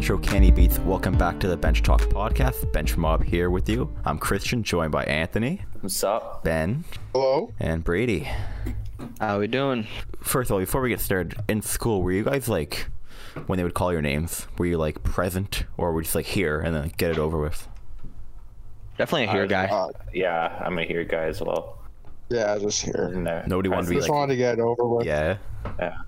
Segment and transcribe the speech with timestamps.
[0.00, 0.78] intro candy Beats.
[0.78, 2.72] Welcome back to the Bench Talk podcast.
[2.72, 3.94] Bench Mob here with you.
[4.06, 6.42] I'm Christian, joined by Anthony, What's up?
[6.42, 7.52] Ben, Hello.
[7.60, 8.26] and Brady.
[9.20, 9.86] How we doing?
[10.22, 12.86] First of all, before we get started, in school, were you guys like,
[13.44, 16.24] when they would call your names, were you like present or were you just like
[16.24, 17.68] here and then get it over with?
[18.96, 19.66] Definitely a here uh, guy.
[19.66, 21.76] Uh, Yeah, I'm a here guy as well.
[22.30, 23.10] yeah, just here.
[23.12, 23.42] In there.
[23.42, 25.04] Uh, Nobody wanted to be Just like, wanted to get it over with.
[25.06, 25.36] yeah.
[25.78, 25.98] Yeah.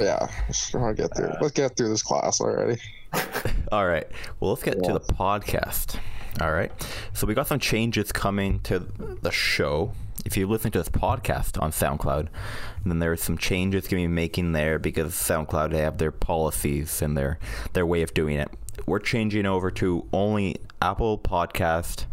[0.00, 1.26] Yeah, just want to get through.
[1.26, 2.80] Uh, let's get through this class already.
[3.72, 4.06] All right.
[4.40, 5.98] Well, let's get to the podcast.
[6.40, 6.72] All right.
[7.12, 8.80] So we got some changes coming to
[9.22, 9.92] the show.
[10.24, 12.28] If you listen to this podcast on SoundCloud,
[12.84, 17.02] then there's some changes going to be making there because SoundCloud they have their policies
[17.02, 17.38] and their
[17.72, 18.48] their way of doing it.
[18.86, 22.06] We're changing over to only Apple Podcast,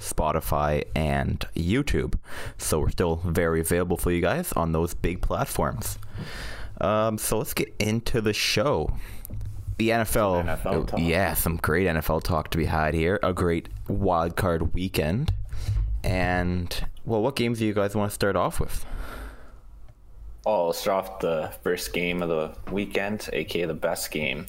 [0.00, 2.14] Spotify, and YouTube.
[2.56, 5.98] So we're still very available for you guys on those big platforms.
[6.80, 8.92] Um, so let's get into the show.
[9.78, 11.00] The NFL, NFL oh, talk.
[11.00, 13.20] yeah, some great NFL talk to be had here.
[13.22, 15.34] A great wild card weekend,
[16.02, 18.86] and well, what games do you guys want to start off with?
[20.46, 24.46] Oh, I'll start off the first game of the weekend, aka the best game.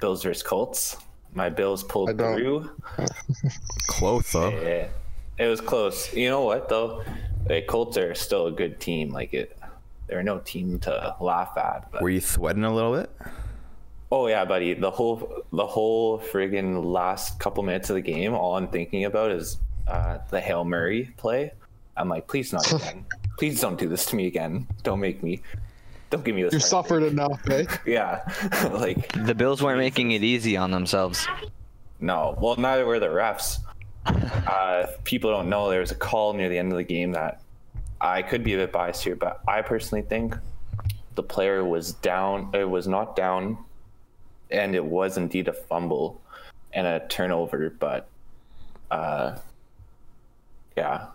[0.00, 0.96] Bills versus Colts.
[1.34, 2.70] My Bills pulled through.
[3.88, 4.50] Close though.
[4.50, 4.88] Yeah,
[5.38, 6.12] it was close.
[6.14, 7.04] You know what though?
[7.46, 9.10] The Colts are still a good team.
[9.10, 9.58] Like it,
[10.06, 11.90] they're no team to laugh at.
[11.90, 13.10] But Were you sweating a little bit?
[14.12, 14.74] Oh yeah, buddy.
[14.74, 19.30] The whole the whole friggin' last couple minutes of the game, all I'm thinking about
[19.30, 19.56] is
[19.88, 21.50] uh, the Hail Murray play.
[21.96, 23.06] I'm like, please not again.
[23.38, 24.66] please don't do this to me again.
[24.82, 25.40] Don't make me.
[26.10, 26.52] Don't give me this.
[26.52, 27.64] You heartbreak." suffered enough, eh?
[27.86, 28.20] Yeah,
[28.72, 31.26] like The Bills weren't making it easy on themselves.
[31.98, 32.36] no.
[32.38, 33.60] Well, neither were the refs.
[34.04, 37.40] Uh, people don't know there was a call near the end of the game that
[37.98, 40.36] I could be a bit biased here, but I personally think
[41.14, 42.50] the player was down.
[42.52, 43.56] It was not down,
[44.52, 46.20] and it was indeed a fumble
[46.72, 47.70] and a turnover.
[47.70, 48.08] But
[48.90, 49.38] uh,
[50.76, 51.06] yeah,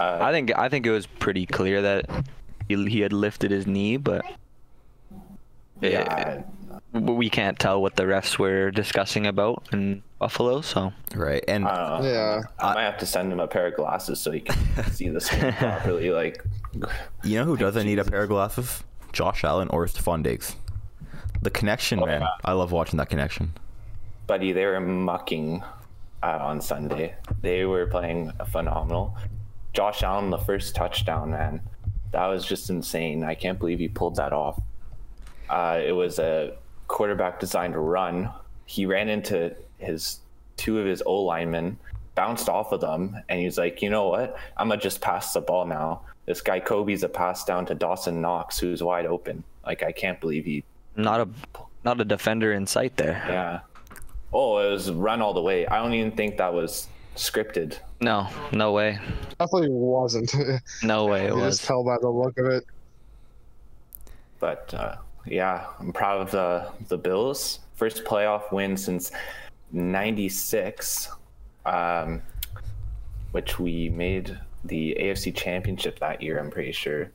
[0.00, 2.26] I think I think it was pretty clear that
[2.68, 4.24] he, he had lifted his knee, but
[5.80, 6.42] yeah.
[6.92, 10.60] w- we can't tell what the refs were discussing about in Buffalo.
[10.60, 11.44] So Right.
[11.48, 12.00] And I.
[12.02, 12.42] Yeah.
[12.58, 15.26] I might have to send him a pair of glasses so he can see this
[15.26, 16.10] screen properly.
[16.10, 16.44] Like,
[17.24, 18.82] you know who doesn't need a pair of glasses?
[19.12, 20.56] Josh Allen or Stefon Diggs.
[21.42, 22.20] The connection, Oh, man.
[22.22, 22.28] yeah.
[22.44, 23.52] I love watching that connection.
[24.26, 25.62] buddy, they were mucking
[26.22, 27.14] uh, on Sunday.
[27.42, 29.16] They were playing phenomenal.
[29.74, 31.60] Josh Allen, the first touchdown, man,
[32.12, 33.24] that was just insane.
[33.24, 34.60] I can't believe he pulled that off.
[35.50, 36.54] Uh, it was a
[36.88, 38.30] quarterback designed run.
[38.66, 40.20] He ran into his
[40.56, 41.76] two of his O linemen,
[42.14, 44.36] bounced off of them, and he's like, you know what?
[44.56, 46.02] I'm gonna just pass the ball now.
[46.26, 49.42] This guy Kobe's a pass down to Dawson Knox, who's wide open.
[49.66, 50.64] Like I can't believe he
[50.96, 51.28] not a
[51.84, 53.22] not a defender in sight there.
[53.28, 53.60] yeah.
[54.32, 55.66] Oh, it was run all the way.
[55.66, 57.78] I don't even think that was scripted.
[58.00, 58.98] No, no way,
[59.38, 60.34] Definitely wasn't.
[60.82, 61.58] no way it just was.
[61.62, 62.64] tell by the look of it.
[64.40, 67.60] But uh, yeah, I'm proud of the the Bills.
[67.74, 69.12] First playoff win since
[69.72, 71.10] '96,
[71.66, 72.22] um,
[73.32, 76.38] which we made the AFC Championship that year.
[76.38, 77.10] I'm pretty sure.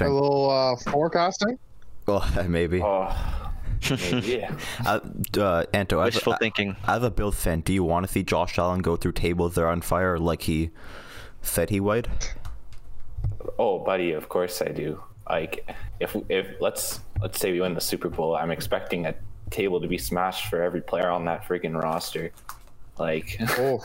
[0.00, 1.58] A little uh, forecasting.
[2.08, 2.82] Well, maybe.
[2.82, 3.14] Oh,
[3.90, 4.46] maybe.
[4.86, 5.00] Uh,
[5.38, 6.74] uh, Anto, as, Wishful a- thinking.
[6.86, 9.62] as a Bills fan, do you want to see Josh Allen go through tables that
[9.62, 10.70] are on fire like he
[11.42, 12.08] said he would?
[13.58, 15.02] oh, buddy, of course I do.
[15.28, 15.68] Like,
[16.00, 19.14] if if let's let's say we win the Super Bowl, I'm expecting a
[19.50, 22.30] table to be smashed for every player on that freaking roster.
[22.98, 23.84] Like, Oh,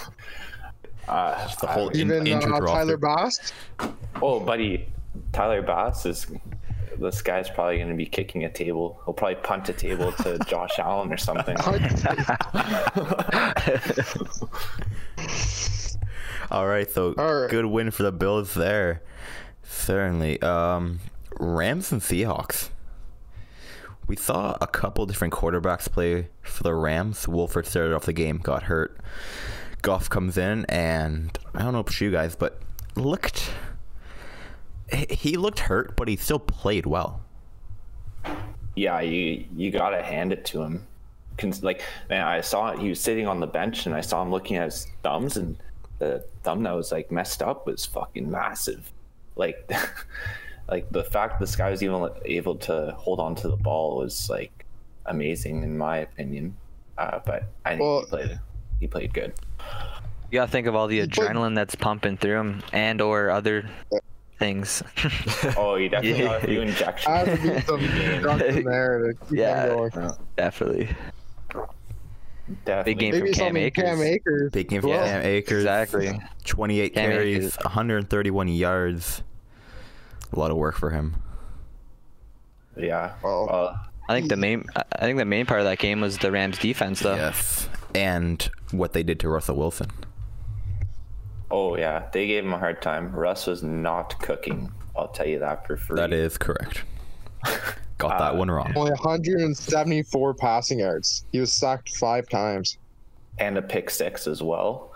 [1.08, 2.60] uh, The whole in, even injured uh.
[2.66, 3.52] Tyler Bass.
[4.22, 4.88] Oh, buddy,
[5.34, 6.28] Tyler Bass is.
[7.00, 9.02] This guy's probably going to be kicking a table.
[9.06, 11.58] He'll probably punt a table to Josh Allen or something.
[16.52, 17.50] All right, so All right.
[17.50, 19.02] good win for the Bills there.
[19.64, 20.42] Certainly.
[20.42, 21.00] Um,
[21.40, 22.70] Rams and Seahawks.
[24.08, 27.28] We saw a couple different quarterbacks play for the Rams.
[27.28, 29.00] Wolford started off the game, got hurt.
[29.82, 32.62] Goff comes in, and I don't know about you guys, but
[32.96, 33.50] looked.
[34.92, 37.22] He- He looked hurt, but he still played well.
[38.76, 40.86] yeah, you you gotta hand it to him.
[41.62, 42.80] Like, man, I saw it.
[42.80, 45.58] He was sitting on the bench, and I saw him looking at his thumbs, and
[46.00, 48.92] the thumb that was like messed up was fucking massive.
[49.36, 49.70] Like,
[50.70, 54.30] like the fact this guy was even able to hold on to the ball was
[54.30, 54.66] like
[55.08, 56.56] amazing in my opinion.
[56.98, 58.40] Uh, but I think Well- he played
[58.80, 59.34] he played good.
[60.32, 63.70] You gotta think of all the adrenaline that's pumping through him, and or other
[64.44, 64.84] things.
[65.58, 66.28] Oh, you definitely Yeah.
[66.30, 67.08] got a few injections.
[67.08, 69.68] I have to be some drugs in there to keep Yeah.
[69.68, 70.12] them going.
[70.36, 70.90] Definitely.
[72.66, 72.94] Definitely.
[72.94, 73.84] Big game Maybe from Cam Akers.
[73.86, 74.52] Cam Akers.
[74.52, 75.64] Big game for Well, Cam Akers.
[75.64, 76.20] Exactly.
[76.46, 77.58] 28 Cam carries, Akers.
[77.64, 79.24] 131 yards.
[80.34, 81.16] A lot of work for him.
[82.76, 83.14] Yeah.
[83.24, 83.80] Well- Well,
[84.10, 86.32] I think the main I I think the main part of that game was the
[86.32, 87.16] Rams defense though.
[87.16, 87.70] Yes.
[87.96, 89.88] And what they did to Russell Wilson.
[91.54, 93.12] Oh yeah, they gave him a hard time.
[93.16, 94.72] Russ was not cooking.
[94.98, 95.96] I'll tell you that for free.
[95.96, 96.84] That is correct.
[98.00, 98.74] Got Uh, that one wrong.
[98.76, 101.26] Only 174 passing yards.
[101.32, 102.78] He was sacked five times.
[103.40, 104.92] and a pick six as well.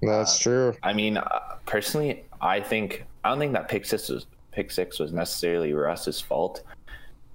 [0.00, 0.74] That's true.
[0.82, 4.98] I mean, uh, personally, I think I don't think that pick six was pick six
[4.98, 6.62] was necessarily Russ's fault.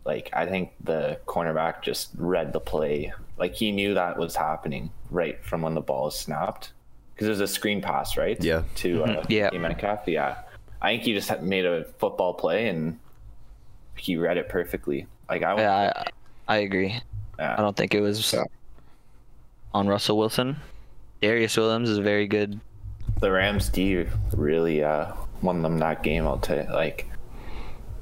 [0.06, 3.14] Like I think the cornerback just read the play.
[3.38, 6.74] Like he knew that was happening right from when the ball was snapped
[7.18, 8.42] because it was a screen pass, right?
[8.44, 8.62] Yeah.
[8.76, 9.50] To uh, Yeah.
[9.50, 10.02] DK Metcalf.
[10.08, 10.36] Yeah.
[10.80, 13.00] I think he just made a football play and
[13.96, 15.08] he read it perfectly.
[15.28, 16.04] Like I, Yeah,
[16.48, 17.02] I, I agree.
[17.40, 17.56] yeah.
[17.58, 18.44] I don't think it was Yeah.
[19.74, 20.58] on Russell Wilson.
[21.24, 22.60] Darious Williams is very good.
[23.22, 24.06] the Rams D
[24.36, 25.12] really uh,
[25.42, 26.28] won them that game.
[26.28, 26.72] I'll tell you.
[26.72, 27.10] Like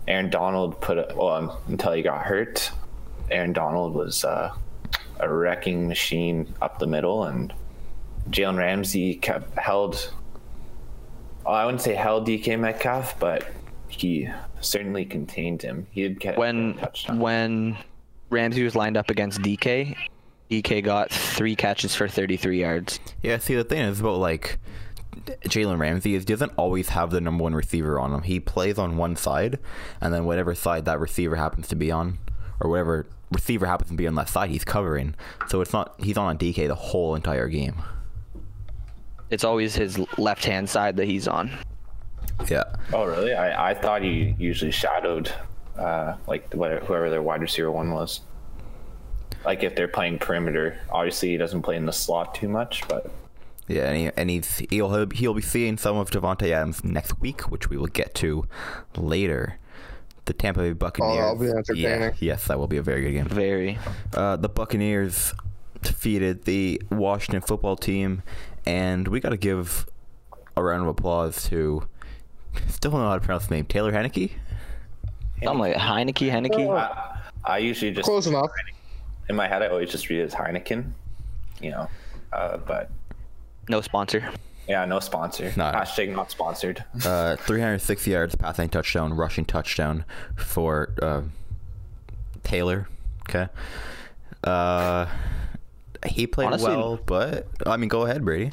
[0.09, 2.69] Aaron Donald put it well until he got hurt.
[3.31, 4.53] Aaron Donald was uh,
[5.21, 7.53] a wrecking machine up the middle, and
[8.29, 10.11] Jalen Ramsey kept held.
[11.45, 13.47] well, I wouldn't say held DK Metcalf, but
[13.87, 14.29] he
[14.61, 15.87] certainly contained him.
[15.91, 16.79] He did get When
[17.13, 17.77] when
[18.29, 19.95] Ramsey was lined up against DK,
[20.49, 22.99] DK got three catches for 33 yards.
[23.21, 24.57] Yeah, see, the thing is about like
[25.45, 28.21] Jalen Ramsey is he doesn't always have the number one receiver on him.
[28.23, 29.59] He plays on one side,
[30.01, 32.17] and then whatever side that receiver happens to be on,
[32.59, 35.15] or whatever receiver happens to be on that side, he's covering.
[35.47, 37.75] So it's not he's on DK the whole entire game.
[39.29, 41.51] It's always his left hand side that he's on.
[42.49, 42.63] Yeah,
[42.93, 43.33] Oh, really?
[43.33, 45.31] I, I thought he usually shadowed,
[45.77, 48.21] uh, like whatever, whoever their wide receiver one was.
[49.45, 53.09] Like if they're playing perimeter, obviously he doesn't play in the slot too much, but
[53.67, 57.41] yeah, and, he, and he's he'll he'll be seeing some of Davante Adams next week,
[57.51, 58.45] which we will get to
[58.97, 59.57] later.
[60.25, 61.17] The Tampa Bay Buccaneers.
[61.17, 61.53] that'll be yeah,
[61.89, 62.15] entertaining.
[62.19, 63.25] yes, that will be a very good game.
[63.27, 63.77] Very.
[64.13, 65.33] Uh, the Buccaneers
[65.83, 68.23] defeated the Washington football team,
[68.65, 69.85] and we got to give
[70.57, 71.87] a round of applause to.
[72.69, 73.65] Still don't know how to pronounce the name.
[73.65, 74.31] Taylor Heinicke.
[75.45, 76.73] I'm like Heinicke, Heinicke.
[76.73, 78.49] I, I usually just Close enough.
[79.29, 80.91] in my head I always just read it as Heineken,
[81.61, 81.89] you know.
[82.31, 82.89] Uh, but
[83.69, 84.23] No sponsor.
[84.67, 85.51] yeah, no sponsor.
[85.57, 85.65] No.
[85.65, 86.83] Hashtag not sponsored.
[87.03, 90.05] Uh, 306 yards, passing touchdown, rushing touchdown
[90.37, 91.21] for uh,
[92.43, 92.87] Taylor.
[93.29, 93.47] Okay.
[94.43, 95.05] Uh,
[96.05, 98.51] he played Honestly- well, but I mean, go ahead, Brady.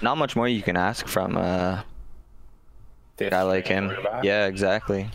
[0.00, 1.84] Not much more you can ask from a
[3.18, 3.92] guy like him.
[4.22, 5.08] Yeah, exactly.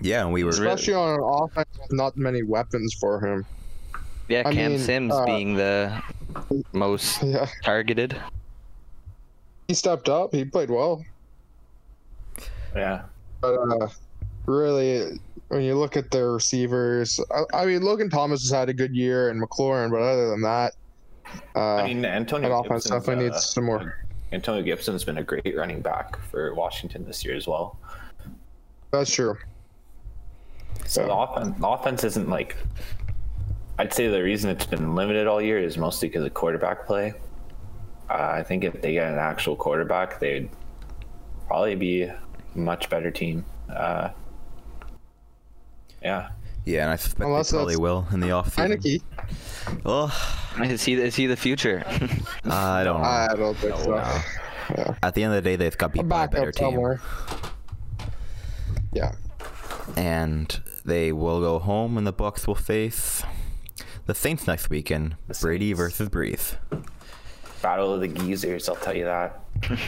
[0.00, 0.50] Yeah, and we were.
[0.50, 3.44] Especially on an offense with not many weapons for him.
[4.28, 6.00] Yeah, I Cam mean, Sims uh, being the
[6.72, 7.46] most Yeah.
[7.64, 8.16] targeted.
[9.66, 10.32] He stepped up.
[10.32, 11.04] He played well.
[12.74, 13.02] Yeah.
[13.40, 13.88] But uh,
[14.46, 15.18] really,
[15.50, 18.94] when you look at their receivers, I, I mean, Logan Thomas has had a good
[18.94, 20.74] year and McLaurin, but other than that,
[21.56, 24.06] uh, I mean, Antonio offense definitely uh, needs some more.
[24.32, 27.78] Antonio Gibson's been a great running back for Washington this year as well.
[28.92, 29.36] That's true.
[30.86, 32.56] So the offense, the offense isn't like.
[33.78, 37.14] I'd say the reason it's been limited all year is mostly because of quarterback play.
[38.08, 40.48] Uh, I think if they get an actual quarterback, they'd
[41.48, 42.20] probably be a
[42.54, 43.44] much better team.
[43.68, 44.10] Uh,
[46.02, 46.30] yeah,
[46.64, 48.76] Yeah, and I suspect Unless they probably that's- will in the offseason.
[48.78, 50.12] Heinicke, Well,
[50.62, 51.82] Is he is he the future?
[52.44, 53.06] I don't know.
[53.08, 53.90] I don't think so.
[53.90, 53.96] no.
[54.76, 54.94] Yeah.
[55.02, 56.54] At the end of the day, they've got to be A by a better backup
[56.54, 56.66] team.
[56.72, 57.00] somewhere.
[58.92, 59.12] Yeah.
[59.96, 63.22] and they will go home and the Bucs will face
[64.06, 65.16] the Saints next weekend.
[65.40, 66.56] Brady versus Brees.
[67.62, 68.68] battle of the geezers.
[68.68, 69.40] I'll tell you that.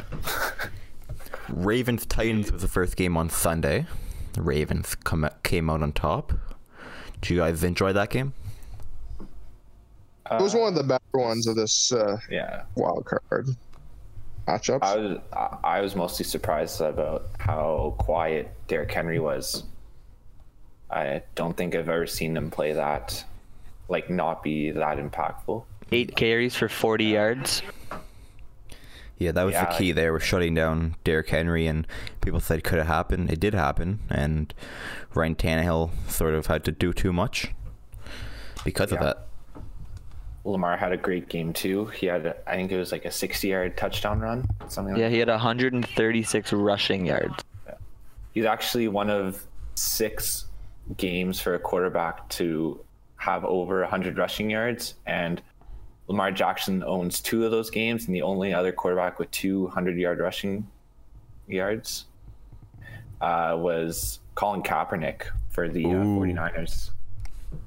[1.49, 3.87] Ravens Titans was the first game on Sunday.
[4.33, 6.33] The Ravens come came out on top.
[7.21, 8.33] Did you guys enjoy that game?
[10.31, 13.49] Uh, It was one of the better ones of this uh, Yeah, wild card
[14.49, 14.79] matchups.
[14.83, 19.65] I was I- I was mostly surprised about how quiet Derrick Henry was.
[20.91, 23.25] I don't think I've ever seen him play that,
[23.89, 25.65] like not be that impactful.
[25.91, 27.63] Eight carries for 40 yards.
[29.23, 29.93] Yeah, that was Yeah, the key.
[29.93, 30.13] there.
[30.13, 31.87] were shutting down Derrick Henry, and
[32.21, 33.31] people said could have happened.
[33.31, 34.53] It did happen, and
[35.15, 37.53] Ryan Tannehill sort of had to do too much
[38.65, 39.29] because of that.
[40.45, 41.87] Lamar had a great game too.
[41.87, 45.19] He had, I think it was like a 60-yard touchdown run, something like Yeah, he
[45.19, 47.45] had 136 rushing yards.
[47.67, 47.79] that.
[48.33, 50.47] he's actually one of six
[50.97, 52.85] games for a quarterback to
[53.19, 55.41] have over 100 rushing yards, and
[56.09, 60.19] Lamar Jackson owns two of those games, and the only other quarterback with 200 yard
[60.19, 60.67] rushing
[61.47, 62.07] yards
[63.21, 66.21] uh, was Colin Kaepernick for the uh, Ooh.
[66.21, 66.91] 49ers.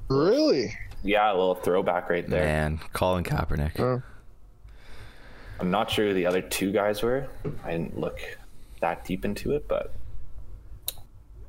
[0.10, 0.78] Really?
[1.04, 2.44] Yeah, a little throwback right there.
[2.44, 3.80] Man, Colin Kaepernick.
[3.80, 4.02] Oh.
[5.60, 7.28] I'm not sure who the other two guys were.
[7.64, 8.20] I didn't look
[8.82, 9.94] that deep into it, but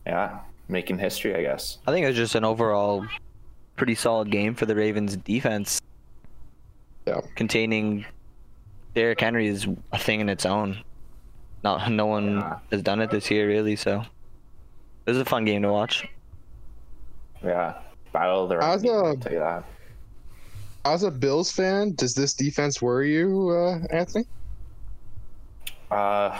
[0.06, 1.78] yeah, making history, I guess.
[1.86, 3.04] I think it was just an overall
[3.76, 5.80] pretty solid game for the Ravens defense.
[7.06, 7.20] Yeah.
[7.36, 8.04] Containing
[8.94, 10.78] Derrick Henry is a thing in its own.
[11.62, 12.58] Not no one Yeah.
[12.70, 14.00] has done it this year really, so
[15.04, 16.08] it was a fun game to watch.
[17.44, 17.74] Yeah,
[18.12, 18.94] battle of the As run.
[18.94, 19.64] a- I'll tell you that.
[20.84, 24.24] As a Bills fan, does this defense worry you, uh, Anthony?
[25.90, 26.36] Uh,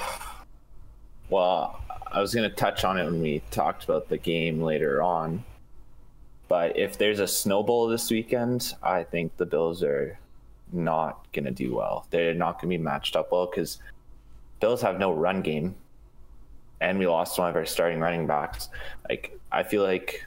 [1.31, 1.81] well,
[2.11, 5.45] I was going to touch on it when we talked about the game later on.
[6.49, 10.19] But if there's a snowball this weekend, I think the Bills are
[10.73, 12.07] not going to do well.
[12.11, 13.79] They're not going to be matched up well because
[14.61, 15.75] Bills have no run game,
[16.81, 18.69] and we lost one of our starting running backs.
[19.09, 20.25] Like I feel like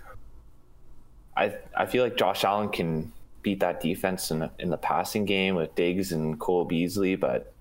[1.35, 5.25] I I feel like Josh Allen can beat that defense in the, in the passing
[5.25, 7.53] game with Diggs and Cole Beasley, but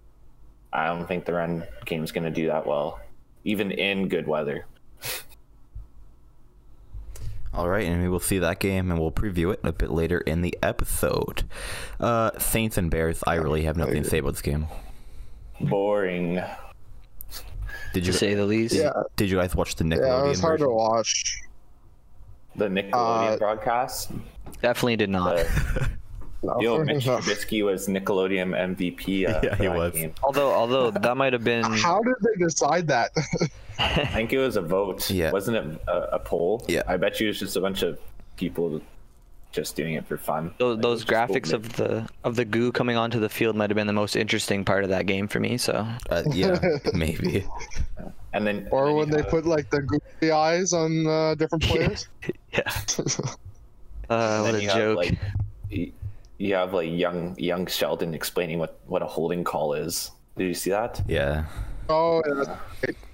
[0.72, 3.00] I don't think the run game is going to do that well,
[3.44, 4.66] even in good weather.
[7.54, 10.18] All right, and we will see that game, and we'll preview it a bit later
[10.18, 11.44] in the episode.
[11.98, 13.22] Uh, Saints and Bears.
[13.26, 14.66] I really have nothing to say about this game.
[15.60, 16.40] Boring.
[17.94, 18.74] Did you To say the least.
[18.74, 19.98] Yeah, Did you guys watch the Nickelodeon?
[19.98, 21.40] yeah, it Nickelodeon was hard to watch.
[22.56, 22.92] The Nickelodeon
[23.32, 24.10] Uh, broadcast.
[24.62, 25.38] Definitely did not.
[26.42, 27.04] The, No, Mitch.
[27.04, 29.28] Trubisky was Nickelodeon MVP.
[29.28, 29.92] Uh, Yeah, he was.
[29.92, 30.12] game.
[30.22, 33.10] although although that might have been How did they decide that?
[33.78, 35.10] I think it was a vote.
[35.18, 35.32] Yeah.
[35.32, 36.64] Wasn't it a, a poll?
[36.68, 36.82] Yeah.
[36.86, 37.98] I bet you it was just a bunch of
[38.36, 38.80] people
[39.50, 40.52] just doing it for fun.
[40.58, 41.54] those, Like, those it was just graphics cool.
[41.56, 44.64] of the of the goo coming onto the field might have been the most interesting
[44.64, 45.56] part of that game for me.
[45.56, 46.58] So Uh, yeah,
[46.92, 47.44] maybe.
[48.34, 51.34] And then and or then when they have- put like the goofy eyes on uh,
[51.34, 52.06] different players?
[52.52, 52.70] yeah.
[54.10, 54.96] Uh, what a you have, joke.
[54.98, 55.18] like,
[56.38, 60.10] you- you have like young young Sheldon explaining what what a holding call is.
[60.36, 61.02] Did you see that?
[61.08, 61.44] Yeah,
[61.88, 62.56] oh, yeah.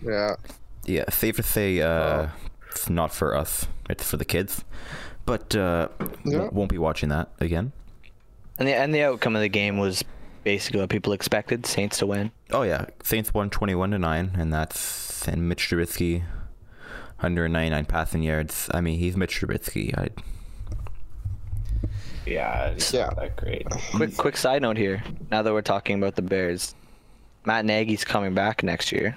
[0.02, 0.36] yeah.
[0.84, 1.04] yeah.
[1.10, 2.28] Safe to say, uh,
[2.70, 3.66] it's not for us.
[3.88, 4.62] It's for the kids.
[5.26, 5.88] But uh,
[6.24, 6.32] Yeah.
[6.40, 7.72] w- won't be watching that again.
[8.58, 10.04] And the and the outcome of the game was
[10.44, 12.30] basically what people expected: Saints to win.
[12.50, 16.22] Oh yeah, Saints won twenty-one to nine, and that's and Mitch Trubisky,
[17.20, 18.68] 199 passing yards.
[18.74, 19.96] I mean, he's Mitch Trubisky.
[19.96, 20.08] I,
[22.26, 23.06] Yeah, it's Yeah.
[23.06, 23.66] not that great.
[23.94, 25.02] Quick quick side note here.
[25.30, 26.74] Now that we're talking about the Bears,
[27.44, 29.16] Matt Nagy's coming back next year.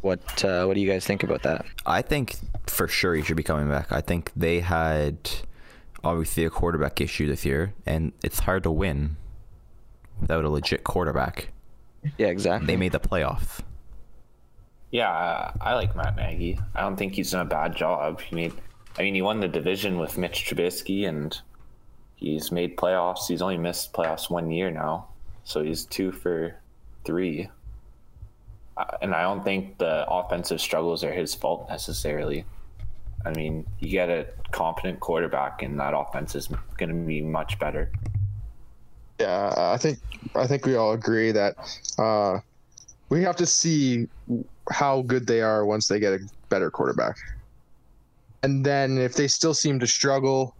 [0.00, 1.64] What uh, what do you guys think about that?
[1.84, 3.92] I think for sure he should be coming back.
[3.92, 5.16] I think they had
[6.02, 9.16] obviously a quarterback issue this year, and it's hard to win
[10.20, 11.48] without a legit quarterback.
[12.16, 12.66] Yeah, exactly.
[12.66, 13.60] They made the playoffs.
[14.90, 16.58] Yeah, I, I like Matt Nagy.
[16.74, 18.20] I don't think he's done a bad job.
[18.22, 18.52] He made,
[18.98, 21.38] I mean, he won the division with Mitch Trubisky, and
[22.20, 23.26] he's made playoffs.
[23.26, 25.08] He's only missed playoffs one year now,
[25.44, 26.54] so he's two for
[27.04, 27.48] three.
[29.02, 32.44] And I don't think the offensive struggles are his fault necessarily.
[33.24, 36.48] I mean, you get a competent quarterback, and that offense is
[36.78, 37.90] going to be much better.
[39.18, 39.98] Yeah, I think
[40.34, 41.56] I think we all agree that
[41.98, 42.38] uh,
[43.10, 44.08] we have to see
[44.70, 47.18] how good they are once they get a better quarterback,
[48.42, 50.54] and then if they still seem to struggle,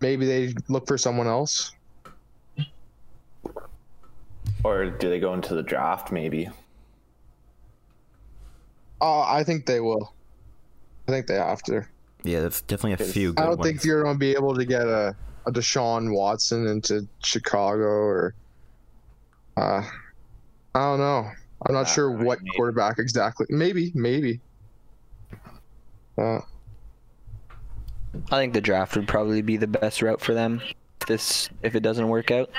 [0.00, 1.72] maybe they look for someone else.
[4.62, 6.12] Or do they go into the draft?
[6.12, 6.48] Maybe.
[9.00, 10.12] Uh, I think they will.
[11.08, 11.86] I think they have to.
[12.22, 13.32] Yeah, there's definitely a few.
[13.32, 13.70] Good I don't ones.
[13.70, 15.16] think you're going to be able to get a,
[15.46, 18.34] a Deshaun Watson into Chicago or.
[19.56, 19.82] Uh,
[20.74, 21.30] I don't know.
[21.66, 22.50] I'm not Yeah, sure what maybe.
[22.56, 23.46] quarterback exactly.
[23.48, 24.40] Maybe, maybe.
[26.18, 26.40] Uh,
[28.30, 30.60] I think the draft would probably be the best route for them.
[31.00, 32.50] If this if it doesn't work out.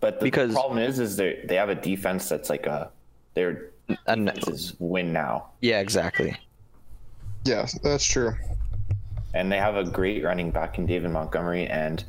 [0.00, 2.90] But the Because- problem is, is they they have a defense that's like a
[3.34, 3.70] their
[4.06, 6.36] And defense is win now, yeah, exactly.
[7.44, 8.34] yeah, that's true.
[9.34, 12.02] and they have a great running back in David Montgomery, and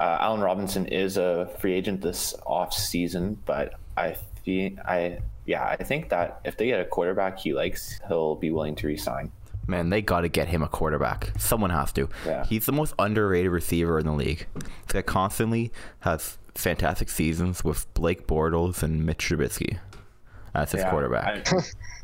[0.00, 3.38] uh, Allen Robinson is a free agent this off season.
[3.46, 8.00] But I feel I yeah I think that if they get a quarterback he likes,
[8.08, 9.30] he'll be willing to resign.
[9.66, 11.32] Man, they got to get him a quarterback.
[11.38, 12.08] Someone has to.
[12.26, 12.44] Yeah.
[12.44, 14.46] He's the most underrated receiver in the league.
[14.88, 19.78] Guy constantly has fantastic seasons with Blake Bortles and Mitch Trubisky.
[20.54, 21.48] as his Yeah, quarterback.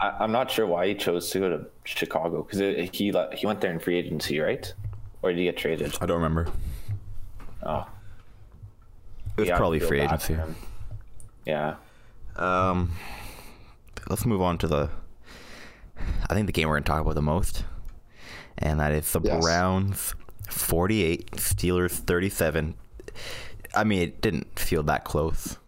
[0.01, 3.61] I, I'm not sure why he chose to go to Chicago because he he went
[3.61, 4.73] there in free agency, right?
[5.23, 5.99] Or did he get traded?
[6.01, 6.47] I don't remember.
[7.65, 7.87] Oh,
[9.37, 10.37] It was yeah, probably free agency.
[11.45, 11.75] Yeah,
[12.37, 12.93] Um,
[14.09, 14.91] let's move on to the.
[16.31, 17.65] I think the game we're going to talk about the most,
[18.59, 19.43] and that is the Yes.
[19.43, 20.15] Browns
[20.49, 22.75] 48, Steelers 37.
[23.75, 25.59] I mean, it didn't feel that close.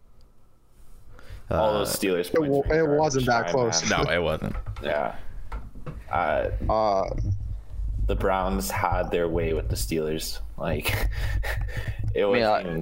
[1.51, 2.33] all Uh, those Steelers.
[2.33, 3.91] It, wa- points were it wasn't that time, close.
[3.91, 4.05] man.
[4.05, 4.57] No, it wasn't.
[4.83, 5.15] Yeah.
[6.11, 7.11] Uh, Uh,
[8.07, 10.41] the Browns had their way with the Steelers.
[10.57, 11.09] Like
[12.15, 12.79] it wasn't, I- even,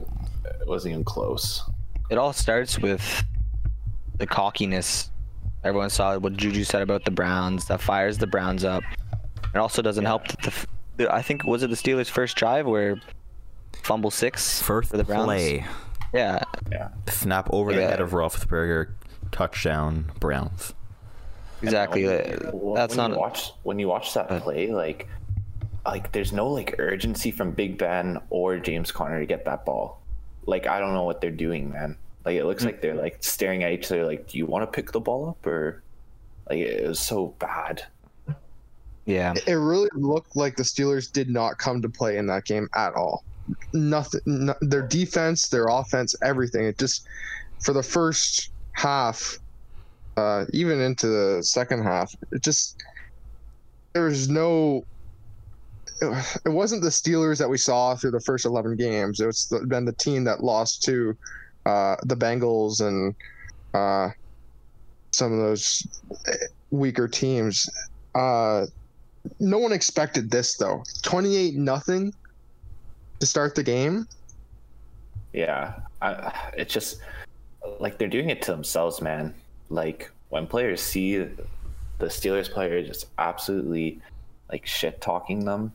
[0.61, 1.63] it wasn't even close.
[2.11, 3.25] It all starts with
[4.17, 5.11] the cockiness.
[5.69, 7.67] Everyone saw what Juju said about the Browns.
[7.67, 8.83] That fires the Browns up.
[9.55, 10.67] It also doesn't help that the,
[11.05, 11.15] the.
[11.15, 13.01] I think was it the Steelers' first drive where
[13.83, 15.25] fumble six First for the Browns.
[15.27, 15.67] play,
[16.13, 16.89] Yeah, Yeah.
[17.09, 18.89] snap over the head of Roethlisberger,
[19.31, 20.75] touchdown, Browns.
[21.63, 22.05] exactly.
[22.07, 23.15] And Uh, when- That's when not.
[23.17, 25.09] you watch when you watch that play, like
[25.87, 30.01] like there's no like urgency from Big Ben or James Conner to get that ball.
[30.47, 31.97] Like I don't know what they're doing, man.
[32.25, 34.75] Like it looks like they're like staring at each other like, do you want to
[34.75, 35.83] pick the ball up or
[36.49, 37.83] like it was so bad.
[39.05, 42.69] Yeah, it really looked like the Steelers did not come to play in that game
[42.75, 43.25] at all.
[43.73, 44.21] Nothing.
[44.27, 46.67] No, their defense, their offense, everything.
[46.67, 47.07] It just
[47.61, 49.39] for the first half,
[50.17, 52.83] uh, even into the second half, it just
[53.95, 54.85] there was no.
[56.01, 59.21] It, it wasn't the Steelers that we saw through the first eleven games.
[59.21, 61.17] It was the, been the team that lost to
[61.69, 63.15] uh, the Bengals and
[63.75, 64.11] uh,
[65.11, 65.87] some of those
[66.71, 67.69] weaker teams.
[68.15, 68.65] Uh,
[69.39, 70.83] no one expected this though.
[71.03, 72.15] 28 nothing
[73.21, 74.09] to start the game.
[75.35, 77.01] Yeah, I, it's just
[77.81, 79.35] like they're doing it to themselves, man.
[79.69, 84.01] Like when players see the Steelers player just absolutely
[84.51, 85.75] like shit talking them,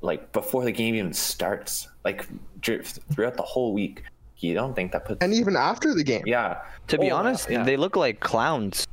[0.00, 2.26] like before the game even starts, like
[2.62, 4.04] throughout the whole week,
[4.42, 5.22] you don't think that puts.
[5.22, 6.22] And even after the game.
[6.26, 6.58] yeah.
[6.88, 7.62] to be Oh, honest, yeah.
[7.62, 8.86] they look like clowns.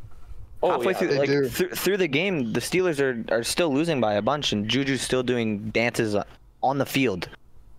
[0.63, 1.47] Oh, Halfway yeah, through, they like do.
[1.47, 5.01] through, through the game, the Steelers are, are still losing by a bunch, and Juju's
[5.01, 6.15] still doing dances
[6.63, 7.29] on the field,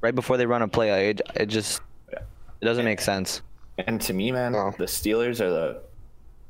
[0.01, 1.11] right before they run a play.
[1.11, 3.43] It, it just it doesn't make sense.
[3.79, 4.73] And to me, man, Oh.
[4.79, 5.81] the Steelers are the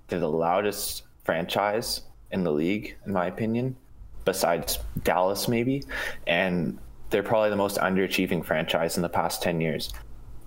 [0.09, 3.75] they're the loudest franchise in the league, in my opinion,
[4.27, 5.83] besides Dallas maybe,
[6.27, 6.79] and
[7.11, 9.93] they're probably the most underachieving franchise in the past ten years.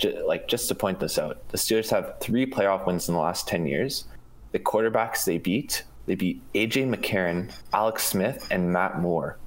[0.01, 3.21] Just, like just to point this out, the Steelers have three playoff wins in the
[3.21, 4.05] last ten years.
[4.51, 9.37] The quarterbacks they beat, they beat AJ McCarron, Alex Smith, and Matt Moore.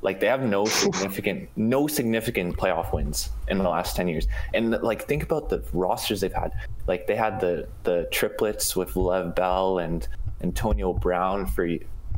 [0.00, 4.28] Like they have no significant, no significant playoff wins in the last ten years.
[4.54, 6.52] And like think about the rosters they've had.
[6.86, 10.06] Like they had the the triplets with Lev Bell and
[10.40, 11.68] Antonio Brown for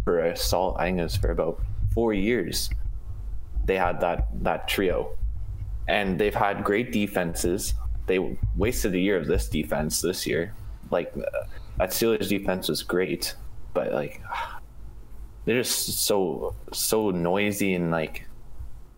[0.04, 0.76] for a solid.
[0.76, 1.62] I think it was for about
[1.94, 2.68] four years.
[3.64, 5.16] They had that that trio,
[5.88, 7.74] and they've had great defenses.
[8.06, 10.52] They wasted a year of this defense this year.
[10.90, 11.44] Like uh,
[11.78, 13.34] that Steelers defense was great,
[13.74, 14.20] but like
[15.44, 18.26] they're just so so noisy and like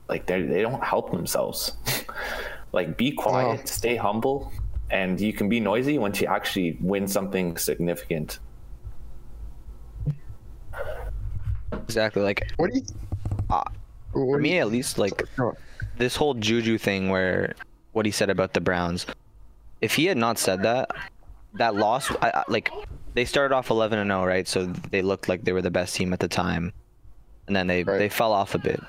[0.08, 1.72] like they they don't help themselves.
[2.72, 3.64] like be quiet, No.
[3.66, 4.52] stay humble,
[4.90, 8.38] and you can be noisy once you actually win something significant.
[11.72, 12.22] Exactly.
[12.22, 12.84] Like What do you?
[13.50, 13.62] Uh,
[14.12, 15.56] what for do me, you- at least, like Sure.
[15.98, 17.54] This whole Juju thing, where
[17.92, 19.06] what he said about the Browns,
[19.80, 20.90] if he had not said that,
[21.54, 22.70] that loss, I, I, like
[23.14, 24.46] they started off 11 and 0, right?
[24.46, 26.72] So they looked like they were the best team at the time,
[27.46, 27.98] and then they Right.
[27.98, 28.80] they fell off a bit.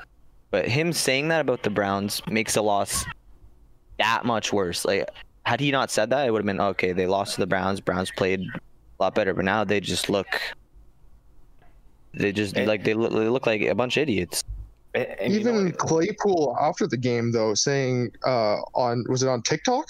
[0.52, 3.06] But him saying that about the Browns makes the loss
[4.00, 4.86] that much worse.
[4.86, 5.10] Like
[5.46, 6.92] had he not said that, it would have been okay.
[6.92, 7.82] They lost to the Browns.
[7.82, 10.28] Browns played a lot better, but now they just look.
[12.14, 14.44] They just like they look, they look like a bunch of idiots.
[14.96, 15.72] And, and you know Even?
[15.74, 19.86] Claypool after the game though, saying uh, on was it on TikTok?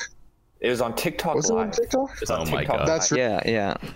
[0.59, 1.71] it was on TikTok Was it on.
[1.71, 2.09] TikTok?
[2.15, 2.85] It was on Oh my God.
[2.87, 3.19] That's Live.
[3.21, 3.45] right.
[3.45, 3.91] Yeah, yeah.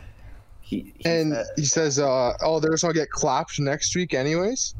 [0.62, 4.14] he, he And said- he says, uh, "Oh, they're just gonna get clapped next week,
[4.14, 4.76] anyways."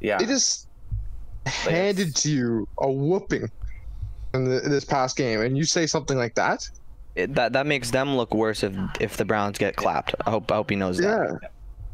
[0.00, 0.66] yeah, They just
[1.46, 3.50] handed to you a whooping
[4.34, 6.68] in the, this past game, and you say something like that?
[7.16, 10.14] it, that that makes them look worse if if the Browns get clapped.
[10.26, 11.38] I hope I hope he knows that.
[11.42, 11.48] Yeah.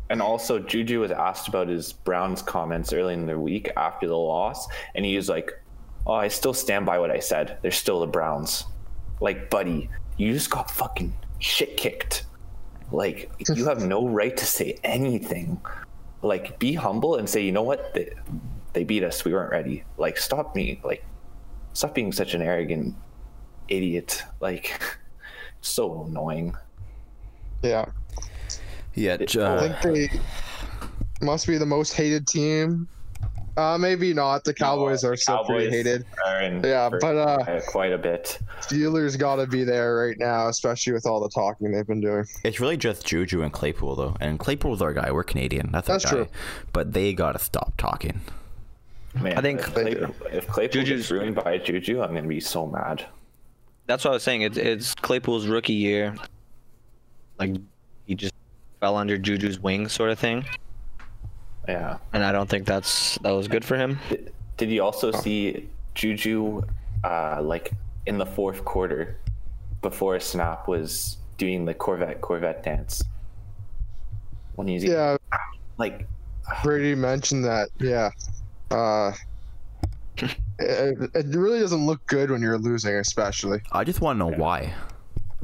[0.09, 4.17] And also, Juju was asked about his Browns comments early in the week after the
[4.17, 5.53] loss, and he was like,
[6.07, 7.59] "Oh, I still stand by what I said.
[7.63, 8.65] They're still the Browns."
[9.21, 12.25] Like, buddy, you just got fucking shit kicked.
[12.93, 15.61] Like, you have no right to say anything.
[16.23, 17.93] Like, be humble and say, "You know what?
[17.95, 18.15] They,
[18.75, 19.25] they beat us.
[19.25, 20.81] We weren't ready." Like, stop me.
[20.85, 21.05] Like,
[21.73, 22.95] stop being such an arrogant
[23.69, 24.23] idiot.
[24.41, 24.81] Like,
[25.63, 26.57] so annoying.
[27.63, 27.87] Yeah,
[28.97, 30.21] Yeah, j- I think they
[31.25, 32.89] must be the most hated team.
[33.57, 34.45] Uh, maybe not.
[34.45, 36.05] The Cowboys No, are the still pretty hated.
[36.27, 38.39] Yeah, but uh, quite a bit.
[38.61, 42.27] Steelers got to be there right now, especially with all the talking they've been doing.
[42.45, 45.11] it's really just Juju and Claypool though, and Claypool's our guy.
[45.11, 45.71] We're Canadian.
[45.73, 46.11] That's, That's guy.
[46.11, 46.27] true.
[46.75, 48.21] But they gotta stop talking.
[49.19, 52.41] Man, I think- if Claypool, if Claypool Juju's- gets ruined by Juju, I'm gonna be
[52.41, 53.07] so mad.
[53.87, 54.43] That's what I was saying.
[54.43, 56.15] It's it's Claypool's rookie year.
[57.39, 57.63] Like he just
[58.81, 60.45] fell under Juju's wing, sort of thing.
[61.69, 61.99] Yeah.
[62.13, 63.99] And I don't think that's that was good for him.
[64.09, 66.63] Did, did you also see Juju,
[67.05, 67.73] uh, like
[68.07, 69.17] in the fourth quarter,
[69.83, 73.03] before a snap was doing the Corvette Corvette dance?
[74.55, 75.17] When he's Yeah,
[75.77, 76.07] like,
[76.63, 77.69] Brady mentioned that.
[77.79, 78.11] Yeah.
[78.71, 79.13] Uh,
[80.59, 83.61] it, it really doesn't look good when you're losing, especially.
[83.73, 84.73] I just want to know why.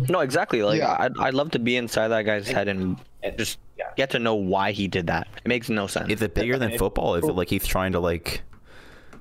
[0.08, 0.62] No, exactly.
[0.62, 0.96] Like Yeah.
[0.98, 3.86] I'd I'd love to be inside that guy's head and and- just yeah.
[3.96, 5.28] get to know why he did that.
[5.44, 6.10] It makes no sense.
[6.10, 7.14] Is it bigger than football?
[7.16, 8.42] Is it like he's trying to like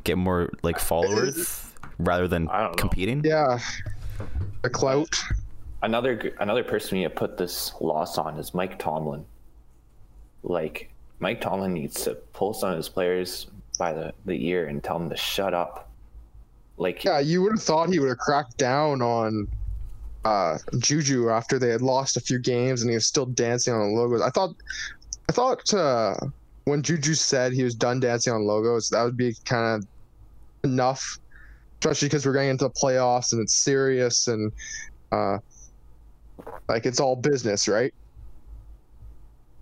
[0.04, 1.66] get more like followers
[2.00, 2.76] rather than I don't know.
[2.76, 3.24] competing?
[3.24, 3.60] Yeah.
[4.64, 5.16] The clout.
[5.84, 9.26] another another person we need to put this loss on is Mike Tomlin.
[10.44, 14.84] Like Mike Tomlin needs to pull some of his players by the, the ear and
[14.84, 15.90] tell them to shut up.
[16.78, 19.48] Like Yeah, you would have thought he would have cracked down on
[20.26, 23.80] uh, Juju after they had lost a few games and he was still dancing on
[23.80, 24.22] the logos.
[24.22, 24.56] I thought,
[25.30, 26.16] I thought uh,
[26.66, 29.88] when Juju said he was done dancing on logos, that would be kind of
[30.64, 31.18] enough,
[31.82, 34.52] especially because we're getting into the playoffs and it's serious and
[35.12, 35.38] uh,
[36.70, 37.94] like it's all business, right?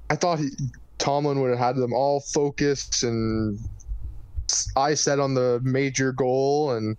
[0.10, 0.50] I thought he,
[0.98, 3.58] Tomlin would have had them all focused and
[4.76, 6.98] I set on the major goal, and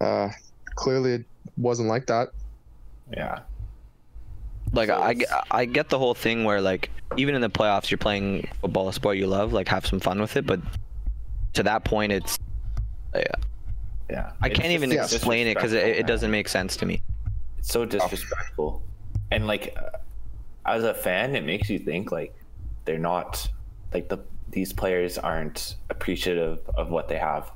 [0.00, 0.28] uh,
[0.74, 1.26] clearly it
[1.56, 2.28] wasn't like that.
[3.16, 3.40] Yeah.
[4.72, 7.90] like So I, get- I get the whole thing where like even in the playoffs
[7.90, 10.60] you're playing football a sport you love like have some fun with it but
[11.54, 12.38] to that point it's
[13.14, 13.22] yeah,
[14.10, 14.32] Yeah.
[14.42, 17.02] I It's can't even yeah, explain it because it, it doesn't make sense to me
[17.58, 18.86] It's so disrespectful.
[19.30, 19.98] And like uh,
[20.66, 22.34] as a fan, it makes you think like
[22.84, 23.48] they're not
[23.94, 27.52] like the these players aren't appreciative of what they have.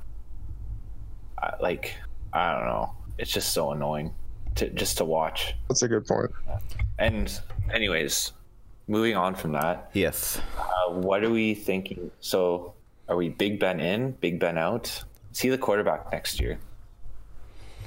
[1.41, 1.95] I, like
[2.33, 2.95] I don't know.
[3.17, 4.13] It's just so annoying
[4.57, 5.55] to just to watch.
[5.67, 6.31] That's a good point.
[6.99, 7.39] And
[7.73, 8.33] anyways,
[8.87, 10.39] moving on from that, Yes.
[10.57, 12.11] uh, what are we thinking?
[12.19, 12.73] So
[13.07, 15.03] are we Big Ben in, Big Ben out?
[15.31, 16.57] See the quarterback next year?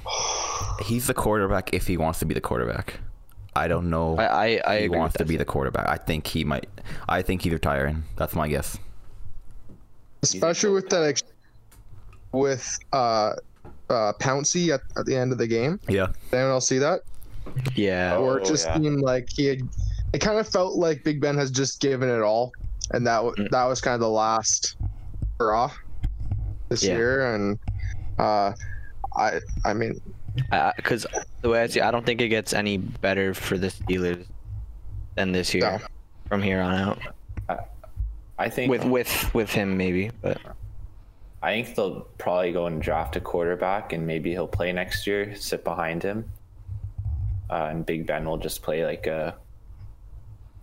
[0.84, 3.00] He's the quarterback if he wants to be the quarterback.
[3.54, 4.16] I don't know.
[4.16, 5.88] I I, I he wants to be the quarterback.
[5.88, 6.68] I think he might.
[7.08, 8.04] I think he's retiring.
[8.16, 8.78] That's my guess.
[10.22, 11.22] Especially with that, ex-
[12.32, 13.32] with uh,
[13.90, 15.78] uh, Pouncey at, at the end of the game.
[15.88, 16.06] Yeah.
[16.30, 17.00] Did anyone else see that?
[17.74, 18.76] yeah Oh, Or it just yeah.
[18.78, 19.60] seemed like he had.
[20.12, 22.52] It kind of felt like Big Ben has just given it all,
[22.92, 23.50] and that w- Mm.
[23.50, 24.76] that was kind of the last
[25.38, 25.70] hurrah
[26.68, 26.96] this Yeah.
[26.96, 27.34] year.
[27.34, 27.58] And
[28.18, 28.52] uh,
[29.16, 30.00] I I mean,
[30.76, 31.06] because
[31.42, 34.24] the way I see it, I don't think it gets any better for the Steelers
[35.16, 35.86] than this year No.
[36.28, 36.98] from here on out
[38.38, 40.38] I think with with with him maybe but
[41.42, 45.34] I think they'll probably go and draft a quarterback, and maybe he'll play next year,
[45.36, 46.30] sit behind him,
[47.48, 49.36] uh, and Big Ben will just play like a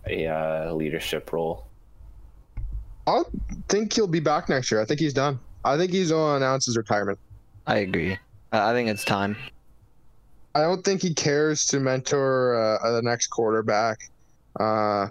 [0.06, 1.66] a uh, leadership role.
[3.06, 3.22] I
[3.68, 4.80] think he'll be back next year.
[4.80, 5.40] I think he's done.
[5.64, 7.18] I think he's going to announce his retirement.
[7.66, 8.16] I agree
[8.52, 9.36] I I think it's time
[10.54, 14.10] I don't think he cares to mentor uh, the next quarterback.
[14.58, 15.08] Uh,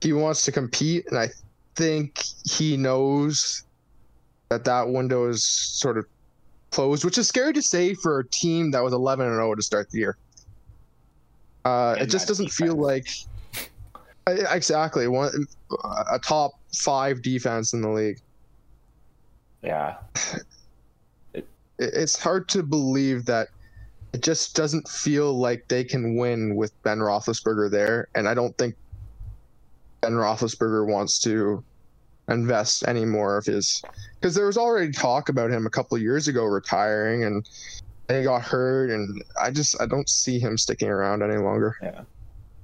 [0.00, 1.28] he wants to compete, and I
[1.74, 3.64] think he knows
[4.48, 6.06] that that window is sort of
[6.70, 9.62] closed, which is scary to say for a team that was 11 and 0 to
[9.62, 10.16] start the year.
[11.64, 13.08] Uh, it just doesn't feel like
[14.26, 15.30] exactly one
[16.12, 18.20] a top five defense in the league.
[19.62, 19.96] Yeah,
[21.34, 21.46] it-
[21.78, 23.48] it's hard to believe that
[24.14, 28.56] it just doesn't feel like they can win with Ben Roethlisberger there, and I don't
[28.56, 28.74] think
[30.00, 31.62] Ben Roethlisberger wants to
[32.28, 33.82] invest any more of his
[34.14, 37.48] because there was already talk about him a couple of years ago retiring, and
[38.08, 41.76] he got hurt, and I just I don't see him sticking around any longer.
[41.82, 42.02] yeah.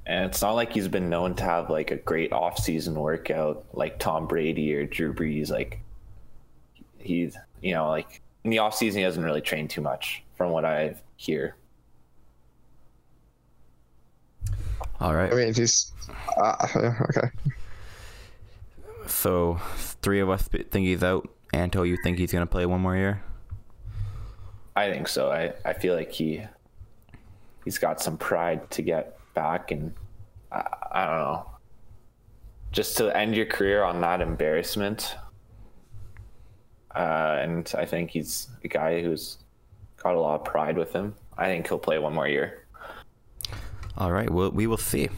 [0.06, 3.98] And it's not like he's been known to have like a great off-season workout like
[3.98, 5.50] Tom Brady or Drew Brees.
[5.50, 5.80] Like
[6.98, 10.66] he's, you know, like in the off-season he doesn't really train too much, from what
[10.66, 11.56] I hear.
[15.00, 15.32] All right.
[15.32, 15.90] I mean, he's
[16.36, 17.28] uh, okay.
[19.06, 19.60] So
[20.02, 21.28] three of us think he's out.
[21.52, 23.22] Anto, you think he's gonna play one more year?
[24.76, 25.30] I think so.
[25.30, 26.42] I, I feel like he
[27.64, 29.94] he's got some pride to get back, and
[30.50, 31.50] I, I don't know.
[32.72, 35.16] Just to end your career on that embarrassment.
[36.94, 39.38] Uh, and I think he's a guy who's
[39.96, 41.14] got a lot of pride with him.
[41.36, 42.66] I think he'll play one more year.
[43.96, 45.08] All right, well, we will see.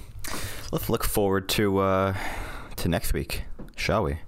[0.73, 2.15] Let's look forward to uh,
[2.77, 3.45] to next week,
[3.77, 4.19] shall we?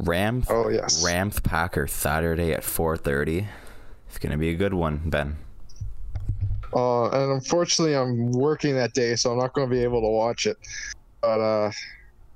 [0.00, 0.46] Rams.
[0.50, 1.02] Oh, yes.
[1.02, 3.48] Rams Packer Saturday at four thirty.
[4.08, 5.36] It's gonna be a good one, Ben.
[6.74, 10.08] Uh, and unfortunately, I'm working that day, so I'm not going to be able to
[10.08, 10.58] watch it.
[11.22, 11.70] But uh,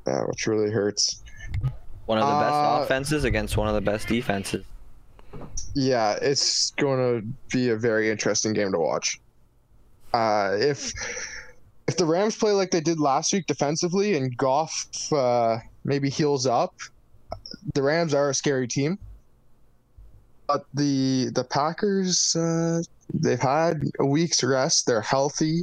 [0.07, 1.23] yeah, which really hurts.
[2.07, 4.65] One of the best Uh, offenses against one of the best defenses.
[5.75, 9.21] Yeah, it's going to be a very interesting game to watch.
[10.15, 10.93] Uh, if
[11.91, 16.47] if the Rams play like they did last week defensively, and Goff uh, maybe heals
[16.47, 16.73] up,
[17.75, 18.97] the Rams are a scary team.
[20.47, 24.87] But the the Packers, uh, they've had a week's rest.
[24.87, 25.63] They're healthy.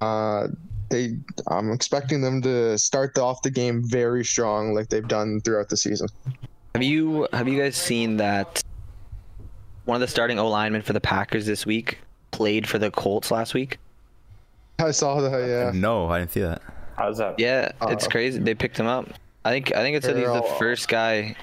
[0.00, 0.48] Uh,
[0.88, 5.68] they, I'm expecting them to start off the game very strong, like they've done throughout
[5.68, 6.08] the season.
[6.74, 8.64] Have you have you guys seen that
[9.84, 11.98] one of the starting O linemen for the Packers this week
[12.32, 13.78] played for the Colts last week?
[14.78, 15.48] I saw that.
[15.48, 15.70] Yeah.
[15.74, 16.62] No, I didn't see that.
[16.96, 17.38] How's that?
[17.38, 18.38] Yeah, it's Uh, crazy.
[18.38, 19.08] They picked him up.
[19.44, 21.36] I think I think it said he's the first guy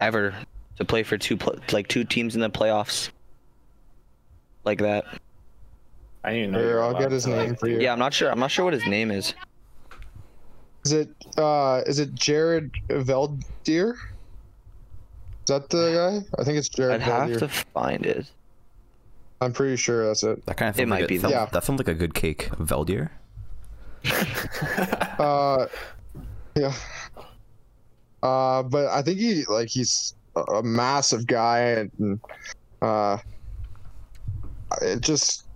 [0.00, 0.34] ever
[0.76, 3.10] to play for two pl- like two teams in the playoffs
[4.64, 5.04] like that.
[6.24, 6.60] I didn't know.
[6.60, 7.80] Here, I'll get his to, like, name for you.
[7.80, 8.30] Yeah, I'm not sure.
[8.30, 9.34] I'm not sure what his name is.
[10.84, 13.94] Is it uh is it Jared Veldheer?
[13.94, 16.40] Is that the guy?
[16.40, 18.30] I think it's Jared I'd have to find it.
[19.42, 20.44] I'm pretty sure that's it.
[20.46, 21.52] That kind of It might like be a, sounds, that.
[21.52, 22.48] that sounds like a good cake.
[22.58, 23.10] Veldheer.
[25.18, 25.66] Uh
[26.56, 26.72] yeah.
[28.22, 31.60] Uh but I think he like he's a- a massive guy
[32.00, 32.20] and
[32.80, 33.18] uh
[34.80, 35.46] it just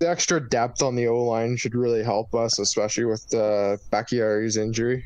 [0.00, 4.56] the extra depth on the O line should really help us, especially with uh Bakhtiari's
[4.56, 5.04] injury.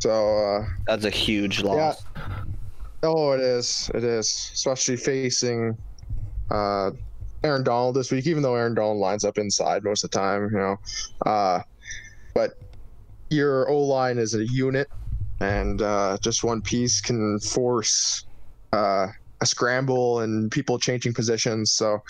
[0.00, 2.02] So uh That's a huge loss.
[2.16, 2.32] Yeah.
[3.04, 3.90] Oh, it is.
[3.94, 5.76] It is, especially facing
[6.50, 6.90] uh,
[7.44, 8.26] Aaron Donald this week.
[8.26, 10.76] Even though Aaron Donald lines up inside most of the time, you know,
[11.26, 11.60] uh,
[12.34, 12.54] but
[13.30, 14.88] your O line is a unit,
[15.40, 18.26] and uh, just one piece can force
[18.72, 19.08] uh,
[19.40, 21.72] a scramble and people changing positions.
[21.72, 22.02] So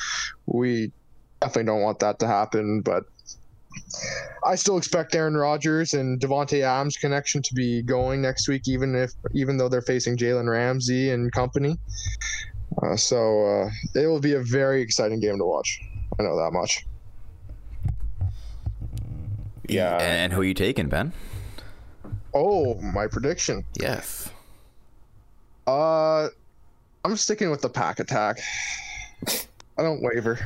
[0.47, 0.92] we
[1.40, 2.83] definitely don't want that to happen.
[2.83, 3.05] But
[4.45, 8.95] I still expect Aaron Rodgers and Davante Adams connection to be going next week, even
[8.95, 11.79] if even though they're facing Jalen Ramsey and company.
[12.81, 15.81] Uh, so uh, it will be a very exciting game to watch.
[16.19, 16.87] I know that much.
[19.69, 19.99] Yeah.
[19.99, 21.13] And who are you taking, Ben?
[22.35, 23.65] Oh, my prediction.
[23.81, 24.31] Yes.
[25.67, 26.29] Uh,
[27.05, 28.39] I'm sticking with the pack attack.
[29.79, 30.39] I don't waver.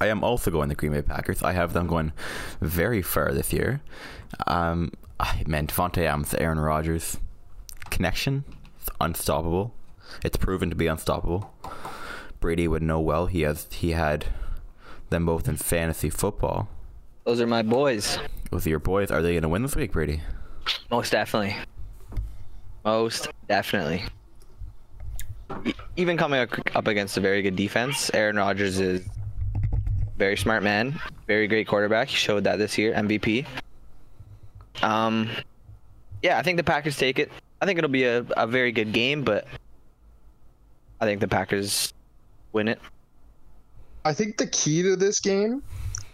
[0.00, 1.42] I am also going the Green Bay Packers.
[1.42, 2.12] I have them going
[2.60, 3.80] very far this year.
[4.46, 7.18] Um, I man, Davante Adams, Aaron Rodgers
[7.90, 8.44] connection,
[8.80, 9.74] it's unstoppable.
[10.24, 11.52] It's proven to be unstoppable.
[12.40, 13.26] Brady would know well.
[13.26, 14.26] He has he had
[15.10, 16.68] them both in fantasy football.
[17.24, 18.18] Those are my boys.
[18.50, 20.20] With your boys, are they going to win this week, Brady?
[20.90, 21.56] Most definitely.
[22.84, 24.02] Most definitely.
[25.64, 29.06] E- Even coming up up against a very good defense, Aaron Rodgers is
[30.18, 32.08] very smart man, very great quarterback.
[32.08, 33.46] He showed that this year, MVP.
[34.82, 35.30] Um,
[36.22, 37.30] yeah, I think the Packers take it.
[37.60, 39.46] I think it'll be a, a very good game, but
[41.02, 41.92] I think the Packers
[42.52, 42.78] win it.
[44.04, 45.60] I think the key to this game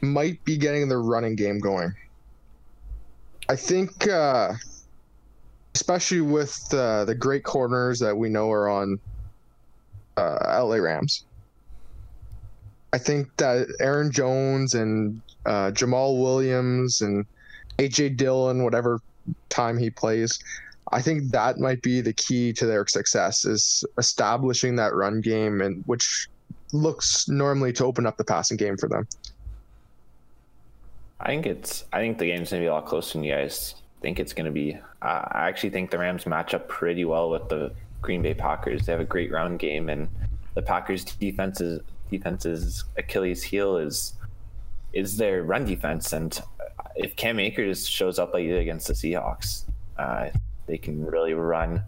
[0.01, 1.95] might be getting the running game going.
[3.51, 4.55] I think, uh,
[5.75, 8.99] especially with uh, the great corners that we know are on
[10.17, 11.27] uh, LA Rams.
[12.95, 17.27] I think that Aaron Jones and uh, Jamaal Williams and
[17.79, 19.03] AJ Dillon, whatever
[19.51, 20.39] time he plays,
[20.93, 25.61] I think that might be the key to their success is establishing that run game
[25.61, 26.29] and which
[26.73, 29.07] looks normally to open up the passing game for them.
[31.21, 31.85] I think it's.
[31.93, 34.53] I think the game's gonna be a lot closer than you guys think it's gonna
[34.53, 34.79] be.
[35.03, 38.87] Uh, I actually think the Rams match up pretty well with the Green Bay Packers.
[38.87, 40.09] They have a great round game, and
[40.55, 44.15] the Packers' defense's defense's Achilles' heel is
[44.93, 46.13] is their run defense.
[46.13, 46.41] And
[46.95, 49.65] if Cam Akers shows up like against the Seahawks,
[49.99, 50.29] uh,
[50.69, 51.83] they can really run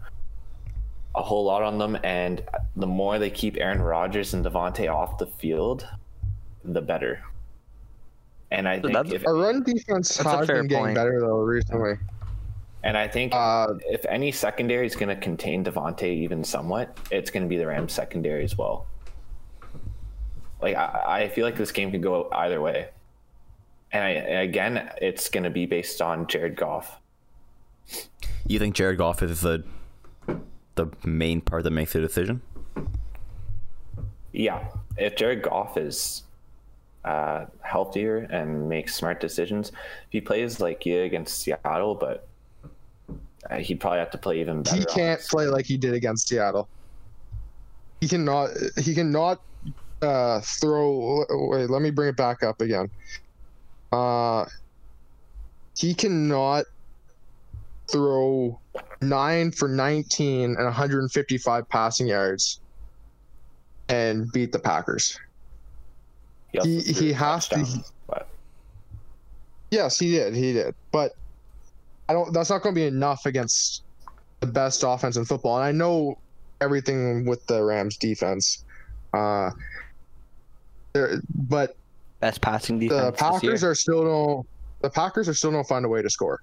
[1.15, 1.97] a whole lot on them.
[2.03, 2.43] And
[2.75, 5.87] the more they keep Aaron Rodgers and Davante off the field,
[6.65, 7.23] the better.
[8.49, 10.95] And I think that's- if, Our run defense has been getting point.
[10.95, 11.93] better though recently.
[12.83, 17.29] and I think Uh, if any secondary is going to contain Davante even somewhat, it's
[17.29, 18.87] going to be the Rams secondary as well.
[20.61, 22.89] Like I, I feel like this game could go either way.
[23.93, 24.09] and I,
[24.41, 26.99] again, it's going to be based on Jared Goff.
[28.47, 29.63] You think Jared Goff is the
[30.75, 32.41] the main part that makes the decision?
[34.31, 36.23] Yeah, if Jared Goff is
[37.03, 42.27] uh, healthier and makes smart decisions, if he plays like yeah against Seattle, but
[43.49, 44.77] uh, he'd probably have to play even better.
[44.77, 46.67] He can't on- play like he did against Seattle.
[47.99, 48.49] He cannot.
[48.77, 49.41] He cannot
[50.01, 51.25] uh, throw.
[51.29, 52.89] Wait, let me bring it back up again.
[53.91, 54.45] Uh,
[55.75, 56.65] he cannot
[57.91, 58.59] throw
[59.01, 62.59] nine for 19 and 155 passing yards
[63.89, 65.19] and beat the Packers.
[66.55, 68.27] also he- he has to- touchdown, But
[69.71, 70.35] Yes, he did.
[70.35, 70.75] He did.
[70.91, 71.13] But
[72.09, 72.33] I don't.
[72.33, 73.83] That's not going to be enough against
[74.41, 75.55] the best offense in football.
[75.57, 76.17] And I know
[76.59, 78.65] everything with the Rams defense.
[79.13, 79.51] Uh,
[80.93, 81.75] there, but
[82.19, 83.17] Best passing the defense.
[83.17, 84.45] Packers are still no.
[84.81, 86.41] The Packers are still don't find a way to score.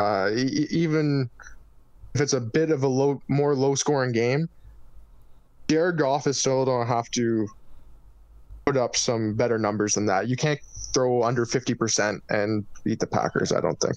[0.00, 1.28] Uh, e- even
[2.14, 4.48] if it's a bit of a low, more low-scoring game,
[5.68, 7.46] Jared Goff is still going to have to
[8.64, 10.26] put up some better numbers than that.
[10.28, 10.58] You can't
[10.92, 13.52] throw under fifty percent and beat the Packers.
[13.52, 13.96] I don't think.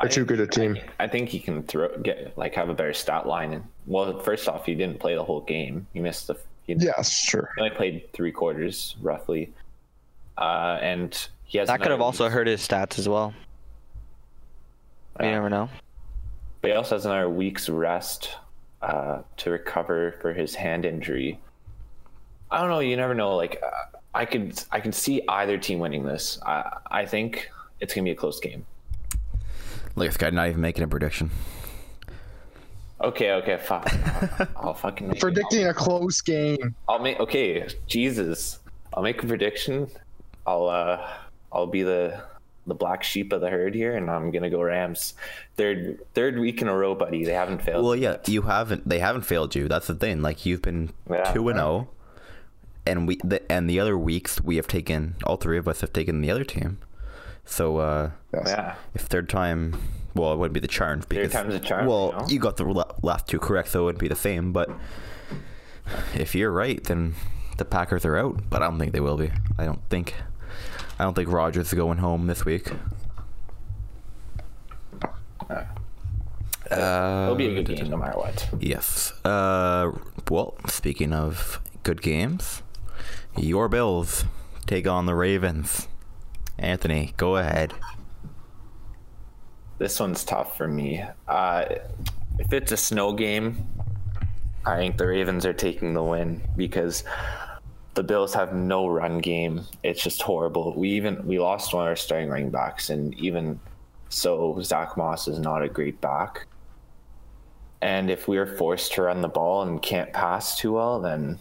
[0.00, 0.78] They're I- too good a team.
[0.98, 3.52] I, I think he can throw get like have a better stat line.
[3.52, 5.86] And well, first off, he didn't play the whole game.
[5.92, 6.36] He missed the.
[6.66, 7.50] He Yes, sure.
[7.58, 9.52] only played three quarters roughly,
[10.38, 13.34] uh, and he has That could have also hurt his stats as well.
[15.20, 15.32] You Yeah.
[15.32, 15.68] never know.
[16.60, 18.30] But he also has another week's rest
[18.82, 21.38] uh, to recover for his hand injury.
[22.50, 22.80] I don't know.
[22.80, 23.36] You never know.
[23.36, 26.38] Like uh, I could, I can see either team winning this.
[26.44, 27.50] I, I think
[27.80, 28.64] it's gonna be a close game.
[29.96, 31.30] Like this guy not even making a prediction.
[33.00, 33.86] Okay, okay, fuck.
[34.56, 35.20] I'll fucking make it.
[35.20, 36.74] Predicting a close game.
[36.88, 37.66] I'll make okay.
[37.86, 38.58] Jesus,
[38.94, 39.88] I'll make a prediction.
[40.46, 41.06] I'll uh,
[41.52, 42.22] I'll be the
[42.66, 45.14] the black sheep of the herd here, and I'm gonna go Rams.
[45.56, 47.24] Third third week in a row, buddy.
[47.24, 47.84] They haven't failed.
[47.84, 48.88] Well, yeah, you haven't.
[48.88, 49.68] They haven't failed you.
[49.68, 50.22] That's the thing.
[50.22, 51.32] Like you've been Yeah.
[51.32, 51.88] two and zero,
[52.86, 55.92] and we the, and the other weeks we have taken all three of us have
[55.92, 56.78] taken the other team.
[57.44, 59.76] So uh, yeah, if third time,
[60.14, 62.26] well, it wouldn't be the charm because time's a charm, Well, you know?
[62.30, 64.52] you got the la- last two correct, so it wouldn't be the same.
[64.52, 64.70] But
[66.14, 67.14] if you're right, then
[67.58, 68.48] the Packers are out.
[68.48, 69.30] But I don't think they will be.
[69.58, 70.14] I don't think.
[70.98, 72.70] I don't think Rodgers is going home this week.
[76.70, 78.48] Uh, it'll be a good game no matter what.
[78.58, 79.12] Yes.
[79.24, 79.92] Uh,
[80.30, 82.62] well, speaking of good games,
[83.36, 84.24] your Bills
[84.66, 85.88] take on the Ravens.
[86.58, 87.74] Anthony, go ahead.
[89.78, 91.04] This one's tough for me.
[91.26, 91.64] Uh,
[92.38, 93.68] if it's a snow game,
[94.64, 97.04] I think the Ravens are taking the win because
[97.94, 99.62] the Bills have no run game.
[99.82, 100.74] It's just horrible.
[100.76, 103.58] We even we lost one of our starting running backs, and even
[104.14, 106.46] so, Zach Moss is not a great back.
[107.82, 111.38] And if we are forced to run the ball and can't pass too well, then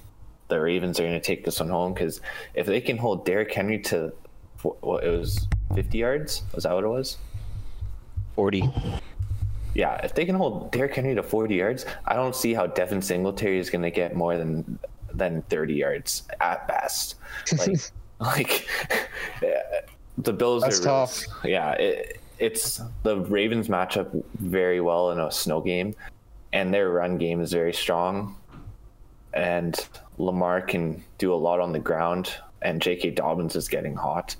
[0.48, 2.20] the Ravens are going to take this one home because
[2.54, 4.12] if they can hold Derrick Henry to
[4.82, 7.18] what it was 50 yards, was that what it was?
[8.36, 8.70] Forty.
[9.76, 13.02] Yeah, if they can hold Derrick Henry to 40 yards, I don't see how Devin
[13.02, 14.80] Singletary is going to get more than
[15.13, 17.15] than 30 yards at best.
[17.58, 18.67] Like, like
[20.17, 21.23] the Bills That's are tough.
[21.43, 25.95] Yeah, it, it's the Ravens match up very well in a snow game,
[26.52, 28.36] and their run game is very strong.
[29.34, 29.76] And
[30.17, 33.12] Lamar can do a lot on the ground, and J.K.
[33.12, 34.36] Dobbins is getting hot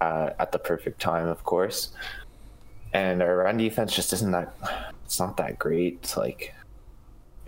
[0.00, 1.92] uh, at the perfect time, of course
[2.92, 4.52] and our run defense just isn't that
[5.04, 6.54] it's not that great It's like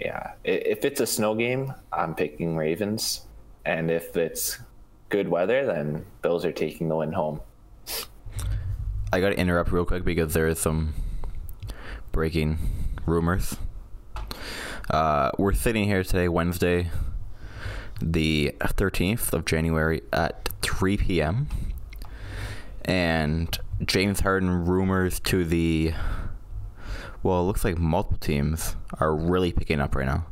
[0.05, 3.27] yeah if it's a snow game i'm picking ravens
[3.65, 4.59] and if it's
[5.09, 7.41] good weather then bills are taking the win home
[9.15, 10.95] I got to interrupt real quick because there is some
[12.13, 12.57] breaking
[13.05, 13.57] rumors.
[14.89, 16.91] Uh, we're sitting here today, Wednesday,
[18.01, 21.47] the 13th of January at 3 p.m.
[22.87, 25.93] And James Harden rumors to the.
[27.23, 30.27] Well, it looks like multiple teams are really picking up right now.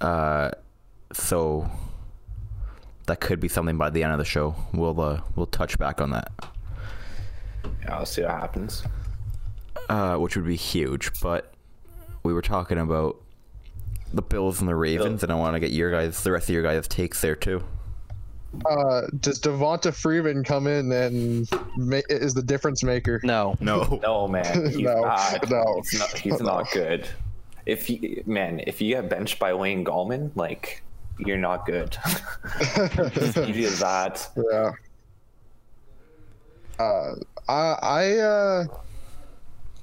[0.00, 0.50] Uh,
[1.12, 1.70] so
[3.06, 4.54] that could be something by the end of the show.
[4.72, 6.30] We'll uh, we'll touch back on that.
[7.82, 8.82] yeah i'll see what happens
[9.88, 11.18] uh, which would be huge.
[11.20, 11.52] But
[12.22, 13.16] we were talking about
[14.12, 16.54] the Bills and the Ravens, and I want to get your guys, the rest of
[16.54, 17.62] your guys' takes there too.
[18.68, 23.20] Uh, does Devonta Freeman come in and ma- is the difference maker?
[23.22, 23.56] No.
[23.60, 25.82] No, no man he's No, not no.
[25.90, 27.08] he's not, he's not good
[27.66, 30.82] if he man if you get benched by wayne gallman like
[31.18, 31.94] you're not good
[33.46, 34.72] easy as that Yeah.
[36.78, 37.14] Uh,
[37.48, 38.64] I I uh,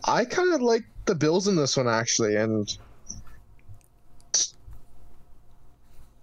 [0.05, 2.75] I kind of like the Bills in this one actually, and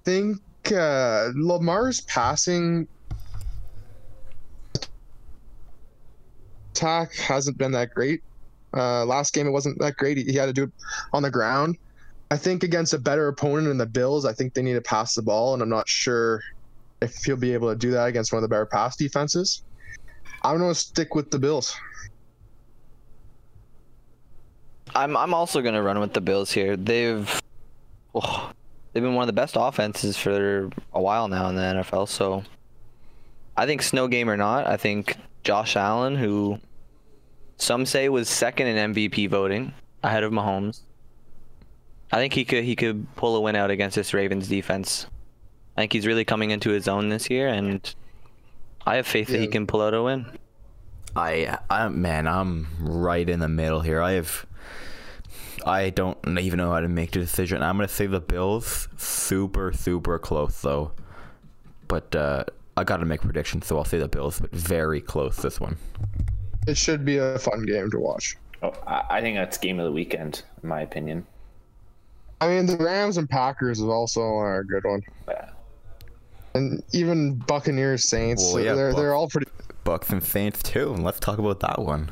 [0.04, 0.38] think
[0.70, 2.86] uh, Lamar's passing
[6.70, 8.22] attack hasn't been that great.
[8.74, 10.16] Uh, last game it wasn't that great.
[10.16, 10.72] He, he had to do it
[11.12, 11.76] on the ground.
[12.30, 15.14] I think against a better opponent in the Bills, I think they need to pass
[15.14, 16.40] the ball, and I'm not sure
[17.02, 19.64] if he'll be able to do that against one of the better pass defenses.
[20.42, 21.76] I'm going to stick with the Bills.
[24.94, 26.76] I'm I'm also gonna run with the Bills here.
[26.76, 27.40] They've
[28.14, 28.52] oh,
[28.92, 32.08] they've been one of the best offenses for a while now in the NFL.
[32.08, 32.44] So
[33.56, 36.58] I think snow game or not, I think Josh Allen, who
[37.56, 40.80] some say was second in MVP voting ahead of Mahomes,
[42.10, 45.06] I think he could he could pull a win out against this Ravens defense.
[45.76, 47.94] I think he's really coming into his own this year, and
[48.84, 50.26] I have faith that he can pull out a win.
[51.14, 54.00] I, I, man, I'm right in the middle here.
[54.00, 54.46] I have,
[55.66, 57.62] I don't even know how to make the decision.
[57.62, 58.88] I'm gonna say the Bills.
[58.96, 60.92] Super, super close though.
[61.88, 62.44] But uh,
[62.76, 64.40] I got to make predictions, so I'll say the Bills.
[64.40, 65.76] But very close this one.
[66.66, 68.36] It should be a fun game to watch.
[68.62, 71.26] Oh, I, I think that's game of the weekend, in my opinion.
[72.40, 75.50] I mean, the Rams and Packers is also a good one, Yeah.
[76.54, 78.52] and even Buccaneers Saints.
[78.52, 79.50] Well, yeah, they're Buc- they're all pretty.
[79.84, 80.94] Bucs and Saints too.
[80.94, 82.10] Let's talk about that one.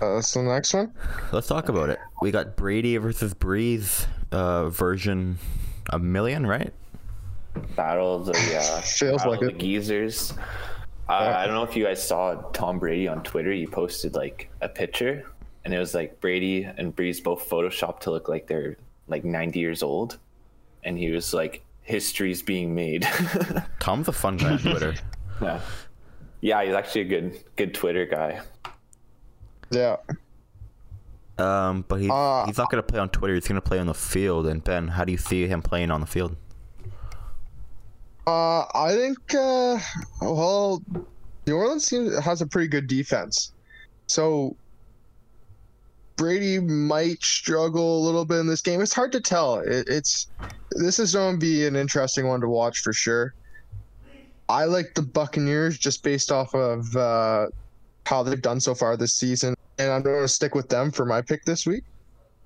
[0.00, 0.92] Uh, so the next one,
[1.32, 1.98] Let's talk about it.
[2.20, 5.38] We got Brady versus Brees uh, version
[5.90, 6.72] a million, right?
[7.74, 9.52] Battle of the uh, Feels Battle like of it.
[9.54, 10.34] the geezers.
[11.08, 13.52] Uh, I don't know if you guys saw Tom Brady on Twitter.
[13.52, 15.24] He posted like a picture,
[15.64, 18.76] and it was like Brady and Brees both photoshopped to look like they're
[19.08, 20.18] like 90 years old,
[20.84, 23.06] and he was like, "History's being made."
[23.80, 24.94] Tom's a fun guy on Twitter.
[25.40, 25.60] yeah,
[26.40, 28.40] yeah, he's actually a good good Twitter guy.
[29.70, 29.96] Yeah.
[31.38, 33.34] Um, but he's Uh, he's not gonna play on Twitter.
[33.34, 34.46] He's gonna play on the field.
[34.46, 36.36] And Ben, how do you see him playing on the field?
[38.26, 39.78] Uh, I think uh,
[40.20, 40.82] well,
[41.46, 43.52] New Orleans seems, has a pretty good defense,
[44.08, 44.56] so
[46.16, 48.80] Brady might struggle a little bit in this game.
[48.80, 49.60] It's hard to tell.
[49.60, 50.28] It, it's
[50.72, 53.34] this is going to be an interesting one to watch for sure.
[54.48, 57.46] I like the Buccaneers just based off of uh,
[58.06, 61.04] how they've done so far this season, and I'm going to stick with them for
[61.04, 61.82] my pick this week.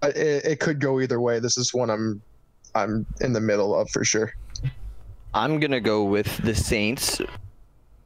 [0.03, 1.39] It, it could go either way.
[1.39, 2.23] This is one I'm
[2.75, 4.33] I'm in the middle of for sure.
[5.35, 7.21] I'm gonna go with the Saints.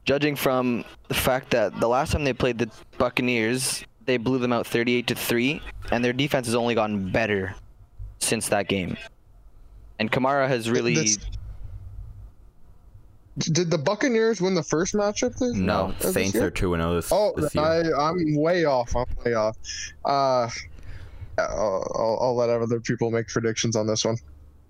[0.05, 4.53] Judging from the fact that the last time they played the Buccaneers, they blew them
[4.53, 7.55] out 38 to three, and their defense has only gotten better
[8.19, 8.97] since that game.
[9.99, 11.17] And Kamara has really
[13.39, 15.37] Did the Buccaneers win the first matchup?
[15.39, 16.45] This, No, of this Saints year?
[16.47, 17.65] are two and zero this, Oh, this year.
[17.97, 18.95] I, I'm way off.
[18.95, 19.57] I'm way off.
[20.05, 20.49] Uh,
[21.39, 24.17] I'll, I'll, I'll let other people make predictions on this one.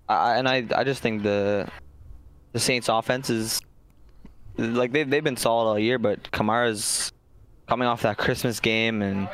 [0.09, 1.67] I, and I I just think the
[2.53, 3.61] the Saints offense is
[4.57, 7.11] like they've they've been solid all year, but Kamara's
[7.67, 9.27] coming off that Christmas game and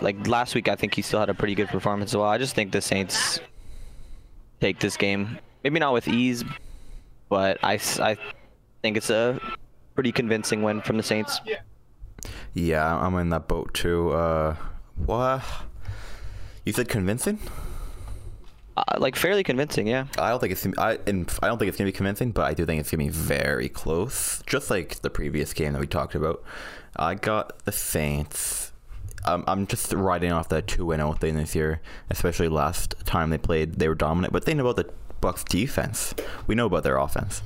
[0.00, 2.26] like last week I think he still had a pretty good performance as well.
[2.28, 3.40] I just think the Saints
[4.60, 5.38] take this game.
[5.64, 6.44] Maybe not with ease,
[7.28, 8.16] but I, s- I
[8.82, 9.40] think it's a
[9.94, 11.40] pretty convincing win from the Saints.
[12.54, 14.10] Yeah, I'm in that boat too.
[14.12, 14.56] Uh,
[14.96, 15.42] what?
[16.64, 17.38] You said convincing?
[18.76, 20.06] Uh, like fairly convincing, yeah.
[20.18, 22.54] I don't think it's I and I don't think it's gonna be convincing, but I
[22.54, 26.14] do think it's gonna be very close, just like the previous game that we talked
[26.14, 26.44] about.
[26.94, 28.72] I got the Saints.
[29.24, 33.30] Um, I'm just riding off that two and zero thing this year, especially last time
[33.30, 34.32] they played, they were dominant.
[34.32, 34.88] But think about the
[35.20, 36.14] Bucs defense.
[36.46, 37.42] We know about their offense,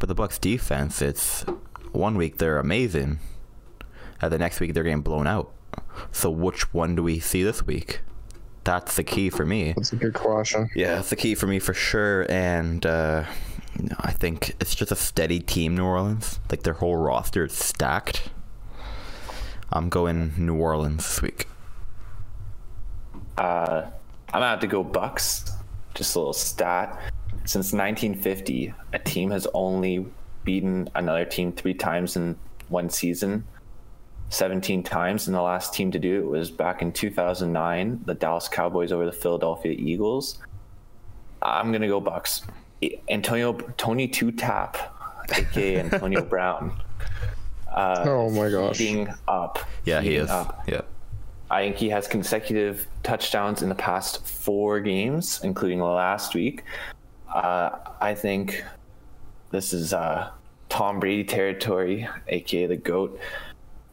[0.00, 1.44] but the Bucs defense, it's
[1.92, 3.20] one week they're amazing,
[4.20, 5.52] and the next week they're getting blown out.
[6.10, 8.00] So which one do we see this week?
[8.64, 9.74] That's the key for me.
[9.76, 10.70] That's a good question.
[10.74, 12.30] Yeah, that's the key for me for sure.
[12.30, 13.24] And uh,
[13.78, 16.40] you know, I think it's just a steady team, New Orleans.
[16.50, 18.30] Like their whole roster is stacked.
[19.70, 21.46] I'm going New Orleans this week.
[23.38, 23.82] Uh,
[24.28, 25.50] I'm gonna have to go Bucs.
[25.94, 26.98] Just a little stat.
[27.44, 30.06] Since 1950, a team has only
[30.44, 32.36] beaten another team three times in
[32.68, 33.44] one season.
[34.28, 38.46] 17 times, and the last team to do it was back in 2009, the Dallas
[38.48, 40.38] Cowboys over the Philadelphia Eagles.
[41.42, 42.42] I'm gonna go Bucs.
[43.08, 44.76] Antonio Tony Two Tap,
[45.36, 46.80] aka Antonio Brown.
[47.72, 48.78] Uh, Oh my gosh.
[48.78, 49.58] heating up.
[49.84, 50.30] Yeah, he is.
[50.30, 50.62] Up.
[50.68, 50.82] Yeah.
[51.50, 56.62] I think he has consecutive touchdowns in the past four games, including last week.
[57.32, 58.64] Uh, I think
[59.50, 60.30] this is uh,
[60.68, 63.18] Tom Brady territory, aka the GOAT.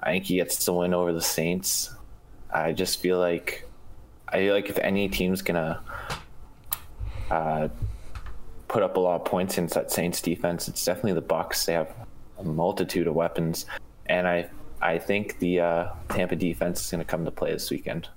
[0.01, 1.93] I think he gets the win over the Saints.
[2.51, 3.67] I just feel like
[4.27, 5.81] I feel like if any team's gonna
[7.29, 7.67] uh,
[8.67, 11.65] put up a lot of points against that Saints defense, it's definitely the Bucs.
[11.65, 11.93] They have
[12.39, 13.65] a multitude of weapons,
[14.07, 14.49] and I
[14.81, 18.09] I think the uh, Tampa defense is gonna come to play this weekend.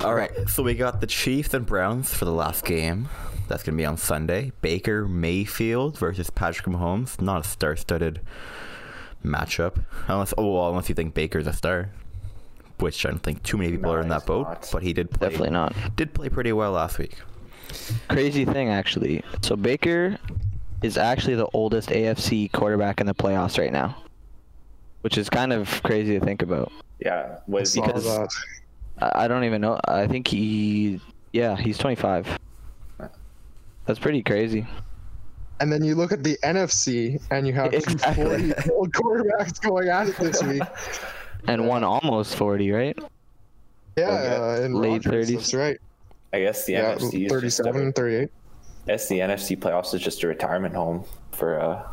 [0.00, 3.08] All right, so we got the Chiefs and Browns for the last game.
[3.48, 4.52] That's going to be on Sunday.
[4.60, 7.20] Baker Mayfield versus Patrick Mahomes.
[7.20, 8.20] Not a star-studded
[9.24, 11.90] matchup, unless oh well, unless you think Baker's a star,
[12.78, 14.46] which I don't think too many people No, are in that boat.
[14.46, 14.68] not.
[14.72, 15.74] But he did play, Definitely not.
[15.96, 17.18] did play pretty well last week.
[18.08, 19.24] Crazy thing, actually.
[19.42, 20.18] So Baker
[20.82, 23.96] is actually the oldest AFC quarterback in the playoffs right now,
[25.00, 26.70] which is kind of crazy to think about.
[27.00, 28.28] Yeah, was Because- that.
[29.00, 29.78] I, I don't even know.
[29.86, 31.00] I think he,
[31.32, 32.38] yeah, he's 25.
[33.86, 34.66] That's pretty crazy.
[35.60, 38.52] And then you look at the NFC, and you have two Exactly.
[38.52, 40.62] 40 old quarterbacks going at it this week.
[41.48, 42.98] And one almost 40, right?
[43.96, 44.62] Yeah, Okay.
[44.62, 45.34] uh, in Late Rodgers, 30s.
[45.34, 45.78] That's right.
[46.32, 48.28] I guess the Yeah, NFC is 37, and 38.
[48.28, 51.86] I guess the NFC playoffs is just a retirement home for uh,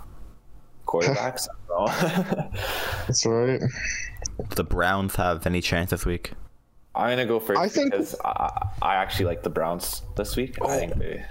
[0.87, 1.47] quarterbacks.
[1.47, 2.49] I don't know.
[3.05, 3.61] That's right.
[4.55, 6.31] The Browns have any chance this week?
[6.95, 10.57] I'm gonna go first I think- because I, I actually like the Browns this week.
[10.63, 11.25] I think they.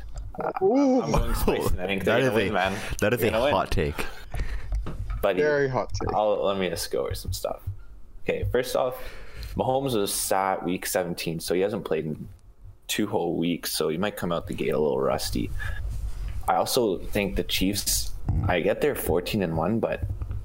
[0.63, 1.79] Ooh, I'm going spicy.
[1.79, 2.79] I think that they're gonna win, a man.
[3.01, 3.53] that is They're a gonna win.
[3.55, 4.07] hot take.
[5.21, 6.13] But very hot take.
[6.15, 7.61] I'll, let me just go over some stuff.
[8.25, 8.97] Okay, first off,
[9.57, 12.29] Mahomes was sat week 17, so he hasn't played in
[12.89, 15.51] two whole weeks, so he might come out the gate a little rusty.
[16.49, 18.11] I also think the Chiefs.
[18.49, 20.03] I get they're 14 and one, but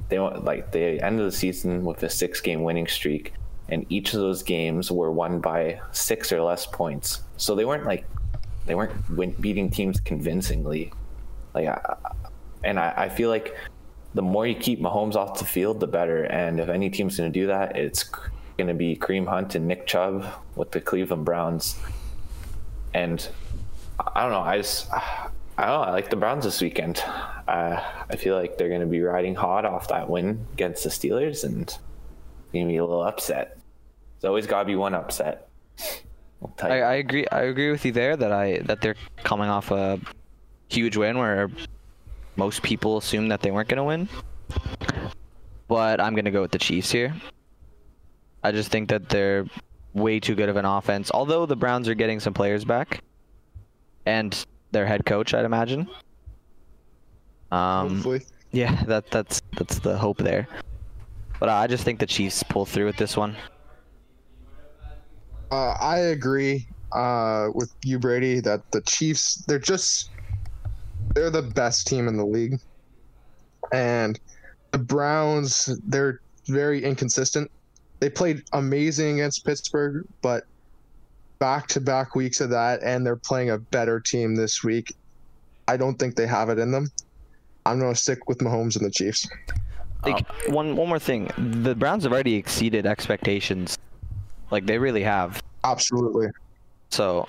[0.09, 3.34] they went like they ended the season with a six-game winning streak,
[3.70, 7.22] and each of those games were won by six or less points.
[7.38, 8.05] So they weren't like
[8.65, 10.91] they weren't win- beating teams convincingly.
[11.53, 11.95] Like, I,
[12.63, 13.55] and I, I feel like
[14.13, 16.24] the more you keep Mahomes off the field, the better.
[16.26, 18.03] And if any team's going to do that, it's
[18.57, 21.78] going to be Kareem Hunt and Nick Chubb with the Cleveland Browns.
[22.93, 23.28] And
[23.99, 24.41] I don't know.
[24.41, 25.82] I just, I don't know.
[25.82, 27.01] I like the Browns this weekend.
[27.47, 30.89] Uh, I feel like they're going to be riding hot off that win against the
[30.89, 31.76] Steelers and
[32.52, 33.58] going to be a little upset.
[34.20, 35.48] There's always got to be one upset.
[36.41, 36.82] I'll I.
[36.82, 37.28] I agree.
[37.32, 40.00] I agree with you there that I that they're coming off a
[40.70, 41.50] huge win where
[42.36, 44.10] most people assumed that they weren't going to win.
[45.68, 47.14] But I'm going to go with the Chiefs here.
[48.43, 49.45] I just think that they're
[49.93, 51.12] way too good of an offense.
[51.14, 53.02] Although the Browns are getting some players back,
[54.06, 55.89] and their head coach, I'd imagine.
[57.52, 58.22] Um, Hopefully.
[58.52, 60.48] yeah, that that's that's the hope there.
[61.40, 63.36] But I just think the Chiefs pull through with this one.
[65.52, 70.10] Uh, I agree uh, with you, Brady, that the Chiefs, they're just,
[71.16, 72.60] they're the best team in the league.
[73.72, 74.20] And
[74.72, 77.52] the Browns, they're very inconsistent.
[78.00, 80.46] They played amazing against Pittsburgh, but
[81.40, 84.96] back to back weeks of that, and they're playing a better team this week.
[85.68, 86.90] I don't think they have it in them.
[87.66, 89.28] I'm going to stick with Mahomes and the Chiefs.
[90.06, 91.30] Like one one more thing,
[91.62, 93.78] the Browns have already exceeded expectations.
[94.52, 95.41] Like they really have.
[95.64, 96.28] Absolutely.
[96.89, 97.28] So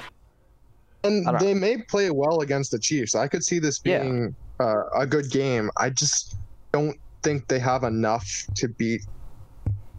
[1.04, 3.14] And I don't- they may play well against the Chiefs.
[3.14, 4.02] I could see this Yeah.
[4.02, 5.70] being uh, a good game.
[5.76, 6.36] I just
[6.72, 9.02] don't think they have enough to beat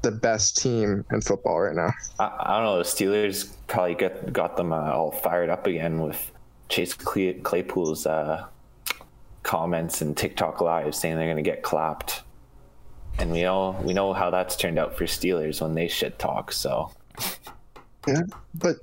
[0.01, 1.91] the best team in football right now.
[2.19, 2.77] I, I don't know.
[2.77, 6.31] The Steelers probably got got them uh, all fired up again with
[6.69, 8.45] Chase Clay, Claypool's uh,
[9.43, 12.23] comments and TikTok live saying they're going to get clapped,
[13.19, 16.51] and we know we know how that's turned out for Steelers when they shit talk.
[16.51, 16.91] So
[18.07, 18.21] Yeah,
[18.55, 18.77] but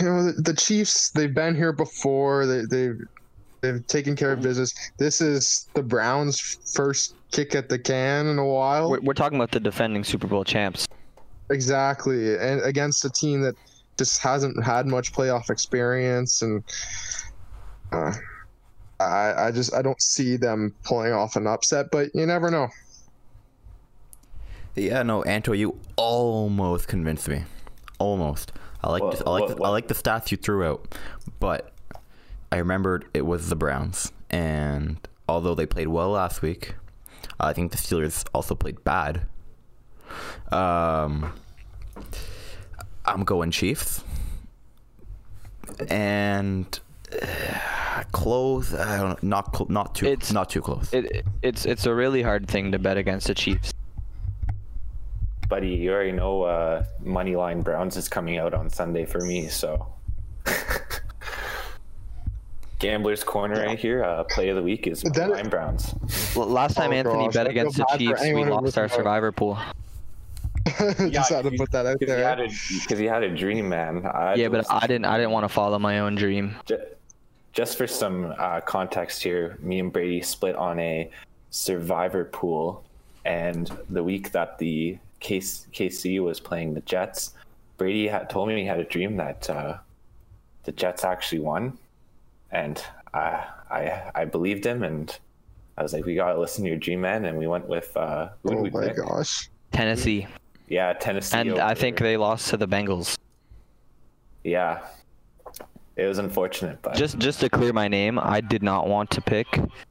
[0.00, 1.10] you know the, the Chiefs.
[1.10, 2.46] They've been here before.
[2.46, 3.00] They, they've
[3.60, 4.74] they've taken care of business.
[4.98, 8.90] This is the Browns' first kick at the can in a while.
[8.90, 10.86] we're, we're talking about the defending Super Bowl champs.
[11.50, 13.54] Exactly, and against a team that
[13.96, 16.62] just hasn't had much playoff experience, and
[17.92, 18.12] uh,
[19.00, 21.90] I, I just I don't see them pulling off an upset.
[21.90, 22.68] But you never know.
[24.78, 27.44] Yeah, no, Anto, you almost convinced me.
[27.98, 28.52] Almost.
[28.82, 30.94] I like What- the, I like what- the, I like the stats you threw out,
[31.40, 31.72] but
[32.52, 34.96] I remembered it was the Browns, and
[35.28, 36.74] although they played well last week,
[37.40, 39.26] I think the Steelers also played bad.
[40.52, 41.32] Um,
[43.04, 44.02] I'm going Chiefs,
[45.90, 46.78] and
[47.20, 48.72] uh, close.
[48.74, 50.92] I don't know, not cl- not too It's- not too close.
[50.92, 53.72] It, it's it's a really hard thing to bet against the Chiefs.
[55.48, 59.48] Buddy, you already know uh, Moneyline Browns is coming out on Sunday for me.
[59.48, 59.86] So
[62.78, 64.04] Gambler's Corner right here.
[64.04, 65.94] Uh, play of the week is But then- Moneyline Browns.
[66.36, 69.58] L- Last time Oh, Anthony gosh, bet against the Chiefs, we lost our survivor pool.
[71.10, 72.28] Just had to put that out Because he, there.
[72.28, 72.48] had a-
[72.86, 74.04] 'cause he had a dream, man.
[74.06, 75.06] I Yeah, but I didn't.
[75.06, 76.54] I didn't want to follow my own dream.
[76.66, 76.78] Ju-
[77.54, 81.10] Just for some uh, context here, me and Brady split on a
[81.50, 82.84] survivor pool,
[83.24, 87.32] and the week that the KC, KC was playing the Jets,
[87.76, 89.78] Brady had told me he had a dream that uh,
[90.64, 91.78] the Jets actually won,
[92.50, 92.82] and
[93.14, 95.16] I, I I believed him, and
[95.76, 98.28] I was like, "We gotta listen to your dream, man," and we went with uh,
[98.42, 98.96] who Oh we my pick?
[98.96, 99.48] gosh.
[99.72, 100.26] Tennessee,
[100.68, 101.36] Yeah, Tennessee.
[101.36, 103.16] and I over- think they lost to the Bengals.
[104.44, 104.80] yeah,
[105.96, 109.20] it was unfortunate, but Just just to clear my name, I did not want to
[109.20, 109.46] pick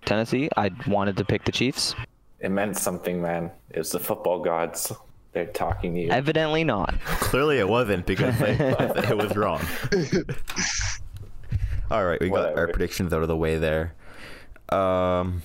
[0.06, 0.50] Tennessee.
[0.58, 1.96] I wanted to pick the Chiefs.
[2.40, 3.50] it meant something, man.
[3.72, 4.92] It was the football gods.
[5.38, 6.10] They're talking to you.
[6.10, 7.00] Evidently not.
[7.06, 9.62] Clearly, it wasn't because they, it was wrong.
[11.92, 13.94] All right, we got our predictions out of the way there.
[14.70, 15.44] Um,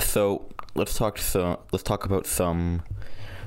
[0.00, 1.58] so let's talk some.
[1.70, 2.82] Let's talk about some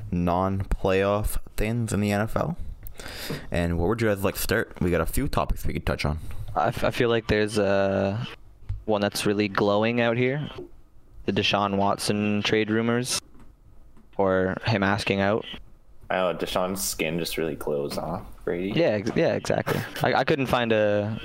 [0.10, 2.56] non-playoff things in the NFL.
[3.52, 4.72] And what would you guys like to start?
[4.80, 6.20] We got a few topics we could touch on.
[6.56, 8.24] I, f- I feel like there's uh,
[8.86, 10.50] one that's really glowing out here.
[11.26, 13.20] The Deshaun Watson trade rumors,
[14.18, 15.46] or him asking out.
[16.10, 18.72] I know Deshaun's skin just really glows off Brady.
[18.80, 19.80] Yeah, ex- yeah, exactly.
[20.04, 21.20] I, I couldn't find a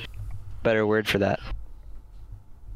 [0.63, 1.39] better word for that.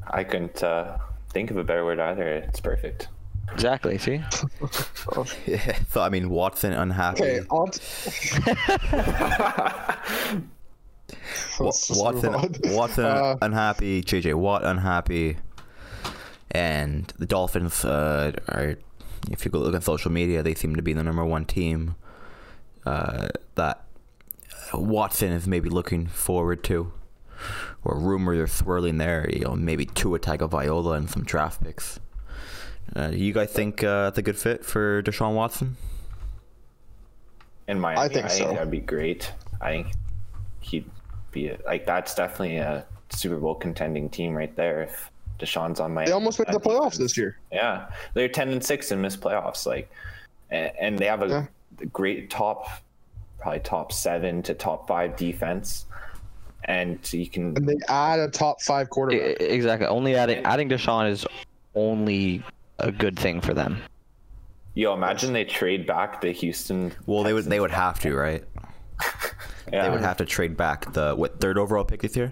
[0.07, 0.99] I couldn't uh,
[1.31, 2.27] think of a better word either.
[2.29, 3.09] It's perfect.
[3.53, 3.97] Exactly.
[3.99, 4.21] See.
[5.47, 5.79] Yeah.
[5.91, 7.23] So I mean, Watson unhappy.
[7.23, 7.81] Okay, on t-
[11.59, 12.55] Wa- Let's just Watson, move on.
[12.75, 14.03] Watson Uh, unhappy.
[14.03, 15.37] JJ Watt unhappy,
[16.51, 18.77] and the Dolphins uh, are.
[19.31, 21.95] If you go look on social media, they seem to be the number one team
[22.85, 23.85] uh, that
[24.73, 26.93] Watson is maybe looking forward to,
[27.83, 29.29] or rumors are swirling there.
[29.31, 32.01] You know, maybe Tua Viola and some draft picks.
[32.95, 35.77] Uh, do you guys think uh, that's a good fit for Deshaun Watson?
[37.67, 38.53] In my, I think so.
[38.53, 39.33] that'd be great.
[39.61, 39.87] I think
[40.61, 40.91] he'd
[41.33, 44.83] be a, like that's definitely a Super Bowl contending team right there.
[44.83, 45.11] If
[45.45, 46.99] Deshaun's on my, they almost made the playoffs defense.
[46.99, 47.39] this year.
[47.53, 49.67] Yeah, they're ten and six and missed playoffs.
[49.67, 49.91] Like,
[50.51, 51.47] and, and they have a Yeah.
[51.93, 52.69] great top,
[53.39, 55.87] probably top seven to top five defense,
[56.65, 59.41] and you can And they add a top five quarterback.
[59.41, 59.87] exactly.
[59.87, 61.27] Only adding adding Deshaun is
[61.75, 62.43] only
[62.79, 63.79] a good thing for them.
[64.77, 66.93] Yo, imagine they trade back the Houston.
[67.07, 67.45] Well, they would.
[67.45, 68.45] They would have to, right?
[69.73, 69.85] Yeah.
[69.85, 72.31] They would have to trade back the what third overall pick this year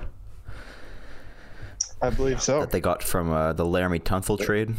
[2.02, 2.60] I believe so.
[2.60, 4.74] that they got from uh, the Laremy Tunsil trade.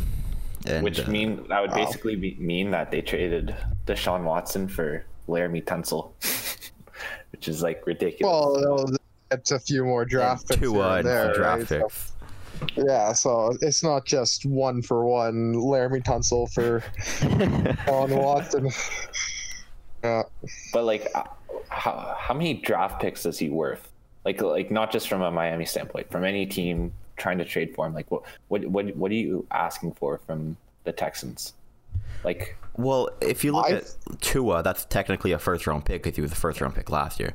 [0.66, 1.78] And, Which uh, mean that would wow.
[1.78, 3.56] basically be, mean that they traded
[3.86, 6.12] Deshaun Watson for Laremy Tunsil,
[7.32, 8.62] which is like ridiculous.
[8.62, 8.86] Well,
[9.32, 11.68] it's a few more draft picks here Tua and and there, draft right?
[11.68, 12.12] So- picks.
[12.76, 16.84] yeah, so it's not just one for one Laremy Tunsil for
[17.92, 18.70] on Watson.
[20.04, 20.24] Yeah,
[20.72, 21.24] but like, uh,
[21.70, 23.90] how how many draft picks is he worth?
[24.24, 27.86] Like like not just from a Miami standpoint, from any team trying to trade for
[27.86, 27.94] him.
[27.94, 31.54] Like what what what what are you asking for from the Texans?
[32.24, 36.16] Like Well, if you look I- at Tua, that's technically a first round pick because
[36.16, 37.34] he was a first round pick last year.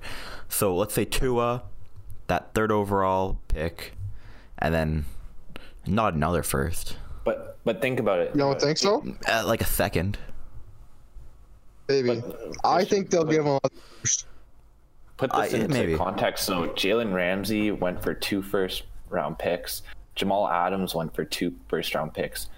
[0.48, 1.62] So let's say Tua,
[2.26, 3.92] that third overall pick,
[4.58, 5.04] and then
[5.86, 8.30] not another first, but but think about it.
[8.34, 9.04] you don't think so?
[9.28, 10.18] uh, like a second.
[11.88, 12.22] Maybe.
[12.64, 13.58] I think they'll give him.
[13.64, 13.68] A,
[15.16, 15.96] Put this I- into maybe.
[15.96, 16.44] context.
[16.44, 19.82] So Jalen Ramsey went for two first round picks.
[20.14, 22.48] Jamal Adams went for two first round picks.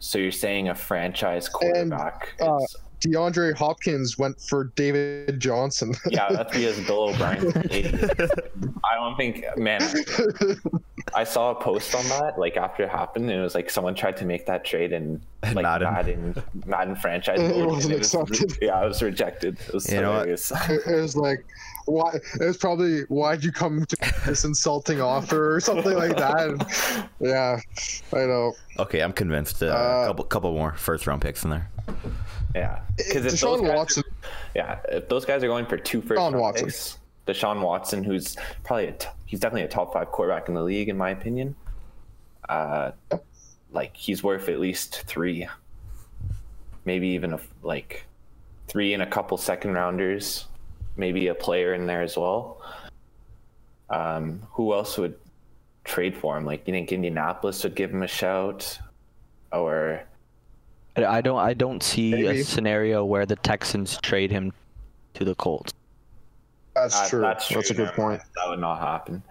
[0.00, 2.34] So you're saying a franchise quarterback?
[2.42, 5.94] uh, is- DeAndre Hopkins went for David Johnson.
[6.10, 8.10] yeah, that's because Bill O'Brien's an idiot.
[8.84, 9.82] I don't think, man.
[11.14, 13.94] I saw a post on that like after it happened, and it was like someone
[13.94, 15.92] tried to make that trade in like Madden.
[15.92, 17.40] Madden, Madden, franchise.
[17.40, 18.58] It mode, wasn't and was- accepted.
[18.62, 19.58] yeah, it was rejected.
[19.68, 20.28] It was You know what?
[20.28, 20.30] it
[21.00, 21.44] was like,
[21.86, 22.14] why?
[22.40, 26.48] It was probably why'd you come to this insulting offer or something like that.
[26.48, 27.58] And, yeah,
[28.12, 28.54] I know.
[28.78, 29.62] Okay, I'm convinced.
[29.62, 31.70] Uh, a Uh, couple, couple more first round picks in there.
[32.54, 34.02] Yeah, because if those Deshaun guys Watson.
[34.54, 36.66] Yeah, if those guys are going for two first Deshaun round Watson.
[36.66, 40.62] picks, Deshaun Watson, who's probably a t- he's definitely a top five quarterback in the
[40.62, 41.54] league in my opinion.
[42.48, 42.92] Uh,
[43.72, 45.48] like he's worth at least three,
[46.84, 48.04] maybe even a, like
[48.68, 50.46] three and a couple second rounders,
[50.96, 52.60] maybe a player in there as well.
[53.90, 55.14] Um, who else would
[55.84, 56.44] trade for him?
[56.44, 58.78] Like you think Indianapolis would give him a shout,
[59.52, 60.02] or
[60.96, 61.38] I I don't.
[61.38, 62.40] I don't see Maybe.
[62.40, 64.52] a scenario where the Texans trade him
[65.14, 65.72] to the Colts.
[66.74, 67.20] That's Uh, true.
[67.20, 68.20] That's, a good never point.
[68.36, 69.22] That would not happen.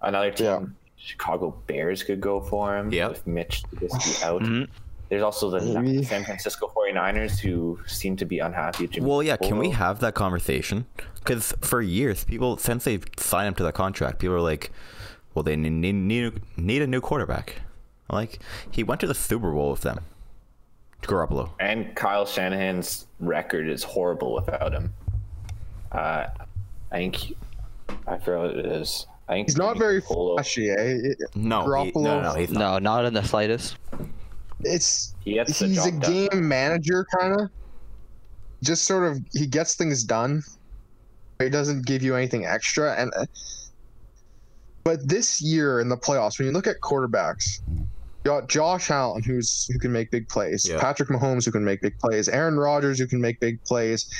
[0.00, 0.60] Another team, Yeah.
[0.96, 2.92] Chicago Bears could go for him.
[2.92, 3.10] Yep.
[3.12, 4.42] If Mitch just be out.
[4.42, 4.64] hmm
[5.08, 6.02] There's also the Maybe.
[6.02, 8.86] San Francisco 49ers who seem to be unhappy.
[8.86, 9.36] Jimmy Well, yeah.
[9.36, 10.84] Can we have that conversation?
[11.14, 14.70] Because for years, people since they signed him to that contract, people are like,
[15.34, 17.62] "Well, they need need, need, need a new quarterback."
[18.10, 18.38] Like
[18.70, 20.00] he went to the Super Bowl with them,
[21.02, 21.50] Garoppolo.
[21.60, 24.92] And Kyle Shanahan's record is horrible without him.
[25.92, 26.26] Uh,
[26.92, 27.34] I think
[28.06, 29.06] I forget what it is.
[29.28, 30.70] I think He's not very Garoppolo- flashy.
[30.70, 31.14] Eh?
[31.34, 32.82] No, he, no, no, no, he's not.
[32.82, 33.76] No, not in the slightest.
[34.60, 36.12] It's He he's a job done.
[36.30, 37.50] game manager kind of.
[38.62, 40.42] Just sort of he gets things done.
[41.38, 43.12] But he doesn't give you anything extra and.
[43.16, 43.26] uh,
[44.84, 47.86] But this year in the playoffs, when you look at quarterbacks, you
[48.24, 50.80] got Josh Allen who's who can make big plays, Yeah.
[50.80, 54.10] Patrick Mahomes who can make big plays, Aaron Rodgers who can make big plays.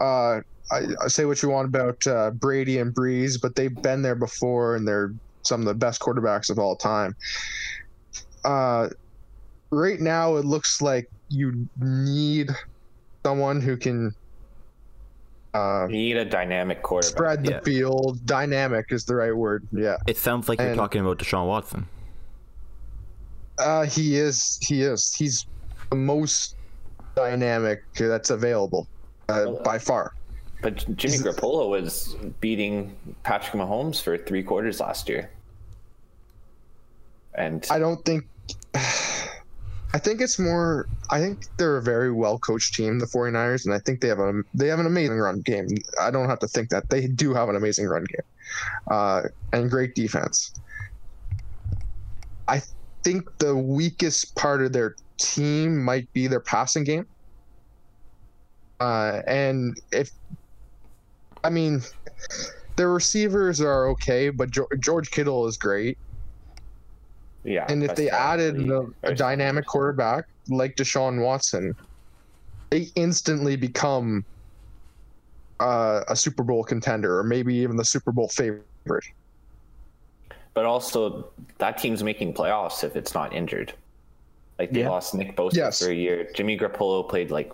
[0.00, 0.40] Uh,
[0.70, 4.14] I, I say what you want about uh, Brady and Brees, but they've been there
[4.14, 7.16] before, and they're some of the best quarterbacks of all time.
[8.44, 8.88] Uh,
[9.70, 12.50] right now, it looks like you need
[13.24, 14.14] someone who can
[15.54, 17.10] uh, You need a dynamic quarterback.
[17.16, 17.60] spread the Yeah.
[17.60, 18.24] field.
[18.26, 19.66] Dynamic is the right word.
[19.72, 21.86] Yeah, It sounds like you're talking about Deshaun Watson.
[23.58, 24.58] uh, he is.
[24.62, 25.12] He is.
[25.14, 25.46] He's
[25.90, 26.54] the most
[27.16, 28.86] dynamic that's available
[29.28, 30.12] uh, by far.
[30.62, 35.30] But Jimmy Is- Garoppolo was beating Patrick Mahomes for three quarters last year.
[37.34, 38.26] And I don't think.
[39.94, 40.88] I think it's more.
[41.10, 44.18] I think they're a very well coached team, the 49ers, and I think they have
[44.18, 45.66] a they have an amazing run game.
[46.00, 48.26] I don't have to think that they do have an amazing run game,
[48.90, 49.22] uh,
[49.52, 50.52] and great defense.
[52.48, 52.62] I
[53.04, 57.06] think the weakest part of their team might be their passing game.
[58.80, 60.10] Uh, and if,
[61.44, 61.82] I mean,
[62.76, 65.98] their receivers are okay, but George Kittle is great.
[67.44, 71.74] Yeah, And if they added probably- a, a dynamic quarterback like Deshaun Watson,
[72.70, 74.24] they instantly become
[75.60, 78.64] uh, a Super Bowl contender or maybe even the Super Bowl favorite.
[80.54, 83.72] But also, that team's making playoffs if it's not injured.
[84.58, 84.90] Like they Yeah.
[84.90, 85.78] lost Nick Bosa Yes.
[85.84, 86.28] for a year.
[86.34, 87.52] Jimmy Garoppolo played like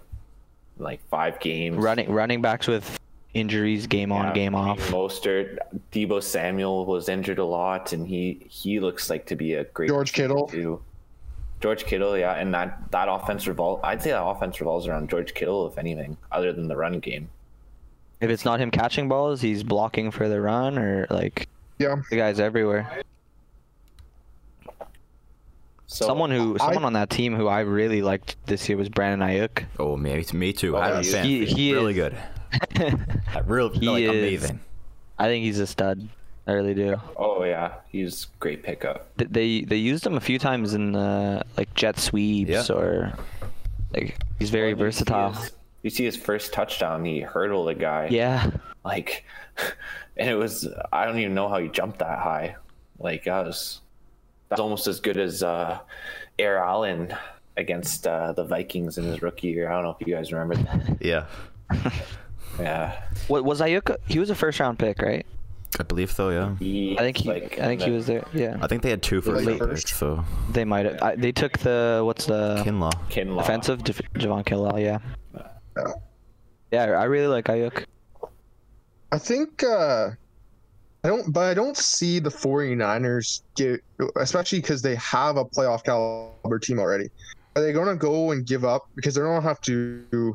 [0.79, 1.77] like five games.
[1.77, 2.99] Running running backs with
[3.35, 4.79] injuries, game on, game off.
[4.89, 5.59] Mostert,
[5.93, 9.89] Deebo Samuel was injured a lot, and he he looks like to be a great
[9.89, 10.47] George Kittle.
[10.47, 10.81] too.
[11.61, 15.35] George Kittle, yeah, and that that offense revol I'd say that offense revolves around George
[15.35, 17.29] Kittle, if anything, other than the run game.
[18.21, 21.97] If it's not him catching balls, he's blocking for the run or like Yeah.
[22.11, 23.03] the guy's everywhere.
[25.87, 28.89] So someone who I- someone on that team who I really liked this year was
[28.89, 29.65] Brandon Aiyuk.
[29.79, 30.77] Oh, me, me too.
[30.77, 31.25] Oh, I'm a he- fan.
[31.25, 32.17] he- he really is- good.
[33.45, 34.61] Real, He like, is- amazing.
[35.19, 36.09] I think he's a stud.
[36.47, 37.01] I really do.
[37.17, 39.09] Oh yeah, he's great pickup.
[39.17, 42.67] They they used him a few times in uh, like jet sweeps Yeah.
[42.77, 43.13] or
[43.95, 45.33] like he's very Well, you see versatile.
[45.33, 45.53] his-
[45.83, 48.09] You see his first touchdown, he hurdled a guy.
[48.11, 48.51] Yeah,
[48.85, 49.25] Like,
[50.19, 52.57] and it was I don't even know how he jumped that high.
[52.99, 53.81] Like that was
[54.51, 55.79] that's almost as good as uh,
[56.39, 57.15] Air Allen
[57.57, 59.71] against uh, the Vikings in his rookie year.
[59.71, 60.99] I don't know if you guys remember that.
[61.01, 61.25] Yeah,
[62.59, 63.91] Yeah, what was Aiyuk?
[63.91, 65.27] a- He was a first round pick, right?
[65.81, 66.31] I believe so.
[66.31, 68.25] Yeah, he, I think he like, I think he was there.
[68.33, 69.97] Yeah, I think they had two first Late round picks.
[69.97, 71.03] So they might have.
[71.03, 72.93] I- They took the what's the Kinlaw.
[73.11, 73.41] Kinlaw.
[73.41, 74.81] offensive Jav- Javon Kinlaw?
[74.81, 74.99] Yeah.
[75.77, 75.93] Yeah.
[76.73, 77.85] Yeah, I really like Aiyuk.
[79.13, 80.11] I think uh
[81.05, 83.81] I don't but I don't see the 49ers get
[84.17, 87.11] especially because they have a playoff caliber team already.
[87.57, 90.35] Are they gonna go and give up because they don't have to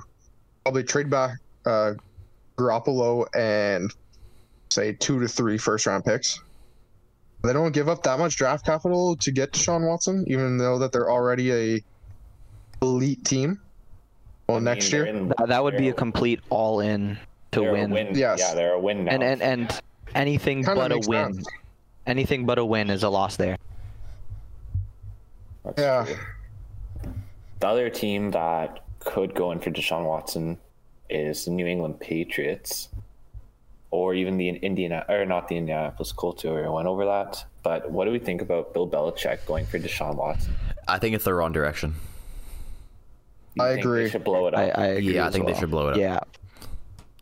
[0.63, 1.93] probably trade back uh
[2.59, 3.91] Garoppolo and
[4.69, 6.41] say two to three first round picks?
[7.43, 10.91] They don't give up that much draft capital to get Deshaun Watson, even though that
[10.91, 11.83] they're already a
[12.81, 13.59] elite team.
[14.47, 15.15] Well, I mean, next they're year.
[15.15, 17.17] in- That, that would be a complete all in
[17.51, 17.91] to win.
[17.91, 18.09] win.
[18.15, 18.39] Yes.
[18.39, 19.11] Yeah, they're a win now.
[19.13, 19.81] And and and
[20.15, 21.33] anything Kinda but a win.
[21.35, 21.47] sense.
[22.07, 23.57] Anything but a win is a loss there.
[25.63, 26.05] That's Yeah.
[26.05, 26.15] true.
[27.59, 30.57] The other team that could go in for Deshaun Watson
[31.09, 32.89] is the New England Patriots,
[33.91, 36.43] or even the Indiana, or not the Indianapolis Colts.
[36.43, 37.43] We already went over that.
[37.63, 40.53] But what do we think about Bill Belichick going for Deshaun Watson?
[40.87, 41.93] I think it's the wrong direction.
[43.55, 44.03] You I think agree.
[44.05, 44.59] They should blow it up.
[44.59, 45.53] I, I agree Yeah, I think well.
[45.53, 45.97] they should blow it up.
[45.97, 46.19] Yeah,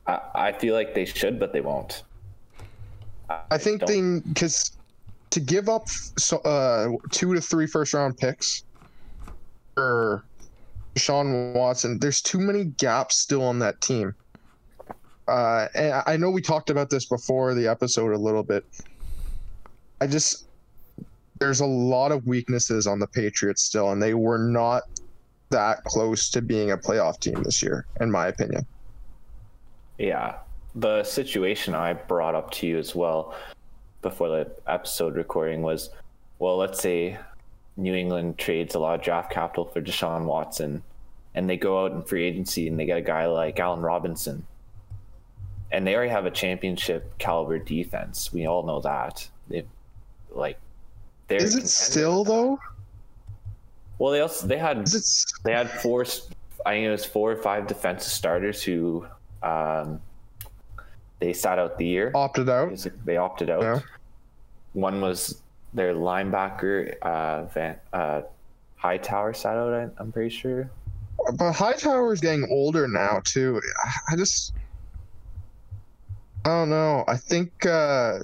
[0.05, 2.03] I, I feel like they should, but they won't.
[3.51, 4.71] I think don't- they because
[5.31, 8.63] to give up so, uh, two to three first round picks
[9.73, 10.23] for
[10.97, 14.15] Sean Watson, there's too many gaps still on that team.
[15.27, 18.65] Uh, and I- I know we talked about this before the episode a little bit.
[19.99, 20.45] I just
[21.39, 24.83] there's a lot of weaknesses on the Patriots still, and they were not
[25.49, 28.65] that close to being a playoff team this year, in my opinion.
[29.97, 30.37] Yeah.
[30.75, 33.35] The situation I brought up to you as well
[34.01, 35.89] before the episode recording was
[36.39, 37.17] well, let's say
[37.77, 40.83] New England trades a lot of draft capital for Deshaun Watson
[41.37, 44.43] and they go out in free agency and they get a guy like Allen Robinson.
[45.71, 48.33] And they already have a championship caliber defense.
[48.33, 49.29] We all know that.
[49.47, 49.63] They
[50.31, 50.57] like
[51.27, 52.59] they're Is it still though?
[53.99, 54.87] Well, they also they had
[55.43, 56.05] they had four
[56.65, 59.05] I think it was four or five defensive starters who
[59.43, 60.01] um,
[61.19, 62.11] they sat out the year.
[62.15, 62.87] Opted out.
[63.05, 63.61] They opted out.
[63.61, 63.79] Yeah.
[64.73, 65.43] One was
[65.77, 68.21] their linebacker, uh, Van, uh,
[68.75, 69.93] Hightower sat out.
[69.97, 70.69] I'm pretty sure.
[71.35, 73.61] But Hightower is getting older now too.
[74.09, 74.53] I just,
[76.45, 77.03] I don't know.
[77.07, 78.19] I think, uh,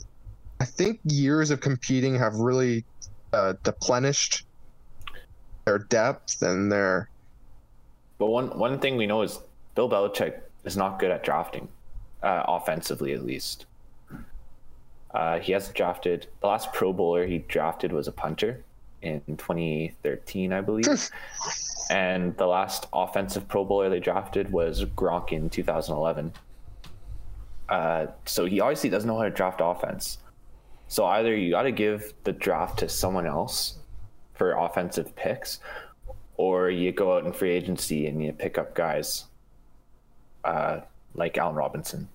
[0.59, 2.85] I think years of competing have really
[3.33, 4.45] uh, deplenished
[5.65, 7.09] their depth and their.
[8.19, 9.39] But one one thing we know is
[9.75, 11.67] Bill Belichick is not good at drafting,
[12.21, 13.65] uh, offensively at least.
[15.13, 18.63] Uh, he has drafted the last Pro Bowler he drafted was a punter
[19.01, 20.87] in 2013, I believe,
[21.89, 26.33] and the last offensive Pro Bowler they drafted was Gronk in 2011.
[27.69, 30.17] Uh, so he obviously doesn't know how to draft offense.
[30.87, 33.77] So either you got to give the draft to someone else
[34.35, 35.59] for offensive picks,
[36.37, 39.25] or you go out in free agency and you pick up guys
[40.43, 40.81] uh,
[41.13, 42.07] like Allen Robinson.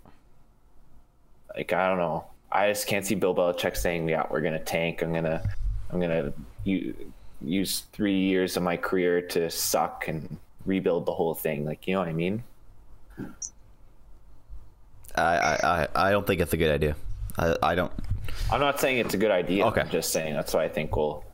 [1.55, 2.28] Like I don't know.
[2.51, 5.03] I just can't see Bill Belichick saying, "Yeah, we're gonna tank.
[5.03, 5.43] I'm gonna,
[5.91, 6.33] I'm gonna
[6.65, 11.95] use three years of my career to suck and rebuild the whole thing." Like, you
[11.95, 12.43] know what I mean?
[15.15, 16.97] I I I don't think it's a good idea.
[17.37, 17.93] I I don't.
[18.51, 19.67] I'm not saying it's a good idea.
[19.67, 19.81] Okay.
[19.83, 21.25] I'm just saying that's what I think we'll.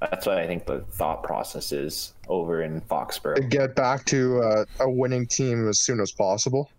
[0.00, 3.48] That's what I think the thought process is over in Foxborough.
[3.48, 6.70] Get back to uh, a winning team as soon as possible.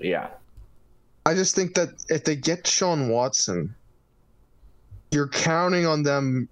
[0.00, 0.30] Yeah.
[1.24, 3.74] I just think that if they get Sean Watson,
[5.12, 6.48] you're counting on them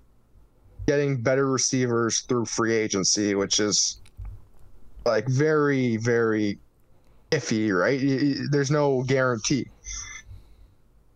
[0.87, 4.01] getting better receivers through free agency, which is
[5.05, 6.59] like very, very
[7.31, 8.01] iffy, right?
[8.51, 9.67] There's no guarantee.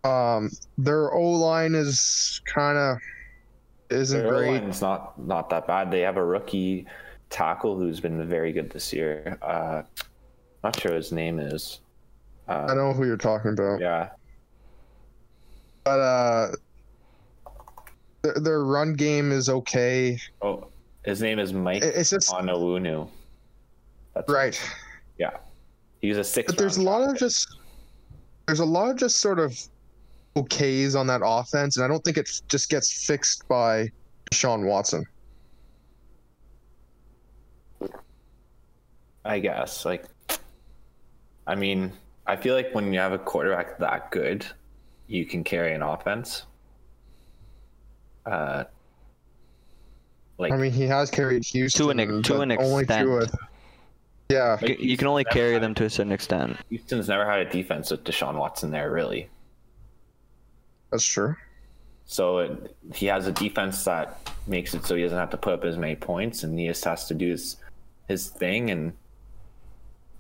[0.05, 2.99] Um, their O line is kind of
[3.91, 4.63] isn't their great.
[4.65, 5.91] It's not not that bad.
[5.91, 6.87] They have a rookie
[7.31, 9.39] tackle who's been very good this year.
[9.41, 9.83] Uh,
[10.63, 11.81] not sure his name is.
[12.49, 13.81] Uh, I know who you're talking about.
[13.81, 14.11] Yeah.
[15.85, 16.53] But uh,
[18.23, 20.19] their, their run game is okay.
[20.43, 20.69] Oh,
[21.05, 23.09] his name is Mike it's just, Onwenu.
[24.15, 24.61] That's right.
[25.19, 25.31] Yeah,
[26.01, 26.51] he's a six.
[26.51, 27.59] But there's a lot of just
[28.47, 29.59] there's a lot of just sort of
[30.37, 33.91] okays on that offense, and I don't think it just gets fixed by
[34.33, 35.05] Sean Watson.
[39.27, 40.05] I guess like,
[41.47, 41.93] I mean,
[42.27, 44.47] I feel like when you have a quarterback that good,
[45.07, 46.45] you can carry an offense.
[48.25, 48.65] Uh,
[50.39, 53.07] like I mean, he has carried Houston to an to an extent.
[53.07, 53.27] To a,
[54.31, 56.57] yeah, like you can only carry had, them to a certain extent.
[56.71, 59.29] Houston's never had a defense with Deshaun Watson there, really.
[60.91, 61.37] That's true.
[62.07, 65.53] So it, he has a defense that makes it so he doesn't have to put
[65.53, 67.57] up as many points, and he just has to do his
[68.09, 68.93] his thing and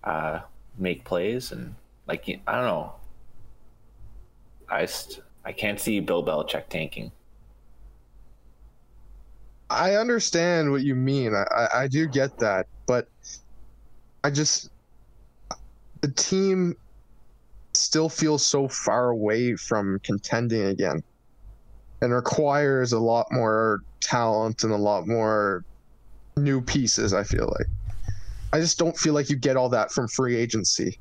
[0.04, 0.40] uh,
[0.78, 1.74] make plays and
[2.06, 2.92] like I don't know.
[4.68, 7.12] I just, I can't see Bill Belichick tanking.
[9.70, 11.34] I understand what you mean.
[11.34, 13.08] I, I do get that, but
[14.22, 14.70] I just
[16.00, 16.76] the team
[17.72, 21.02] still feels so far away from contending again
[22.02, 25.64] and requires a lot more talent and a lot more
[26.36, 27.66] new pieces i feel like
[28.52, 30.98] i just don't feel like you get all that from free agency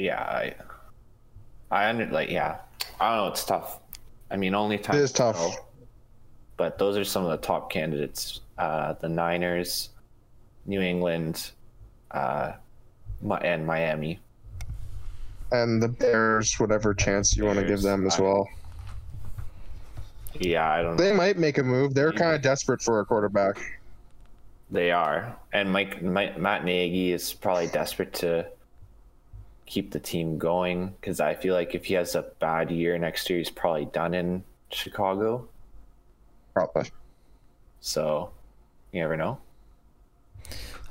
[0.00, 0.54] yeah, I,
[1.70, 2.58] I under like yeah,
[2.98, 3.32] I don't know.
[3.32, 3.80] It's tough.
[4.30, 5.36] I mean, only time it is tough.
[5.36, 5.52] Know,
[6.56, 9.90] but those are some of the top candidates: uh, the Niners,
[10.64, 11.50] New England,
[12.12, 12.52] uh,
[13.42, 14.18] and Miami,
[15.52, 16.58] and the Bears.
[16.58, 18.48] Whatever chance you Bears, want to give them as I, well.
[20.38, 20.96] Yeah, I don't.
[20.96, 21.16] They know.
[21.16, 21.92] might make a move.
[21.92, 23.58] They're kind of desperate for a quarterback.
[24.70, 28.46] They are, and Mike, Mike Matt Nagy is probably desperate to
[29.70, 33.30] keep the team going because I feel like if he has a bad year next
[33.30, 35.48] year, he's probably done in Chicago.
[36.52, 36.90] Probably.
[37.78, 38.30] So,
[38.90, 39.38] you never know.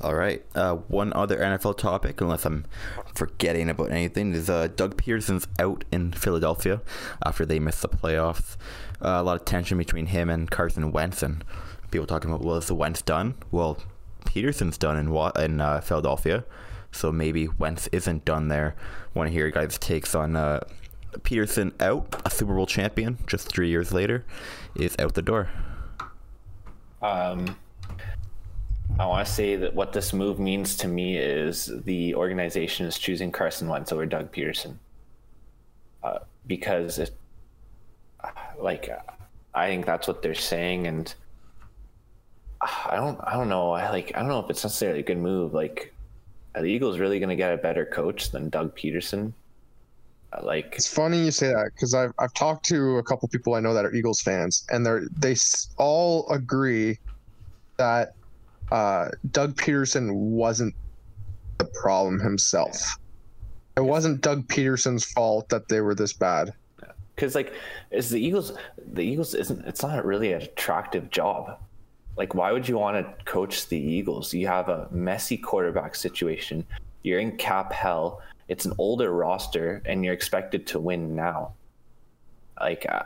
[0.02, 0.42] All right.
[0.56, 2.66] Uh, one other NFL topic, unless I'm
[3.14, 6.82] forgetting about anything, is uh, Doug Pederson's out in Philadelphia
[7.26, 8.56] after they missed the playoffs.
[9.02, 11.44] Uh, a lot of tension between him and Carson Wentz, and
[11.92, 13.36] people talking about, well, is the Wentz done?
[13.52, 13.78] Well,
[14.24, 15.14] Pederson's done in
[15.44, 16.46] in uh, Philadelphia,
[16.92, 18.76] so maybe Wentz isn't done there.
[19.14, 20.62] Want to hear your guys' takes on uh,
[21.20, 24.26] Pederson out, a Super Bowl champion, just three years later,
[24.76, 25.50] is out the door.
[27.02, 27.56] Um,
[29.00, 32.98] I want to say that what this move means to me is the organization is
[32.98, 34.76] choosing Carson Wentz over Doug Pederson.
[36.04, 37.16] Uh, because it,
[38.60, 38.90] like,
[39.54, 41.14] I think that's what they're saying, and
[42.62, 43.72] I don't, I don't know.
[43.72, 45.54] I like, I don't know if it's necessarily a good move.
[45.54, 45.94] Like,
[46.56, 49.34] are the Eagles really going to get a better coach than Doug Pederson?
[50.44, 53.60] Like, It's funny you say that because I've I've talked to a couple people I
[53.60, 55.36] know that are Eagles fans, and they're they
[55.78, 57.00] all agree
[57.78, 58.14] that
[58.72, 60.76] uh, Doug Pederson wasn't
[61.58, 62.96] the problem himself.
[63.76, 66.54] It wasn't Doug Pederson's fault that they were this bad.
[67.16, 67.54] because like
[67.92, 68.54] is the eagles
[68.94, 71.60] the eagles isn't it's not really an attractive job
[72.20, 74.34] like why would you want to coach the eagles?
[74.34, 76.66] You have a messy quarterback situation.
[77.02, 78.22] You're in cap hell.
[78.50, 81.54] It's an older roster and you're expected to win now.
[82.60, 83.04] Like uh,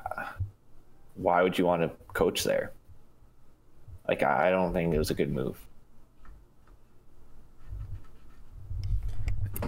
[1.14, 2.72] why would you want to coach there?
[4.08, 5.60] Like i I don't think it was a good move.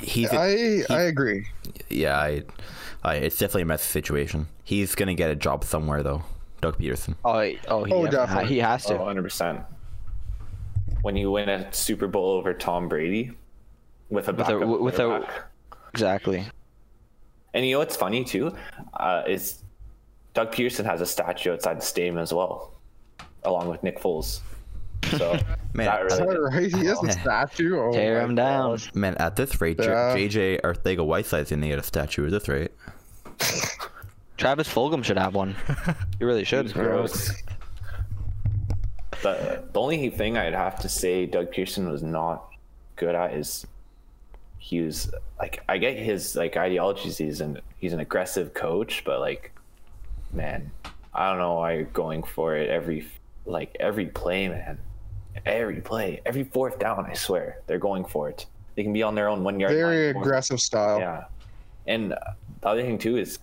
[0.01, 1.45] He's a- I I agree.
[1.89, 2.43] yeah, I,
[3.03, 4.47] I, it's definitely a messy situation.
[4.63, 6.23] He's gonna get a job somewhere though,
[6.65, 7.15] Doug Pederson.
[7.23, 8.49] Oh, he- oh, he, Oh, definitely- definitely.
[8.53, 8.97] he has to.
[8.97, 9.63] Oh, 100%.
[11.01, 13.31] When you win a Super Bowl over Tom Brady
[14.09, 15.43] with a With a- backup with a- quarterback.
[15.93, 16.45] Exactly.
[17.53, 18.53] And you know what's funny too?
[18.93, 19.63] Uh, is
[20.33, 22.73] Doug Pederson has a statue outside the stadium as well,
[23.43, 24.41] along with Nick Foles.
[25.17, 25.37] So
[25.73, 26.73] Man, that Is that really, right?
[26.75, 27.77] He has a statue.
[27.79, 28.71] Oh Tear him down.
[28.71, 28.93] gosh.
[28.95, 30.15] Man, at this rate, J- Yeah.
[30.15, 32.25] JJ Arcega Whiteside's gonna get a statue.
[32.25, 32.71] Is this right?
[34.37, 35.55] Travis Fulgham should have one.
[36.19, 36.71] He really should.
[36.73, 37.31] gross.
[39.21, 42.49] The, the only thing I'd have to say Doug Pederson was not
[42.95, 43.65] good at is
[44.59, 47.17] he was like I get his like ideologies.
[47.17, 49.51] He's an he's an aggressive coach, but like,
[50.31, 50.71] man,
[51.13, 53.07] I don't know why you're going for it every
[53.45, 54.79] like every play, man.
[55.45, 58.45] Every play, every fourth down, I swear they're going for it.
[58.75, 59.73] They can be on their own one yard.
[59.73, 60.21] Very line.
[60.21, 60.99] aggressive style.
[60.99, 61.25] Yeah.
[61.87, 62.17] And uh,
[62.61, 63.39] the other thing too is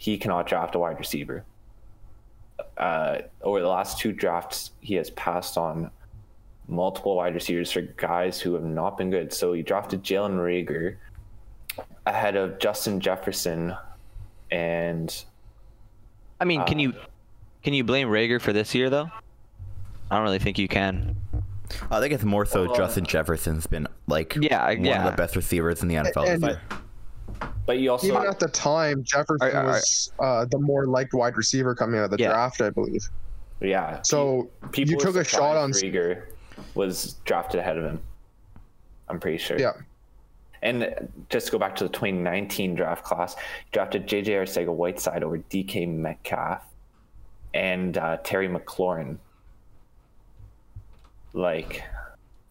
[0.00, 1.44] he cannot draft a wide receiver.
[2.78, 5.90] Uh, over the last two drafts, he has passed on
[6.68, 9.30] multiple wide receivers for guys who have not been good.
[9.30, 10.96] So he drafted Jalen Reagor
[12.06, 13.74] ahead of Justin Jefferson,
[14.50, 15.24] and
[16.40, 16.94] I mean, can Uh, you
[17.62, 19.10] can you blame Reagor for this year though?
[20.10, 21.14] I don't really think you can.
[21.90, 25.04] I think it's more so Well, Justin Jefferson's been like Yeah, one yeah.
[25.04, 26.26] of the best receivers in the NFL.
[26.26, 26.60] And- this year.
[27.66, 31.14] But you also Even at the time, Jefferson Are- are- was uh, the more liked
[31.14, 32.30] wide receiver coming out of the Yeah.
[32.30, 33.02] draft, I believe.
[33.60, 34.00] yeah.
[34.02, 35.72] So people you took a shot on.
[35.72, 36.18] surprised
[36.74, 38.00] was drafted ahead of him.
[39.08, 39.58] I'm pretty sure.
[39.58, 39.72] Yeah.
[40.62, 43.34] And just to go back to the 2019 draft class,
[43.72, 46.62] drafted JJ Arcega Whiteside over DK Metcalf
[47.54, 49.16] and uh, Terry McLaurin.
[51.32, 51.82] Like,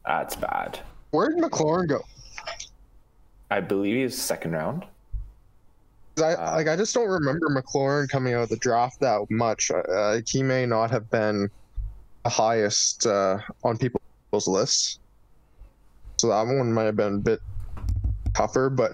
[0.06, 0.80] that's bad.
[1.12, 2.02] Where did McLaurin go?
[3.52, 4.86] I believe he was second round.
[6.18, 9.72] I Uh, like I just don't remember McLaurin coming out of the draft that much.
[9.72, 11.50] Uh, he may not have been
[12.24, 15.00] the highest uh, on people's lists,
[16.18, 17.42] so that one might have been a bit
[18.36, 18.70] tougher.
[18.70, 18.94] But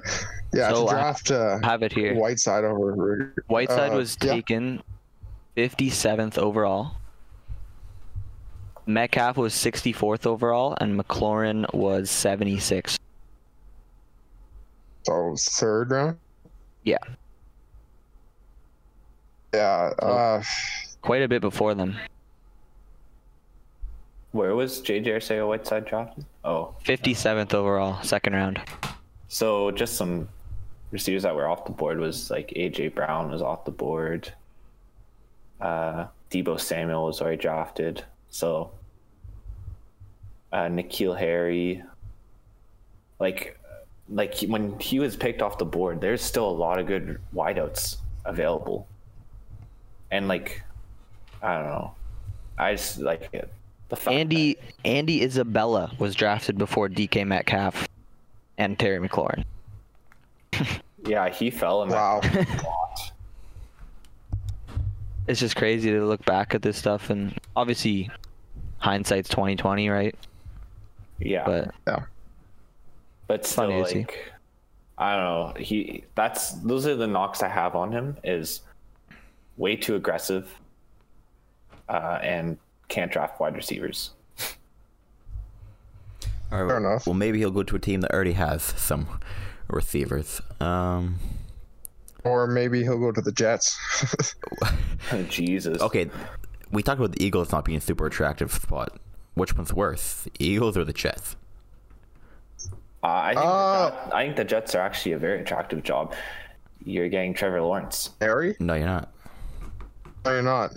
[0.54, 2.16] yeah, So, to uh, draft uh, Have it here.
[2.16, 4.34] Whiteside over Whiteside uh, was yeah.
[4.34, 4.84] taken
[5.58, 6.98] 57th overall.
[8.88, 13.00] Metcalf was 64th overall, and McLaurin was 76th.
[15.06, 16.18] So third round.
[16.84, 16.98] Yeah,
[19.54, 20.44] Yeah, uh,
[21.02, 21.96] quite a bit before them.
[24.34, 26.26] Where was JJ Arcega Whiteside drafted?
[26.44, 28.60] Oh, 57th overall, second round.
[29.30, 30.28] so just some
[30.92, 34.32] receivers that were off the board was like AJ Brown was off the board.
[35.62, 38.04] Uh, Deebo Samuel was already drafted.
[38.30, 38.72] So
[40.52, 41.82] uh, N'Keal Harry,
[43.20, 43.58] like,
[44.10, 47.98] like when he was picked off the board, there's still a lot of good wideouts
[48.26, 48.88] available.
[50.12, 50.62] And like,
[51.42, 51.94] I don't know,
[52.58, 53.52] I just like it.
[53.90, 57.88] The fact Andy Andy Isabella was drafted before DK Metcalf
[58.58, 59.44] and Terry McLaurin.
[61.06, 62.20] yeah, he fell in Wow.
[62.22, 63.12] that lot.
[65.28, 68.12] It's just crazy to look back at this stuff, and obviously,
[68.78, 70.14] hindsight's 2020, right?
[71.18, 72.04] Yeah, But yeah.
[73.28, 73.98] But still funny to see.
[74.00, 74.32] like
[74.98, 78.62] i don't know he that's those are the knocks i have on him is
[79.58, 80.50] way too aggressive
[81.90, 82.58] uh, and
[82.88, 84.12] can't draft wide receivers
[86.52, 87.08] All right, Fair enough.
[87.08, 89.08] Well, maybe he'll go to a team that already has some
[89.68, 90.42] receivers.
[90.60, 91.18] Um,
[92.24, 93.78] Or maybe he'll go to the Jets.
[95.30, 95.82] Jesus.
[95.82, 96.10] okay,
[96.72, 98.98] we talked about the Eagles not being a super attractive spot.
[99.34, 101.36] Which one's worse, the Eagles or the Jets?
[103.06, 105.84] Uh, I think Uh, the Jets, I think the Jets are actually a very attractive
[105.84, 106.14] job.
[106.84, 108.10] You're getting Trevor Lawrence.
[108.20, 108.56] Harry?
[108.60, 109.12] No, you're not.
[110.26, 110.72] No, you're not.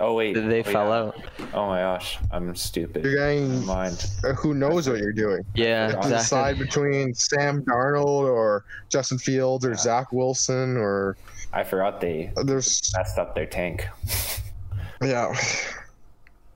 [0.00, 0.96] Oh wait, did They oh, fell yeah.
[0.98, 1.16] out.
[1.54, 3.04] Oh my gosh, I'm stupid.
[3.04, 4.06] You're getting mind.
[4.22, 5.44] uh, who knows what you're doing.
[5.54, 11.16] Yeah, You have to decide between Sam Darnold or Justin Fields or Zach Wilson or
[11.52, 13.88] I forgot they there's messed up their tank.
[15.02, 15.34] yeah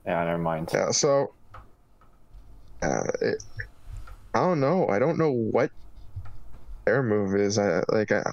[0.05, 0.69] Yeah, never mind.
[0.73, 1.33] yeah so
[2.81, 3.43] uh, it,
[4.33, 5.71] I don't know I don't know what
[6.85, 8.23] their move is I like I,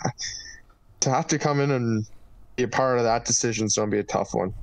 [1.01, 2.07] to have to come in and
[2.57, 4.55] be a part of that decision is gonna be a tough one.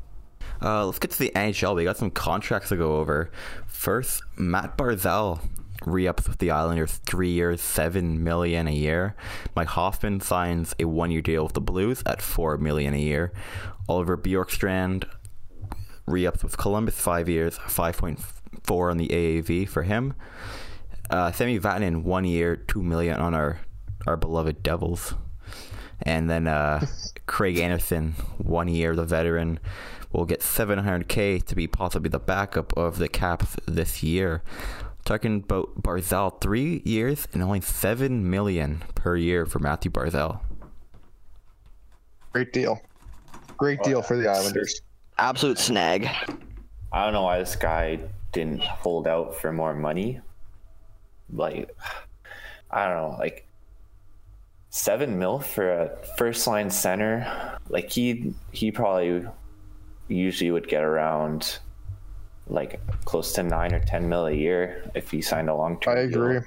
[0.61, 1.75] Uh, let's get to the NHL.
[1.75, 3.29] We got some contracts to go over.
[3.67, 5.39] First, Matt Barzal
[5.85, 9.15] re-ups with the Islanders, three years, seven million a year.
[9.55, 13.31] Mike Hoffman signs a one-year deal with the Blues at four million a year.
[13.87, 15.07] Oliver Bjorkstrand
[16.05, 18.19] re-ups with Columbus, five years, five point
[18.63, 20.15] four on the AAV for him.
[21.09, 23.59] Uh, Sami Vatanen, one year, two million on our
[24.05, 25.13] our beloved Devils.
[26.01, 26.85] And then uh,
[27.25, 29.59] Craig Anderson, one year, the veteran,
[30.11, 34.43] will get 700k to be possibly the backup of the Caps this year.
[35.05, 40.41] Talking about Barzal, three years and only seven million per year for Matthew Barzal.
[42.33, 42.81] Great deal,
[43.55, 44.81] great deal for the Islanders.
[45.17, 46.09] Absolute snag.
[46.91, 47.99] I don't know why this guy
[48.31, 50.21] didn't hold out for more money.
[51.31, 51.75] Like,
[52.71, 53.47] I don't know, like
[54.69, 57.59] seven mil for a first line center.
[57.69, 59.25] Like he he probably
[60.07, 61.59] usually would get around
[62.47, 65.97] like close to nine or ten mil a year if he signed a long term.
[65.97, 66.39] I agree.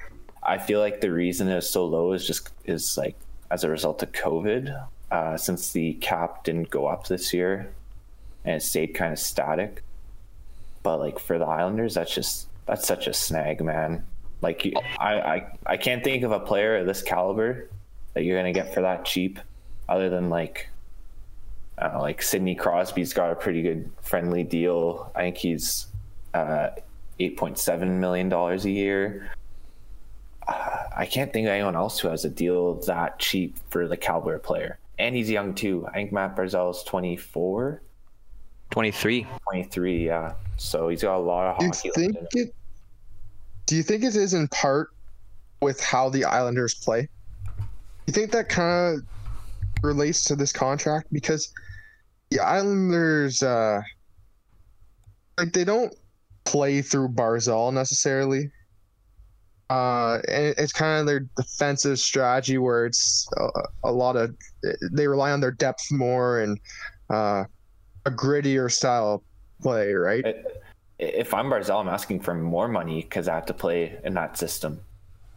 [0.43, 3.17] I feel like the reason it's so low is just is like
[3.51, 4.87] as a result of COVID.
[5.11, 7.73] Uh, since the cap didn't go up this year,
[8.45, 9.83] and it stayed kind of static.
[10.85, 14.07] But like for the Islanders, that's just that's such a snag, man.
[14.43, 17.69] Like you, I, I I can't think of a player of this caliber
[18.15, 19.39] that you're gonna get for that cheap,
[19.89, 20.69] other than like
[21.79, 25.11] I don't know, like Sidney Crosby's got a pretty good friendly deal.
[25.15, 25.87] I think he's
[26.35, 26.71] uh,
[27.19, 29.31] eight point seven million dollars a year.
[30.49, 33.97] Uh, I can't think of anyone else who has a deal that cheap for the
[33.97, 34.79] caliber player.
[34.99, 35.87] And he's young too.
[35.89, 37.81] I think Matt Barzal is 24,
[38.71, 39.27] 23.
[39.45, 40.35] 23, yeah.
[40.57, 41.89] So he's got a lot of Do you hockey.
[41.89, 42.29] left think in him.
[42.35, 42.55] it?
[43.71, 44.89] Do you think it is in part
[45.63, 47.09] with how the Islanders play?
[48.09, 49.05] You think that kind of
[49.85, 51.53] relates to this contract because
[52.31, 53.81] the Islanders, uh,
[55.39, 55.95] like they don't
[56.45, 58.51] play through Barzal necessarily.
[59.71, 63.49] Uh, and it's kind of their defensive strategy where it's a,
[63.85, 64.35] a lot of
[64.91, 66.59] they rely on their depth more and
[67.09, 67.45] uh,
[68.05, 69.23] a grittier style
[69.63, 70.25] play, right?
[71.01, 74.37] If I'm Barzal, I'm asking for more money because I have to play in that
[74.37, 74.83] system.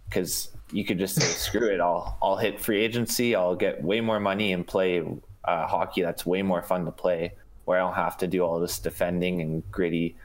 [0.10, 1.80] Because you could just say, "Screw it!
[1.80, 3.34] I'll I'll hit free agency.
[3.34, 5.02] I'll get way more money and play
[5.46, 7.32] uh, hockey that's way more fun to play,
[7.64, 10.18] where I don't have to do all this defending and gritty,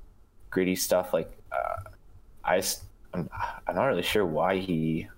[0.51, 1.91] gritty stuff." Like, uh,
[2.45, 2.61] I
[3.15, 3.31] I'm,
[3.69, 5.09] I'm not really sure why he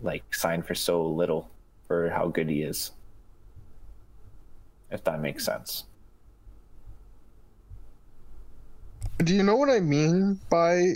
[0.00, 1.50] like signed for so little
[1.88, 2.92] for how good he is.
[4.92, 5.84] If that makes sense.
[9.18, 10.94] Do you know what I mean by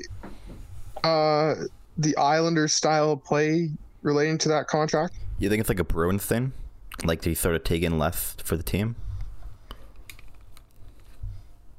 [1.04, 1.54] uh
[1.96, 3.70] the Islanders style of play
[4.02, 5.14] relating to that contract?
[5.38, 6.52] You think it's like a Bruins thing?
[7.04, 8.96] Like they sort of take in less for the team?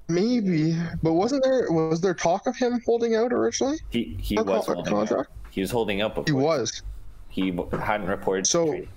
[0.08, 3.78] Maybe, but wasn't there was there talk of him holding out originally?
[3.90, 5.00] He he For was con- holding up.
[5.00, 5.30] contract?
[5.52, 6.28] He was holding up.
[6.28, 6.82] He was.
[7.30, 8.88] He hadn't reported So- training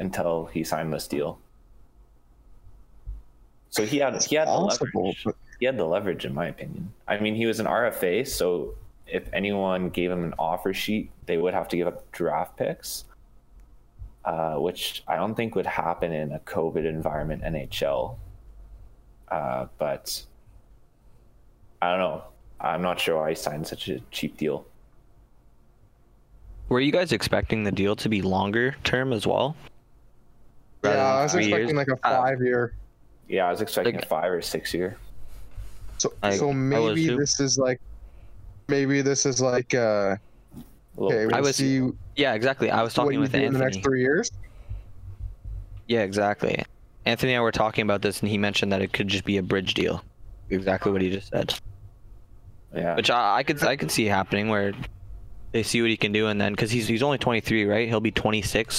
[0.00, 1.38] until he signed this deal.
[3.70, 5.22] So he had he had the leverage.
[5.24, 6.92] but He had the leverage, in my opinion.
[7.08, 8.74] I mean, he was an RFA, so
[9.06, 13.06] if anyone gave him an offer sheet, they would have to give up draft picks,
[14.26, 18.16] uh, which I don't think would happen in a COVID environment NHL.
[19.30, 20.22] Uh, but
[21.80, 22.24] I don't know.
[22.60, 24.66] I'm not sure why he signed such a cheap deal.
[26.68, 29.56] Were you guys expecting the deal to be longer term as well?
[30.84, 31.72] Yeah, I was expecting years?
[31.72, 32.74] like a Uh, five year.
[33.28, 34.98] Yeah, I was expecting Like- a five or six year.
[36.04, 37.16] So I- I so maybe too.
[37.16, 37.80] this is like
[38.68, 40.16] maybe this is like uh
[40.98, 41.80] okay, we'll I was see
[42.14, 42.70] Yeah, exactly.
[42.70, 44.30] I was what talking you with do in the next three years.
[45.88, 46.62] Yeah, exactly.
[47.06, 49.38] Anthony and I were talking about this, and he mentioned that it could just be
[49.38, 50.04] a bridge deal.
[50.50, 51.54] Exactly what he just said.
[52.74, 52.96] Yeah.
[52.96, 54.74] which I, I could I could see happening where
[55.52, 57.88] they see what he can do, and then because he's he's only 23, right?
[57.88, 58.78] He'll be 26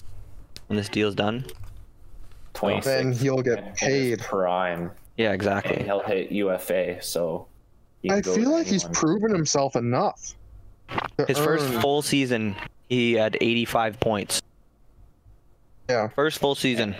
[0.68, 1.43] when this deal's done.
[2.53, 2.85] 26.
[2.85, 4.19] Then he'll get paid.
[4.19, 4.91] prime.
[5.17, 5.83] Yeah, And exactly.
[5.83, 7.47] he'll hit UFA, so.
[8.09, 10.35] I feel to like he's proven himself enough.
[11.17, 12.55] to His first full season,
[12.89, 14.41] he had 85 points.
[15.89, 16.07] Yeah.
[16.09, 16.95] First full season.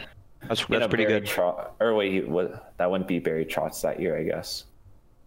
[0.48, 1.30] That's You know, that's pretty Barry good.
[1.30, 2.74] Trotz, or wait, he- what?
[2.78, 4.66] That wouldn't be Barry Trotz that year, I guess.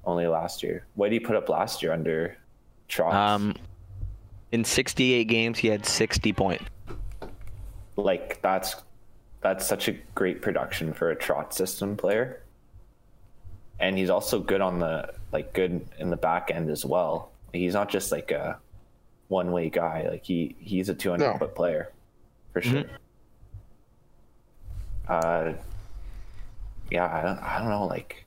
[0.05, 0.85] Only last year.
[0.95, 2.37] What did he put up last year under
[2.89, 3.13] Trotz?
[3.15, 3.55] Um,
[4.53, 6.65] in 68 games, he had 60 points.
[7.97, 8.77] like that's
[9.41, 12.43] that's such a great production for a Trotz system player
[13.81, 17.75] and he's also good on the like good in the back end as well he's
[17.75, 18.59] not just like a
[19.29, 21.39] one way guy like he he's a 200 No.
[21.39, 21.93] foot player
[22.53, 22.85] for sure
[25.09, 25.53] uh
[26.91, 28.25] yeah I don't, I don't know like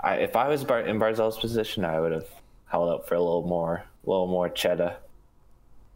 [0.00, 2.26] I, if I was Bar- in Barzal's position I would have
[2.66, 4.96] held out for a little more a little more cheddar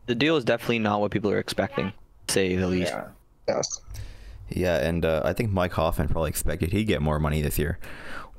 [0.07, 1.93] The deal is definitely not what people are expecting,
[2.29, 2.93] say the least.
[2.93, 3.09] yeah
[3.49, 3.81] Yes.
[4.49, 7.79] Yeah, and uh, I think Mike Hoffman probably expected he'd get more money this year.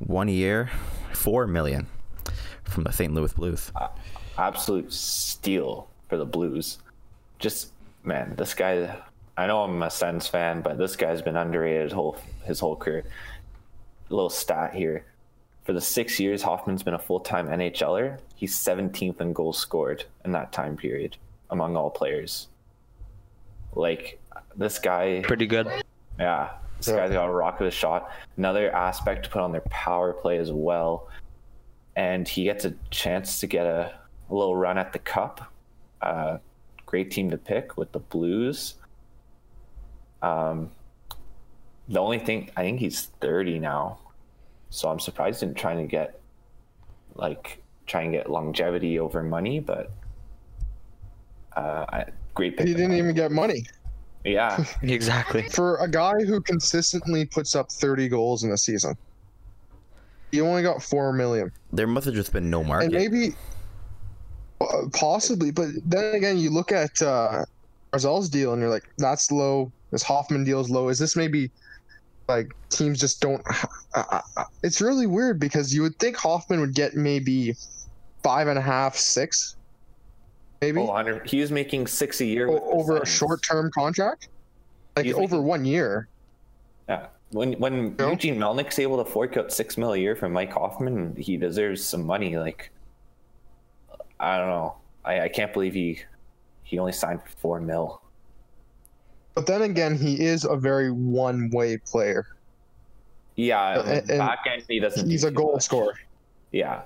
[0.05, 0.69] One year,
[1.13, 1.87] four million
[2.63, 3.13] from the St.
[3.13, 3.71] Louis Blues.
[4.37, 6.79] absolute steal for the Blues.
[7.39, 7.71] Just
[8.03, 8.97] man, this guy.
[9.37, 12.75] I know I'm a Sens fan, but this guy's been underrated his whole his whole
[12.75, 13.03] career.
[14.09, 15.05] little stat here:
[15.63, 20.03] for the six years Hoffman's been a full time NHLer, he's 17th in goals scored
[20.25, 21.17] in that time period
[21.49, 22.47] among all players.
[23.73, 24.19] Like
[24.55, 25.67] this guy, Pretty good.
[26.19, 26.49] yeah,
[26.85, 27.01] this Yeah.
[27.07, 28.11] guy's got a rock of a shot.
[28.37, 31.09] Another aspect to put on their power play as well.
[31.95, 33.93] And he gets a chance to get a,
[34.29, 35.51] a little run at the cup.
[36.01, 36.37] Uh,
[36.85, 38.75] great team to pick with the Blues.
[40.21, 40.71] Um,
[41.87, 43.99] the only thing I think he's 30 now,
[44.69, 46.19] so I'm surprised in trying to get
[47.15, 49.91] like try and get longevity over money, but
[51.57, 52.67] uh, I, great pick.
[52.67, 53.65] He didn't even get money.
[54.23, 55.43] Yeah, Exactly.
[55.49, 58.95] For a guy who consistently puts up 30 goals in a season,
[60.31, 61.51] he only got 4 million.
[61.73, 62.85] There must have just been no market.
[62.85, 63.11] And market.
[63.11, 63.35] maybe,
[64.61, 67.45] uh, possibly, but then again, you look at uh,
[67.91, 69.71] Barzal's deal and you're like, that's low.
[69.91, 70.87] This Hoffman deal is low.
[70.89, 71.51] Is this maybe
[72.29, 73.41] like teams just don't?
[73.93, 77.53] Uh, uh, it's really weird because you would think Hoffman would get maybe
[78.23, 79.57] five and a half, six,
[80.61, 84.29] maybe Oh, 100 he was making six a year o- over a short term contract,
[84.95, 86.07] like He's over making- one year.
[86.87, 87.07] Yeah.
[87.31, 88.11] When when No.
[88.11, 91.83] Eugene Melnyk's able to fork out six mil a year from Mike Hoffman, he deserves
[91.83, 92.37] some money.
[92.37, 92.71] Like,
[94.19, 94.75] I don't know.
[95.03, 95.99] I, I can't believe he
[96.63, 98.01] he only signed for four mil.
[99.33, 102.27] But then again, he is a very one way player.
[103.35, 105.09] Yeah, and- back end he doesn't.
[105.09, 105.63] He's a goal much.
[105.63, 105.93] scorer.
[106.51, 106.81] Yeah,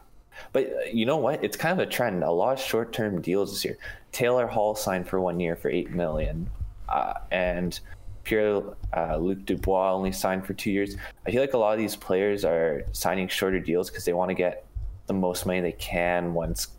[0.53, 1.44] but uh, you know what?
[1.44, 2.24] It's kind of a trend.
[2.24, 3.78] A lot of short term deals this year.
[4.12, 6.49] Taylor Hall signed for one year for eight million,
[6.90, 7.80] uh, and
[8.24, 8.62] Pierre
[8.95, 10.98] uh, Luc Dubois only signed for two years.
[11.26, 14.30] I feel like a lot of these players are signing shorter deals because they want
[14.30, 14.66] to get
[15.07, 16.70] the most money they can once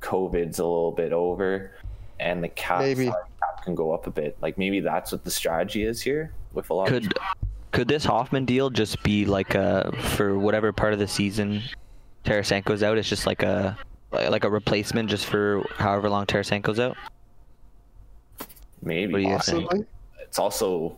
[0.00, 1.72] COVID's a little bit over,
[2.18, 3.06] and the cap, Maybe.
[3.06, 4.36] cap can go up a bit.
[4.40, 6.88] Like maybe that's what the strategy is here with a lot.
[6.88, 7.14] of Could
[7.72, 11.62] could this Hoffman deal just be like a for whatever part of the season
[12.24, 12.98] Tarasenko's out?
[12.98, 13.76] It's just like a
[14.12, 16.96] like a replacement just for however long Tarasenko's out.
[18.82, 19.64] maybe What do you possibly.
[19.64, 19.86] Possibly.
[20.20, 20.96] it's also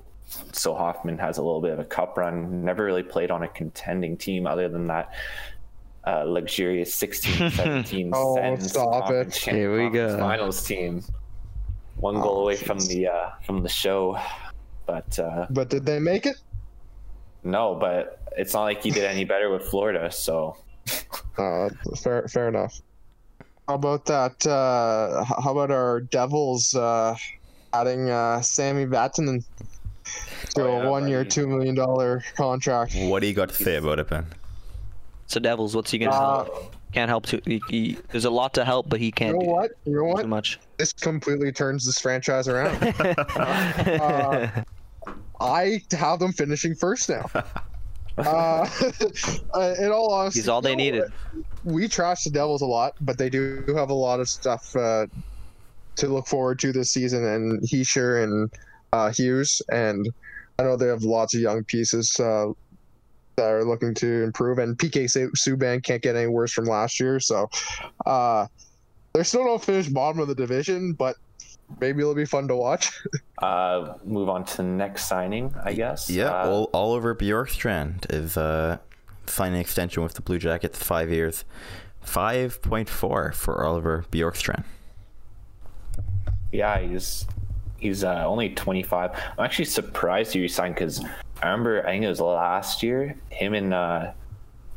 [0.53, 2.65] so Hoffman has a little bit of a cup run.
[2.65, 5.11] Never really played on a contending team other than that
[6.07, 9.35] uh, luxurious 16 17 Oh, Sens stop it.
[9.35, 10.19] Here we go.
[10.19, 11.05] finals team.
[11.97, 14.19] One goal Oh, away from the uh, from the show,
[14.87, 16.37] but uh, But did they make it?
[17.45, 17.75] no.
[17.75, 20.11] But it's not like he did any better with Florida.
[20.11, 20.57] So
[21.39, 21.69] Uh,
[22.03, 22.81] fair, fair enough.
[23.69, 24.47] How about that?
[24.47, 27.17] Uh, how about our Devils uh,
[27.73, 29.45] adding uh, Sami Vatanen
[30.55, 32.95] to Oh, yeah, a one-year, two million dollar contract?
[32.97, 34.27] What do you got to say about it, Ben?
[35.27, 36.77] So Devils, what's he gonna Uh, help?
[36.93, 37.41] Can't help too.
[37.47, 39.71] He, he, there's a lot to help, but he can't You know do what?
[39.87, 40.29] You know too what?
[40.29, 40.61] much.
[40.77, 42.77] This completely turns this franchise around.
[43.39, 44.63] Uh,
[45.41, 47.25] I have them finishing first now.
[48.19, 48.69] Uh,
[49.55, 51.05] uh, in all honesty, He's all they needed.
[51.65, 55.07] we trash the Devils a lot, but they do have a lot of stuff uh,
[55.97, 57.25] to look forward to this season.
[57.25, 58.51] And Hischier and
[58.93, 60.09] uh, Hughes, and
[60.59, 62.53] I know they have lots of young pieces uh,
[63.37, 64.59] that are looking to improve.
[64.59, 65.05] And PK
[65.37, 67.49] Subban can't get any worse from last year, so
[68.07, 68.47] uh,
[69.13, 71.17] they're still don't finish bottom of the division, but
[71.81, 73.03] maybe it'll be fun to watch.
[73.43, 76.09] uh, move on to the next signing, I guess.
[76.11, 78.79] Yeah, Uh, Ol- Oliver Bjorkstrand is uh,
[79.27, 81.45] signing an extension with the Blue Jackets, five years,
[82.05, 84.65] 5.4 for Oliver Bjorkstrand.
[86.53, 87.27] Yeah, he's
[87.79, 89.11] he's uh, only 25.
[89.39, 91.03] I'm actually surprised he signed because
[91.43, 93.17] I remember I think it was last year.
[93.31, 94.13] Him and uh,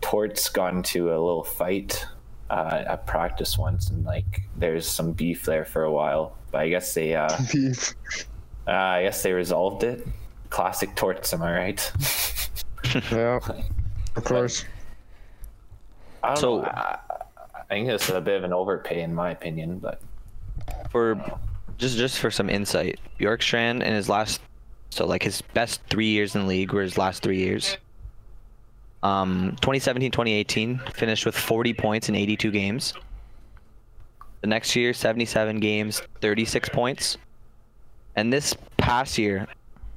[0.01, 2.05] Torts got into a little fight
[2.49, 6.37] uh, at practice once, and like there's some beef there for a while.
[6.55, 7.27] But I guess they uh,
[8.65, 10.07] uh, I guess they resolved it.
[10.49, 11.91] Classic Torts, am I right?
[13.11, 13.39] Yeah,
[14.15, 14.63] of course.
[16.23, 16.67] I don't So- know.
[16.67, 16.97] I,
[17.53, 19.99] I think it's a bit of an overpay in my opinion, but
[20.91, 21.19] For
[21.77, 24.39] just just for some insight, Bjorkstrand in his last,
[24.91, 27.75] so like his best three years in the league were his last three years.
[29.03, 32.93] Um, 2017, 2018 finished with 40 points in 82 games.
[34.45, 37.17] The next year, 77 games, 36 points.
[38.15, 39.47] And this past year,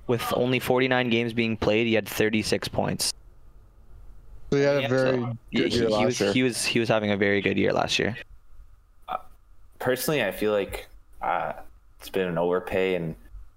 [0.06, 3.12] with only 49 games being played, he had 36 points.
[4.50, 6.32] So he had a very so good he, year he last was year.
[6.32, 8.16] he was he was having a very good year last year.
[9.80, 10.88] personally, I feel like
[11.20, 11.52] uh,
[12.00, 13.14] it's been an overpay and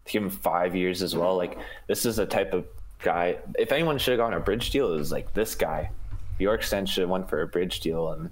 [0.07, 1.37] to give him five years as well.
[1.37, 1.57] Like
[1.87, 2.65] this is the type of
[2.99, 3.37] guy.
[3.57, 5.89] If anyone should have gotten a bridge deal, it was like this guy.
[6.37, 8.29] Bjorksen should have went for a bridge deal, and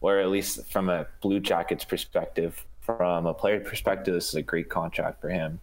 [0.00, 4.42] or at least from a Blue Jackets perspective, from a player perspective, this is a
[4.42, 5.60] great contract for him.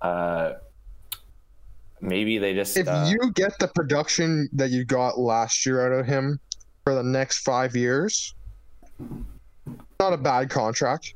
[0.00, 0.54] Uh,
[2.00, 5.98] maybe they just if uh, you get the production that you got last year out
[5.98, 6.38] of him
[6.84, 8.34] for the next five years,
[10.00, 11.14] not a bad contract.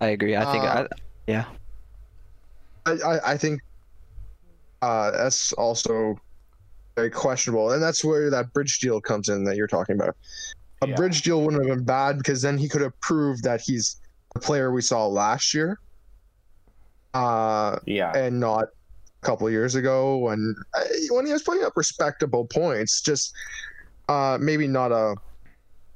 [0.00, 0.34] I agree.
[0.34, 0.96] I think Uh, I,
[1.26, 1.44] yeah.
[2.86, 3.60] I, I, I think
[4.80, 6.18] uh, that's also
[6.96, 10.16] very questionable, and that's where that bridge deal comes in that you're talking about.
[10.82, 10.94] A Yeah.
[10.96, 13.96] bridge deal wouldn't have been bad because then he could have proved that he's
[14.34, 15.78] the player we saw last year,
[17.14, 21.64] uh, yeah, and not a couple of years ago when uh, when he was putting
[21.64, 23.00] up respectable points.
[23.02, 23.32] Just
[24.08, 25.14] uh, maybe not a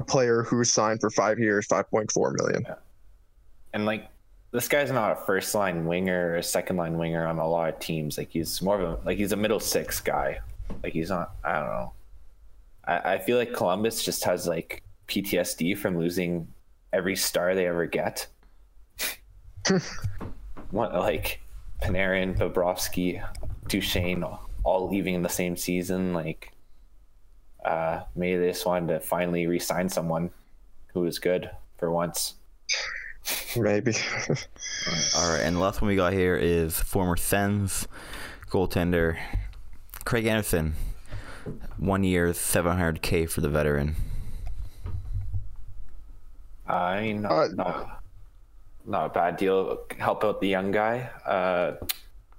[0.06, 2.64] player who signed for five years, five point four million.
[3.72, 4.08] and like
[4.52, 7.68] this guy's not a first line winger or a second line winger on a lot
[7.70, 8.16] of teams.
[8.18, 10.38] Like he's more of a like he's a middle six guy.
[10.82, 11.32] Like he's not.
[11.44, 11.92] I don't know.
[12.86, 16.48] I, I feel like Columbus just has like PTSD from losing
[16.92, 18.26] every star they ever get.
[20.70, 21.40] what like
[21.82, 23.22] Panarin, Bobrovsky,
[23.68, 24.24] Duchene,
[24.64, 26.12] all leaving in the same season.
[26.12, 26.52] Like
[27.64, 30.30] uh, maybe they just wanted to finally re-sign someone
[30.88, 32.34] who was good for once.
[33.56, 33.92] Maybe.
[35.16, 37.88] All right, and the last one we got here is former Sens
[38.48, 39.18] goaltender
[40.04, 40.74] Craig Anderson.
[41.78, 43.96] One year, 700k for the veteran.
[46.68, 48.02] I mean, not, Uh, not,
[48.86, 49.78] not a bad deal.
[49.98, 51.10] Help out the young guy.
[51.24, 51.72] Uh,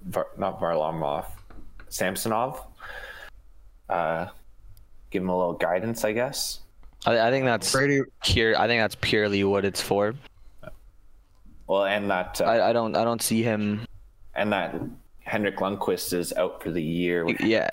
[0.02, 1.26] Var, not Varlamov,
[1.88, 2.60] Samsonov.
[3.88, 4.26] Uh,
[5.10, 6.60] give him a little guidance, I guess.
[7.06, 8.58] I, I think that's Brady, pure.
[8.58, 10.14] I think that's purely what it's for.
[11.66, 13.84] Well, and that uh, I, I don't I don't see him.
[14.34, 14.74] and that
[15.20, 17.68] Henrik Lundqvist is out for the year Yeah,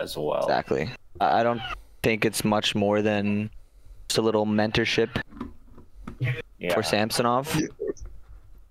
[0.00, 0.42] as well.
[0.42, 0.90] exactly.
[1.20, 1.60] I I don't
[2.02, 3.50] think it's much more than
[4.08, 5.10] just a little mentorship
[6.58, 6.74] Yeah.
[6.74, 7.54] for Samsonov.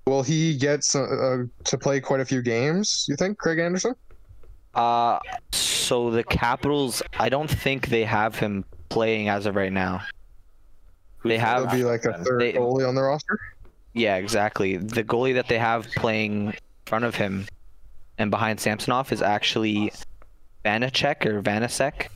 [0.05, 3.05] will he get some, uh, to play quite a few games?
[3.09, 3.93] You think, Craig Anderson?
[4.73, 5.19] Uh,
[5.51, 10.01] so the Capitals, I don't think they have him playing as of right now.
[11.25, 13.37] They have- He'll be like a third They- goalie on the roster.
[13.93, 14.77] Yeah, exactly.
[14.77, 16.53] The goalie that they have playing in
[16.85, 17.47] front of him
[18.17, 19.91] and behind Samsonov is actually
[20.67, 22.07] Vanacek or Vanasek.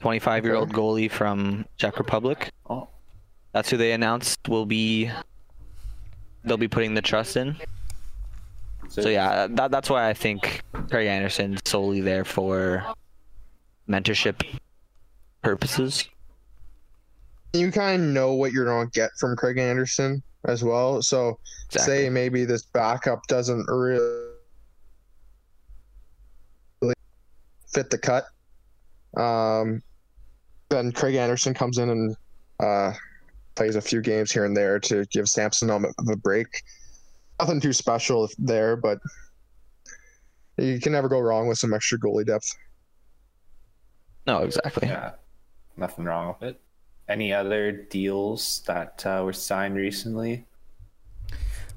[0.00, 2.50] 25 year old goalie from Czech Republic.
[2.68, 2.88] Oh,
[3.52, 5.10] That's who they announced will be
[6.44, 7.56] they'll be putting the trust in.
[8.88, 12.84] So yeah, that, that's why I think Craig Anderson's solely there for
[13.88, 14.44] mentorship
[15.40, 16.08] purposes.
[17.54, 21.00] You kind of know what you're going to get from Craig Anderson as well.
[21.00, 21.38] So,
[21.70, 22.04] Exactly.
[22.04, 24.21] say maybe this backup doesn't really
[27.72, 28.24] fit the cut.
[29.16, 29.82] Um,
[30.68, 32.16] then Craig Anderson comes in and
[32.60, 32.92] uh,
[33.54, 35.78] plays a few games here and there to give Samson a
[36.10, 36.46] a break.
[37.40, 38.98] Nothing too special there, but
[40.56, 42.54] you can never go wrong with some extra goalie depth.
[44.26, 44.88] No, exactly.
[44.88, 45.12] yeah,
[45.76, 46.60] nothing wrong with it.
[47.08, 50.46] Any other deals that uh, were signed recently?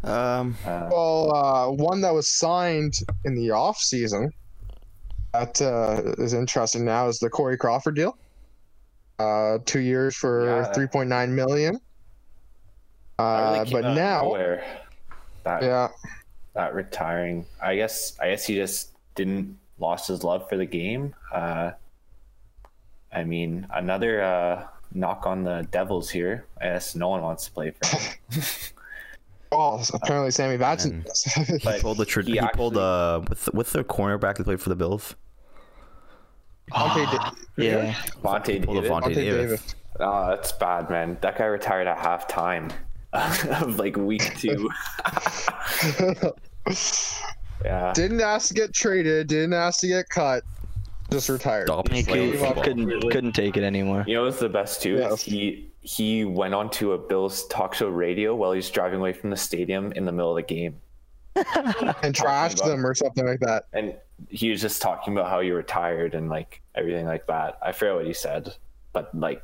[0.04, 2.94] Um, Uh, Well, uh, one that was signed
[3.26, 4.32] in the off season
[5.44, 8.18] that uh, is interesting now is the Corey Crawford deal.
[9.20, 10.72] Uh, two years for Yeah.
[10.74, 11.80] three point nine million.
[13.18, 14.64] that really Uh, but now, nowhere,
[15.44, 15.88] that yeah,
[16.54, 17.46] that retiring.
[17.64, 21.14] I guess I guess he just didn't lost his love for the game.
[21.34, 21.72] Uh,
[23.14, 26.46] I mean, another uh, knock on the Devils here.
[26.62, 28.42] I guess no one wants to play for him.
[29.52, 31.06] Oh, apparently Sammy Batson.
[31.48, 32.06] He pulled the.
[32.06, 33.20] Tra- he he, pulled actually- uh.
[33.20, 35.16] What's the, what's the cornerback that played for the Bills?
[36.74, 37.96] Monte Da- ah, Yeah.
[38.24, 38.92] Monte Pulled David.
[38.92, 39.36] Vontae Davis.
[39.62, 39.76] Davis.
[40.00, 41.18] Oh, that's bad, man.
[41.22, 42.72] That guy retired at halftime
[43.62, 44.70] of like week two.
[47.64, 47.94] yeah.
[47.94, 49.28] Didn't ask to get traded.
[49.28, 50.44] Didn't ask to get cut.
[51.12, 51.68] Just retired.
[51.68, 52.64] Stop He could, football.
[52.64, 54.04] couldn't couldn't take it anymore.
[54.08, 54.96] You know what's the best too?
[54.96, 55.16] Yeah.
[55.16, 59.30] He he went on to a Bills talk show radio while he's driving away from
[59.30, 60.76] the stadium in the middle of the game.
[61.36, 63.66] and trashed them or something like that.
[63.74, 63.94] And
[64.30, 67.58] he was just talking about how he retired and like everything like that.
[67.62, 68.56] I forget what he said,
[68.94, 69.44] but like,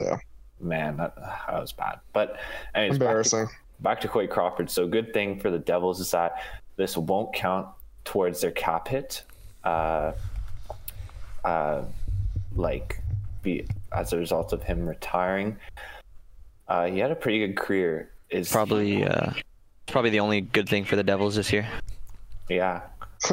[0.00, 0.16] Yeah.
[0.60, 2.00] man, that, that was bad.
[2.12, 2.36] But
[2.74, 3.46] anyways, back to- Embarrassing.
[3.80, 4.70] back to Quade Crawford.
[4.70, 6.42] So good thing for the Devils is that
[6.76, 7.68] this won't count
[8.04, 9.22] towards their cap hit.
[9.64, 10.12] Uh,
[11.44, 11.82] uh,
[12.56, 13.00] like
[13.42, 15.56] be as a result of him retiring.
[16.66, 18.10] Uh, he had a pretty good career.
[18.30, 19.30] Is Probably uh,
[19.86, 21.66] probably the only good thing for the Devils this year.
[22.48, 22.82] yeah.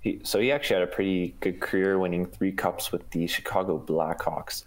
[0.00, 3.78] he, so he actually had a pretty good career, winning three cups with the Chicago
[3.78, 4.64] Blackhawks.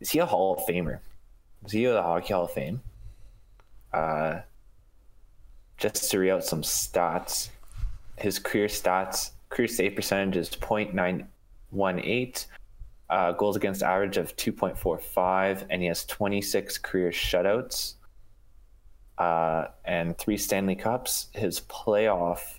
[0.00, 0.98] Is he a Hall of Famer?
[1.64, 2.82] Is he a Hockey Hall of Fame?
[3.92, 4.40] Uh,
[5.78, 7.48] just to read out some stats,
[8.16, 12.46] his career stats: career save percentage is .918,
[13.08, 17.94] uh, goals against average of 2.45, and he has 26 career shutouts
[19.18, 21.28] uh, and three Stanley Cups.
[21.32, 22.58] His playoff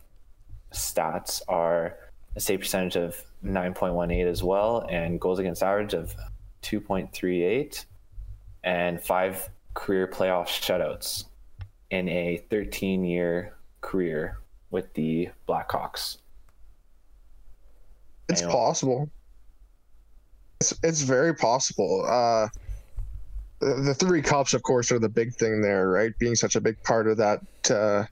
[0.74, 1.98] stats are
[2.36, 6.16] a save percentage of 9.18 as well, and goals against average of
[6.64, 7.86] 2.38,
[8.64, 11.26] and five career playoff shutouts
[11.92, 14.40] in a 13 year career
[14.72, 16.18] with the Blackhawks.
[18.28, 18.52] It's Anyway.
[18.58, 19.10] possible.
[20.60, 22.04] It's it's very possible.
[22.08, 22.48] Uh,
[23.60, 26.18] the, the three cups, of course, are the big thing there, right?
[26.18, 27.42] Being such a big part of that.
[27.70, 28.06] Uh,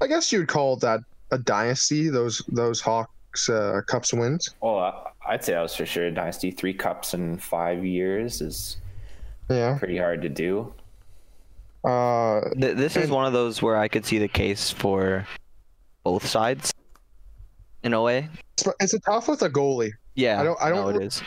[0.00, 1.00] I guess you'd call that
[1.32, 2.08] a dynasty.
[2.08, 3.10] Those those Hawks
[3.48, 4.54] uh, cups wins.
[4.60, 6.50] Well, I- I'd say that was for sure a dynasty.
[6.50, 8.78] Three cups in five years is
[9.50, 9.76] Yeah.
[9.78, 10.72] pretty hard to do.
[11.84, 15.26] Uh, Th- this is one of those where I could see the case for
[16.04, 16.72] both sides,
[17.82, 18.28] in a way.
[18.56, 19.92] it's, it's a tough with a goalie.
[20.14, 21.22] Yeah, I don't- I know don't- it is.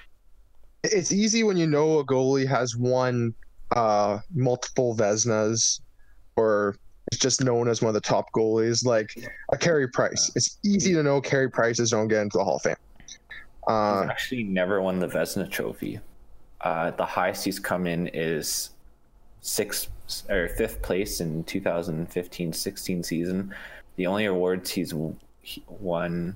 [0.83, 3.33] It's easy when you know a goalie has won
[3.75, 5.79] uh, multiple Vezinas,
[6.35, 6.75] or
[7.11, 9.15] is just known as one of the top goalies, like
[9.51, 10.31] a Carey Price.
[10.35, 12.75] It's easy to know Carey Prices don't get into the Hall of Fame.
[13.67, 15.99] Uh, He's actually never won the Vezina Trophy.
[16.61, 18.71] Uh, the highest he's come in is
[19.41, 19.89] sixth
[20.29, 23.53] or fifth place in 2015-16 season.
[23.95, 24.93] The only awards he's
[25.67, 26.35] won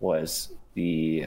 [0.00, 1.26] was the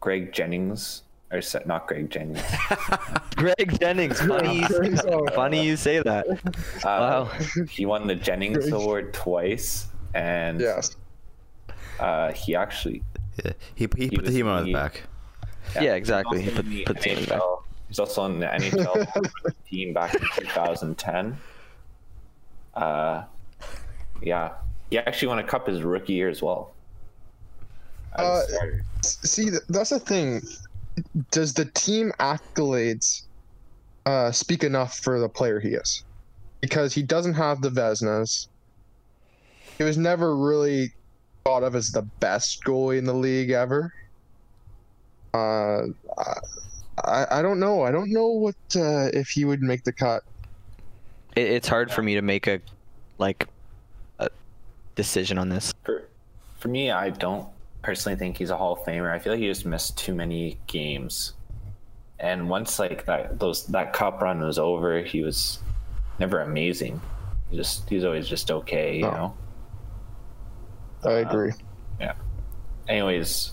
[0.00, 2.42] Greg Jennings, or not Greg Jennings.
[3.36, 4.20] Greg Jennings.
[4.20, 4.96] Funny, you,
[5.34, 6.26] funny you say that.
[6.28, 6.38] Uh,
[6.84, 7.24] Wow.
[7.70, 10.96] He won the Jennings Award twice, and yes.
[12.00, 13.02] uh, he actually
[13.44, 13.52] Yeah.
[13.74, 15.02] He, he, put the was team on his back.
[15.74, 16.42] Yeah, exactly.
[16.46, 17.40] also He put- the put the team back.
[17.88, 21.38] He's also on the NHL team back in 2010.
[22.74, 23.24] Uh,
[24.22, 24.52] yeah,
[24.90, 26.72] he actually won a cup his rookie year as well.
[28.16, 28.70] As Uh.
[29.02, 30.42] See, that's the thing.
[31.30, 33.22] Does the team accolades
[34.06, 36.04] uh, speak enough for the player he is?
[36.60, 38.48] Because he doesn't have the Vezinas.
[39.76, 40.92] He was never really
[41.44, 43.92] thought of as the best goalie in the league ever.
[45.34, 45.82] Uh,
[47.04, 47.82] I, I don't know.
[47.82, 50.24] I don't know what uh, if he would make the cut.
[51.36, 52.60] It, it's hard for me to make a
[53.18, 53.46] like
[54.18, 54.28] a
[54.94, 55.72] decision on this.
[55.84, 56.08] for
[56.58, 57.48] for me, I don't
[57.82, 59.10] personally think he's a Hall of Famer.
[59.12, 61.34] I feel like he just missed too many games.
[62.18, 65.60] And once like that those that cup run was over, he was
[66.18, 67.00] never amazing.
[67.50, 69.10] He just he's always just okay, you No.
[69.12, 69.34] know.
[71.04, 71.52] I agree.
[72.00, 72.14] Yeah.
[72.88, 73.52] Anyways,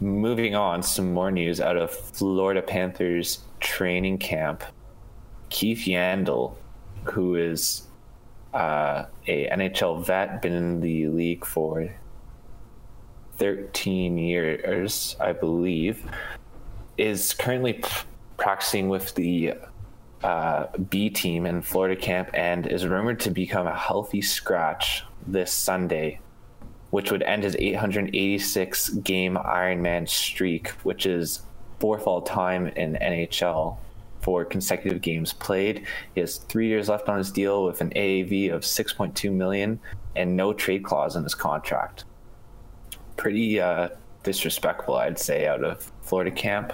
[0.00, 4.62] moving on, some more news out of Florida Panthers training camp.
[5.48, 6.54] Keith Yandle,
[7.04, 7.82] who is
[8.54, 11.90] uh, a NHL vet, been in the league for
[13.38, 16.04] 13 years, I believe,
[16.98, 17.82] is currently
[18.36, 19.54] practicing with the
[20.22, 25.52] uh, B team in Florida camp and is rumored to become a healthy scratch this
[25.52, 26.20] Sunday
[26.90, 31.42] which would end his 886 game Ironman streak, which is
[31.78, 33.76] fourth all time in NHL
[34.20, 35.86] for consecutive games played.
[36.14, 39.78] He has three years left on his deal with an AAV of 6.2 million
[40.14, 42.04] and no trade clause in his contract.
[43.16, 43.88] Pretty uh,
[44.22, 46.72] disrespectful, I'd say, out of Florida camp.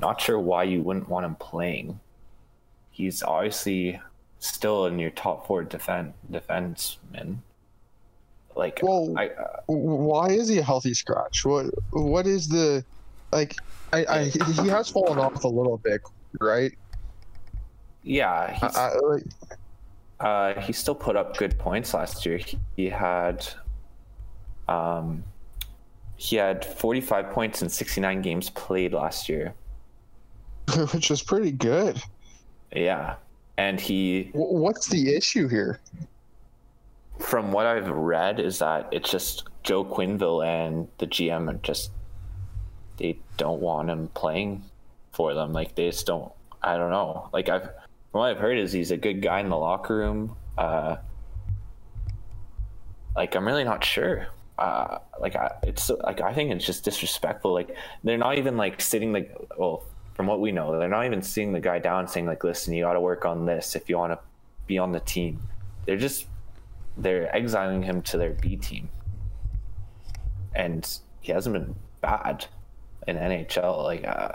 [0.00, 2.00] not sure why you wouldn't want him playing.
[2.90, 4.00] He's obviously
[4.38, 7.38] still in your top four defend defenseman.
[8.56, 11.44] Like, Well, I, uh, why is he a healthy scratch?
[11.44, 12.84] What what is the
[13.32, 13.54] like?
[13.92, 16.00] I, I he has fallen off a little bit,
[16.40, 16.72] right?
[18.02, 19.24] yeah, he's, I, like,
[20.20, 22.38] uh, he still put up good points last year.
[22.38, 23.46] He, he had,
[24.68, 25.24] um,
[26.20, 29.54] he had 45 points in 69 games played last year.
[30.92, 31.98] which is pretty good.
[32.76, 33.14] Yeah,
[33.56, 35.80] and he Wh- What's the issue here?
[37.18, 41.90] from what I've read, is that it's just Joe Quenneville and the GM are just
[42.98, 44.62] they don't want him playing
[45.12, 45.54] for them.
[45.54, 46.30] Like they just don't.
[46.62, 47.30] I don't know.
[47.32, 50.36] Like I've from what I've heard is he's a good guy in the locker room.
[50.58, 50.96] Uh,
[53.16, 54.26] like I'm really not sure.
[54.60, 57.54] Uh, like I, it's like I think it's just disrespectful.
[57.54, 57.74] Like
[58.04, 61.52] they're not even like sitting like well from what we know they're not even sitting
[61.52, 64.12] the guy down saying like listen you got to work on this if you want
[64.12, 64.18] to
[64.66, 65.40] be on the team.
[65.86, 66.26] They're just
[66.98, 68.90] they're exiling him to their B team,
[70.54, 70.86] and
[71.20, 72.46] he hasn't been bad
[73.08, 73.82] in NHL.
[73.84, 74.32] Like uh,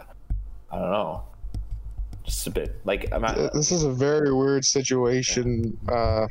[0.71, 1.23] I don't know,
[2.23, 6.27] just a bit like I'm Uh, This is a very weird situation, uh,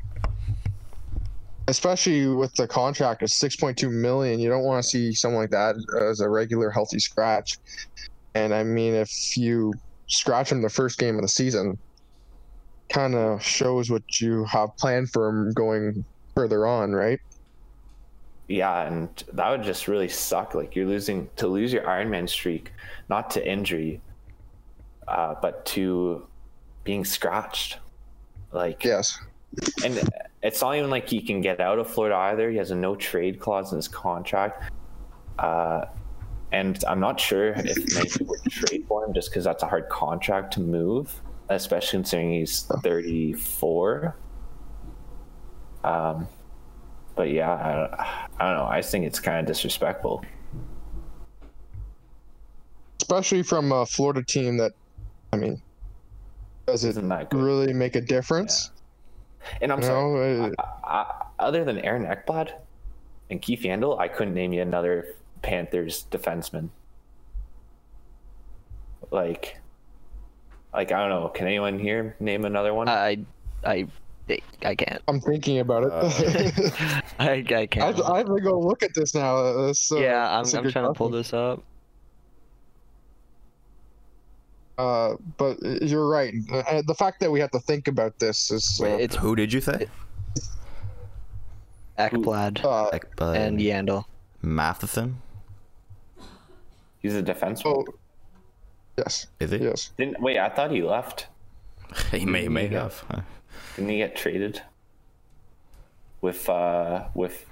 [1.69, 4.39] especially with the contract of six point two million.
[4.41, 7.59] You don't want to see someone like that as a regular healthy scratch.
[8.35, 9.73] And I mean, if you
[10.09, 11.79] scratch him the first game of the season,
[12.89, 16.05] kind of shows what you have planned for him going
[16.35, 17.19] further on, right?
[18.49, 20.55] yeah, and that would just really suck.
[20.55, 22.73] Like you're losing to lose your iron man streak,
[23.09, 24.03] not to injury,
[25.09, 26.27] uh, but to
[26.85, 27.79] being scratched.
[28.53, 29.19] Like Yes.
[29.85, 29.99] and
[30.45, 32.51] it's not even like he can get out of Florida either.
[32.51, 34.71] He has a no trade clause in his contract.
[35.39, 35.87] Uh,
[36.53, 39.89] and I'm not sure if people would trade for him just because that's a hard
[39.89, 41.19] contract to move,
[41.49, 44.15] especially considering he's 34.
[45.83, 46.29] Um,
[47.17, 48.67] but yeah, I, I don't know.
[48.67, 50.25] I think it's kind of disrespectful.
[53.01, 54.73] Especially from a Florida team that,
[55.33, 55.61] I mean,
[56.67, 57.03] does it
[57.33, 58.71] really make a difference?
[59.61, 60.39] And I'm You sorry.
[60.39, 62.53] know, uh, I, other than Aaron Ekblad
[63.31, 66.71] and Keith Yandle, I couldn't name you another Panthers defenseman.
[69.11, 69.59] Like,
[70.73, 71.29] like I don't know.
[71.29, 72.89] Can anyone here name another one?
[72.89, 73.19] I,
[73.65, 73.87] I,
[74.63, 75.03] I can't.
[75.07, 75.93] I'm thinking about it.
[75.93, 78.01] Uh, I, I I, can't.
[78.01, 79.67] I have to go look at this now.
[79.67, 81.63] This, uh, yeah, I'm, that's a I'm good trying to pull this up.
[84.77, 86.35] Uh, but you're right.
[86.53, 89.37] Uh, the fact that we have to think about this is uh, Wait, it's Who
[89.37, 89.87] did you say?
[91.99, 94.05] Ekblad uh, Ekblad and Yandle.
[94.43, 95.23] Matheson?
[97.01, 97.67] He's a defenseman.
[97.67, 97.85] oh,
[98.99, 99.59] yes, Is he?
[99.59, 99.91] yes.
[99.97, 100.39] Didn't wait?
[100.39, 101.27] I thought he left.
[102.11, 102.83] He may may Yeah.
[102.85, 103.05] have.
[103.11, 103.21] Huh.
[103.77, 104.61] Didn't he get traded
[106.21, 107.47] with uh with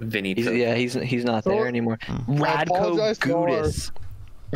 [0.00, 0.34] Vinny?
[0.34, 1.96] He's, yeah, he's he's not So- there anymore.
[2.28, 3.28] Radko apologize to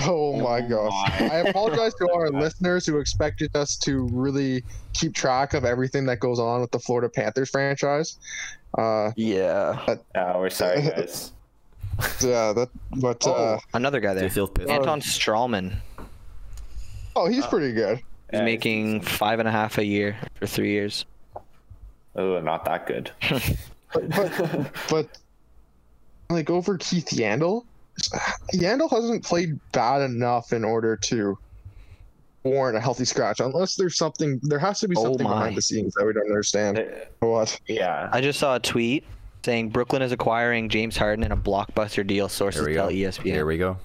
[0.01, 0.93] our- Oh my gosh!
[1.21, 1.29] my.
[1.29, 6.21] I apologize to our listeners who expected us to really keep track of everything that
[6.21, 8.19] goes on with the Florida Panthers franchise.
[8.77, 9.97] Uh, Yeah.
[10.17, 11.33] Oh, we're sorry, guys.
[12.21, 12.69] yeah, that.
[12.97, 14.25] But uh, Oh, another guy Do there.
[14.25, 14.69] you feel pissed?
[14.71, 15.77] Anton Stralman.
[17.15, 17.99] oh, he's pretty good.
[17.99, 21.05] He's Yeah, making five and a half a year for three years.
[22.17, 23.11] Oh, not that good.
[23.95, 25.09] But, but, but
[26.29, 27.65] like over Keith Yandle,
[28.55, 31.39] Yandle hasn't played bad enough in order to
[32.43, 33.41] warrant a healthy scratch.
[33.41, 35.31] Unless there's something, there has to be Oh something my.
[35.33, 36.85] behind the scenes that we don't understand.
[37.21, 37.59] What?
[37.67, 38.09] yeah.
[38.13, 39.05] I just saw a tweet
[39.45, 42.29] saying Brooklyn is acquiring James Harden in a blockbuster deal.
[42.29, 42.95] Sources Here tell go.
[42.95, 43.23] ESPN.
[43.25, 43.79] Here we go.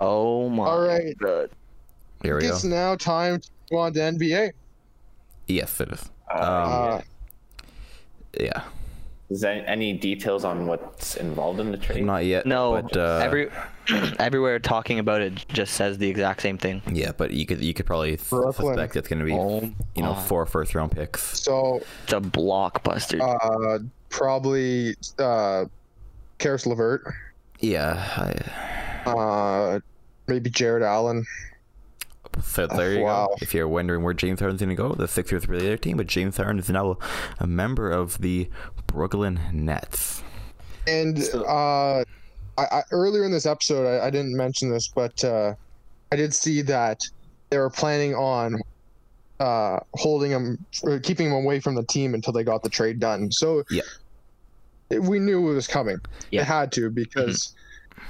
[0.00, 0.64] Oh my.
[0.64, 1.16] All right.
[1.18, 1.50] God.
[2.22, 2.48] Here we go.
[2.48, 4.52] It's now time to go on to NBA.
[5.48, 6.10] Yes, it is.
[6.30, 6.42] Uh, Um,
[6.72, 7.00] Uh,
[8.38, 8.62] yeah.
[9.30, 12.04] Is there any details on what's involved in the trade?
[12.04, 12.46] Not yet.
[12.46, 13.48] No, But, uh, every
[14.18, 16.82] everywhere talking about it just says the exact same thing.
[16.90, 18.74] Yeah, but you could you could probably s- Brooklyn.
[18.74, 19.60] suspect it's going to be Oh
[19.94, 21.22] you know four first round picks.
[21.40, 23.20] so It's a blockbuster.
[23.20, 23.78] uh,
[24.08, 25.66] probably uh,
[26.38, 27.04] Caris LeVert,
[27.60, 27.94] Yeah.
[29.06, 29.80] I, uh,
[30.26, 31.24] maybe Jarrett Allen.
[32.42, 33.28] So there you Wow.
[33.28, 33.36] go.
[33.40, 35.96] If you're wondering where James Harden's going to go, the Sixers were the other team,
[35.96, 36.98] but James Harden is now
[37.38, 38.48] a member of the
[38.86, 40.22] Brooklyn Nets.
[40.86, 42.04] And uh, I,
[42.58, 45.54] I, earlier in this episode, I, I didn't mention this, but uh,
[46.12, 47.02] I did see that
[47.50, 48.60] they were planning on
[49.40, 53.00] uh, holding him, or keeping him away from the team until they got the trade
[53.00, 53.30] done.
[53.32, 53.82] So Yeah.
[54.90, 55.96] it- we knew it was coming.
[56.30, 56.40] Yeah.
[56.42, 57.54] They had to because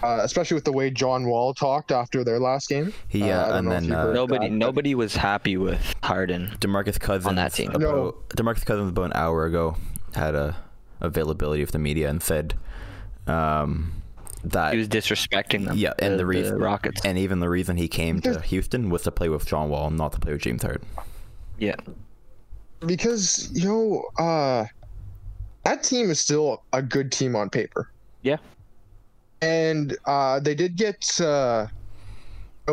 [0.03, 2.93] uh, especially with the way John Wall talked after their last game.
[3.09, 5.95] He, Uh, yeah, I don't and know then uh, Nobody, that, nobody was happy with
[6.03, 6.49] Harden.
[6.61, 7.71] Demarcus Cousins on that team.
[7.71, 8.15] About, No.
[8.31, 9.77] Demarcus Cousins about an hour ago
[10.15, 10.57] had a
[11.01, 12.55] availability of the media and said
[13.27, 13.93] um,
[14.45, 15.77] that He was disrespecting them.
[15.77, 17.01] yeah, and the, reason Rockets.
[17.05, 20.13] and even the reason he came to Houston was to play with John Wall, not
[20.13, 20.87] to play with James Harden.
[21.59, 21.77] yeah,
[22.87, 24.65] because you know uh
[25.65, 27.91] that team is still a good team on paper
[28.23, 28.39] Yeah.
[29.43, 31.67] And uh they did get uh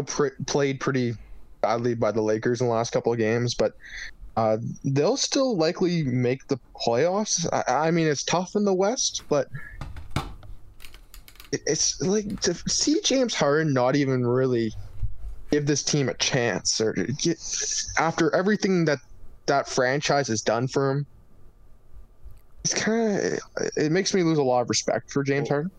[0.06, 1.14] pr- played pretty
[1.62, 3.72] badly by the lakers in the last couple of games but
[4.36, 9.24] uh they'll still likely make the playoffs i, I mean it's tough in the west
[9.30, 9.48] but
[11.52, 14.72] it- it's like to see james harden not even really
[15.52, 17.38] give this team a chance or get
[17.98, 19.00] after everything that
[19.48, 21.06] that franchise has done for him.
[22.64, 23.40] It's kind of
[23.78, 25.72] it makes me lose a lot of respect for James Harden.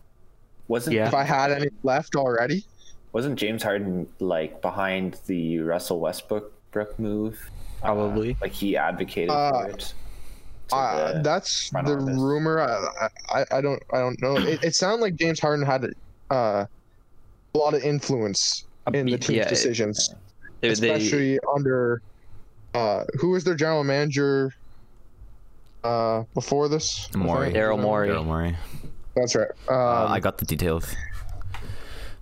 [0.69, 1.07] Wasn't Yeah.
[1.07, 2.63] If I had any left already,
[3.11, 7.37] wasn't James Harden like behind the Russell Westbrook Brook move?
[7.81, 8.37] Uh, Probably.
[8.41, 9.93] like he advocated Uh, for it.
[10.71, 12.15] uh, the- that's the office.
[12.17, 12.61] rumor.
[12.61, 14.37] I, I I don't I don't know.
[14.37, 15.85] It, it sounded like James Harden had
[16.29, 16.65] uh,
[17.53, 20.13] a lot of influence in the team's Yeah, it- decisions,
[20.61, 22.01] They- they- especially under
[22.75, 24.53] uh, who was their general manager
[25.83, 27.09] uh, before this?
[27.15, 27.51] Morey.
[27.51, 28.09] Daryl Morey.
[28.09, 28.55] Daryl Morey.
[29.15, 29.49] That's right.
[29.67, 30.95] Um, Uh, I got the details.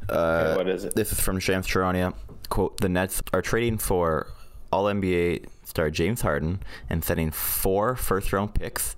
[0.09, 0.95] Uh, what is it?
[0.95, 2.14] This is from Shams Charania.
[2.49, 4.27] Quote: The Nets are trading for
[4.72, 8.95] All NBA star James Harden and sending four first-round picks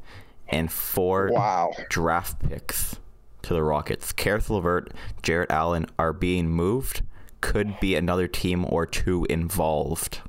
[0.49, 1.72] and four wow.
[1.90, 2.99] draft picks
[3.41, 4.11] to the Rockets.
[4.11, 4.94] Caris LeVert,
[5.24, 7.02] Jarrett Allen are being moved.
[7.41, 10.20] Could be another team or two involved.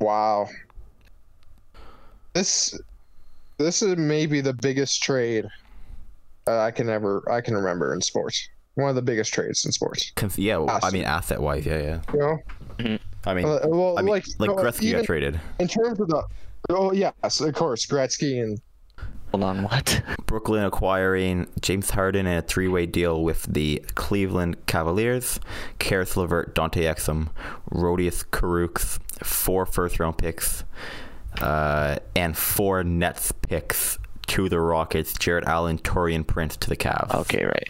[0.00, 0.48] Wow.
[2.34, 2.78] This
[3.58, 5.46] this is maybe the biggest trade
[6.46, 8.48] uh, I can ever I can remember in sports.
[8.74, 10.12] One of the biggest trades in sports.
[10.16, 12.00] Cons- yeah, well, I mean asset-wise, yeah, yeah.
[12.12, 15.40] You know, I mean, Uh, well, I mean, like like, no, Gretzky got traded.
[15.58, 16.22] in terms of the
[16.68, 18.60] oh yes, of course, Gretzky and
[19.30, 20.02] hold on, what?
[20.26, 25.40] Brooklyn acquiring James Harden in a three-way deal with the Cleveland Cavaliers,
[25.78, 27.30] Caris LeVert, Dante Exum,
[27.72, 30.64] Rodions Kurucs, four first-round picks,
[31.40, 33.98] uh, and four Nets picks
[34.28, 35.12] to the Rockets.
[35.14, 37.14] Jarrett Allen, Taurean Prince to the Cavs.
[37.14, 37.68] Okay, right.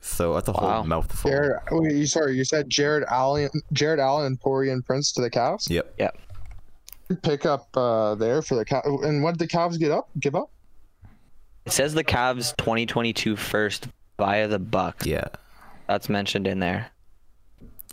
[0.00, 0.58] So that's a Wow.
[0.58, 1.30] whole mouthful.
[1.30, 1.62] Jarrett.
[1.72, 5.68] Wait, you sorry, you said Jarrett Allen, Jarrett Allen, and Taurean Prince to the Cavs.
[5.68, 5.94] Yep.
[7.22, 9.04] Pick up uh, there for the Cavs.
[9.04, 10.08] And what did the Cavs get up?
[10.20, 10.50] Give up?
[11.64, 13.88] It says the Cavs 2022 first
[14.18, 15.06] via the Bucks.
[15.06, 15.26] Yeah.
[15.88, 16.90] That's mentioned in there.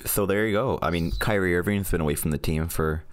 [0.06, 0.80] So there you go.
[0.82, 3.04] I mean, Kyrie Irving's been away from the team for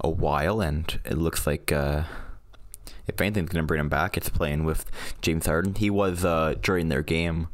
[0.00, 2.02] a while, and it looks like uh,
[3.06, 4.90] if anything's going to bring him back, it's playing with
[5.22, 5.74] James Harden.
[5.74, 7.48] He was uh, during their game.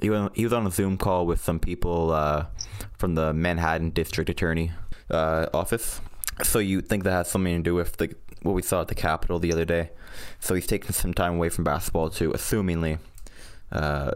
[0.00, 2.46] He was, he was on a Zoom call with some people uh,
[2.98, 4.72] from the Manhattan District Attorney
[5.10, 6.00] uh, office.
[6.42, 8.94] So you think that has something to do with the what we saw at the
[8.94, 9.90] Capitol the other day?
[10.38, 12.98] So he's taking some time away from basketball to, assumingly,
[13.72, 14.12] uh,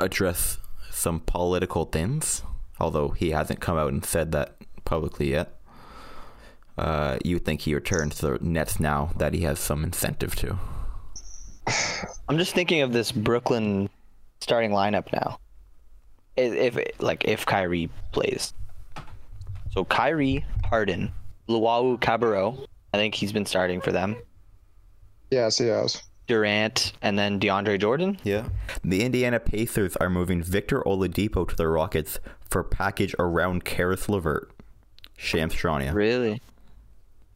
[0.00, 0.58] address
[0.90, 2.42] some political things.
[2.80, 5.54] Although he hasn't come out and said that publicly yet.
[6.76, 10.58] Uh, you think he returns to the Nets now that he has some incentive to.
[12.28, 13.88] I'm just thinking of this Brooklyn
[14.40, 15.38] starting lineup now.
[16.36, 18.54] If, if like if Kyrie plays,
[19.70, 21.12] so Kyrie, Harden,
[21.48, 22.66] Luwawu-Cabarrot.
[22.92, 24.16] I think he's been starting for them.
[25.30, 26.02] Yes, yes.
[26.26, 28.18] Durant and then DeAndre Jordan.
[28.22, 28.48] Yeah.
[28.84, 32.18] The Indiana Pacers are moving Victor Oladipo to the Rockets
[32.48, 34.50] for package around Caris LeVert.
[35.16, 35.54] Shams
[35.92, 36.40] Really?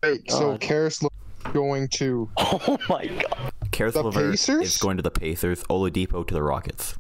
[0.03, 0.61] Wait, so God.
[0.61, 1.03] Caris
[1.53, 3.53] going to Oh my god.
[3.71, 4.67] Caris The LeVert Pacers?
[4.67, 5.63] is going to the Pacers.
[5.65, 6.97] Oladipo to the Rockets.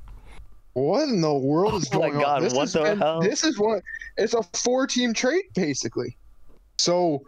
[0.74, 2.16] what in the world oh is going on?
[2.16, 2.42] Oh my going God, on?
[2.42, 3.20] This what is the hell?
[3.20, 3.82] This is what
[4.16, 6.16] it's a four-team trade basically.
[6.78, 7.22] So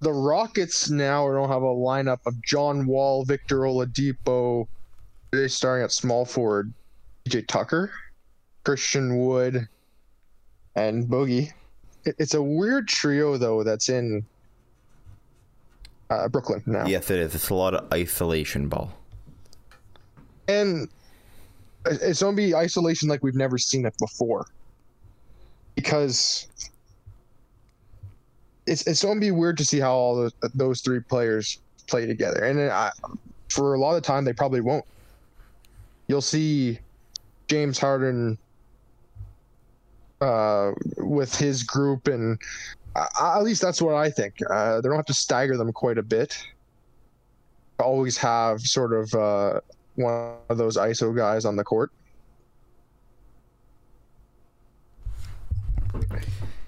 [0.00, 4.66] the Rockets now don't have a lineup of John Wall, Victor Oladipo.
[5.30, 6.72] They're starting at small forward,
[7.24, 7.92] PJ Tucker,
[8.64, 9.68] Christian Wood,
[10.74, 11.52] and Boogie.
[12.04, 14.24] It's a weird trio though that's in
[16.10, 16.86] uh, Brooklyn now.
[16.86, 17.34] Yes, it is.
[17.34, 18.92] It's a lot of isolation ball.
[20.48, 20.88] and
[21.86, 24.46] it's gonna be isolation like we've never seen it before
[25.74, 26.46] because
[28.66, 31.58] it's it's gonna be weird to see how all those, those three players
[31.88, 32.90] play together and I,
[33.48, 34.84] for a lot of time they probably won't
[36.06, 36.78] you'll see
[37.48, 38.38] james harden
[40.20, 42.38] uh, with his group and
[42.96, 45.98] uh, at least that's what i think uh, they don't have to stagger them quite
[45.98, 46.36] a bit
[47.78, 49.60] always have sort of uh,
[49.96, 51.90] one of those ISO guys on the court.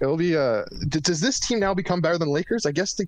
[0.00, 2.66] It'll be uh d- does this team now become better than Lakers?
[2.66, 3.06] I guess they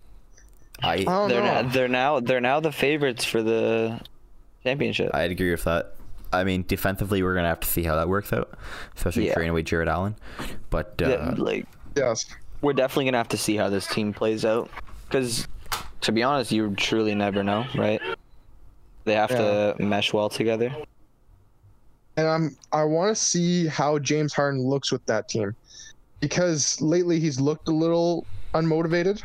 [0.83, 1.63] I I don't They're know.
[1.63, 4.01] now, they're now they're now the favorites for the
[4.63, 5.15] championship.
[5.15, 5.95] I'd agree with that.
[6.33, 8.57] I mean, defensively, we're gonna have to see how that works out,
[8.97, 9.35] especially Yeah.
[9.35, 10.15] trading away Jarrett Allen.
[10.71, 11.67] But uh, Yeah, like
[11.97, 12.25] yes.
[12.63, 14.71] We're definitely gonna have to see how this team plays out.
[15.07, 15.47] Because
[16.01, 18.01] to be honest you truly never know right?
[19.05, 20.75] They have to mesh well together.
[22.17, 25.55] And I'm I want to see how James Harden looks with that team.
[26.21, 29.23] Because lately he's looked a little unmotivated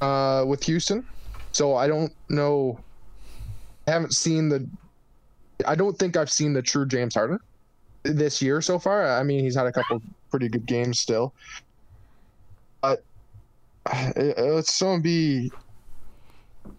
[0.00, 1.06] uh with Houston.
[1.52, 2.80] So I don't know
[3.86, 4.66] I haven't seen the
[5.66, 7.38] I don't think I've seen the true James Harden
[8.04, 9.06] this year so far.
[9.06, 10.00] I mean, he's had a couple
[10.30, 11.34] pretty good games still.
[12.80, 13.02] But
[14.16, 15.50] it, it's going to be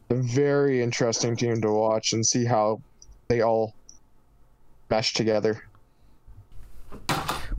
[0.09, 2.81] a very interesting team to watch and see how
[3.27, 3.73] they all
[4.89, 5.63] mesh together.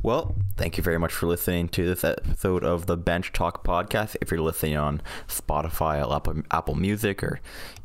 [0.07, 4.15] Well, thank you very much for listening to this episode of the Bench Talk podcast.
[4.21, 7.41] If you're listening on Spotify, Apple, Apple Music, or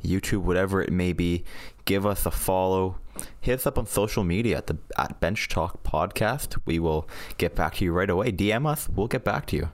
[0.06, 1.44] YouTube, whatever it may be,
[1.86, 3.00] give us a follow.
[3.40, 6.60] Hit us up on social media at the at Bench Talk podcast.
[6.68, 8.32] We will get back to you right away.
[8.32, 8.88] DM us.
[8.88, 9.70] We'll get back to you.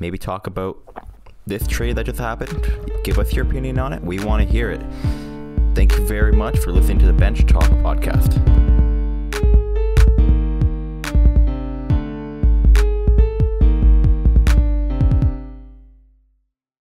[0.00, 0.78] Maybe talk about
[1.46, 2.90] this trade that just happened.
[3.04, 4.02] Give us your opinion on it.
[4.02, 4.82] We want to hear it.
[5.76, 8.67] Thank you very much for listening to the Bench Talk podcast.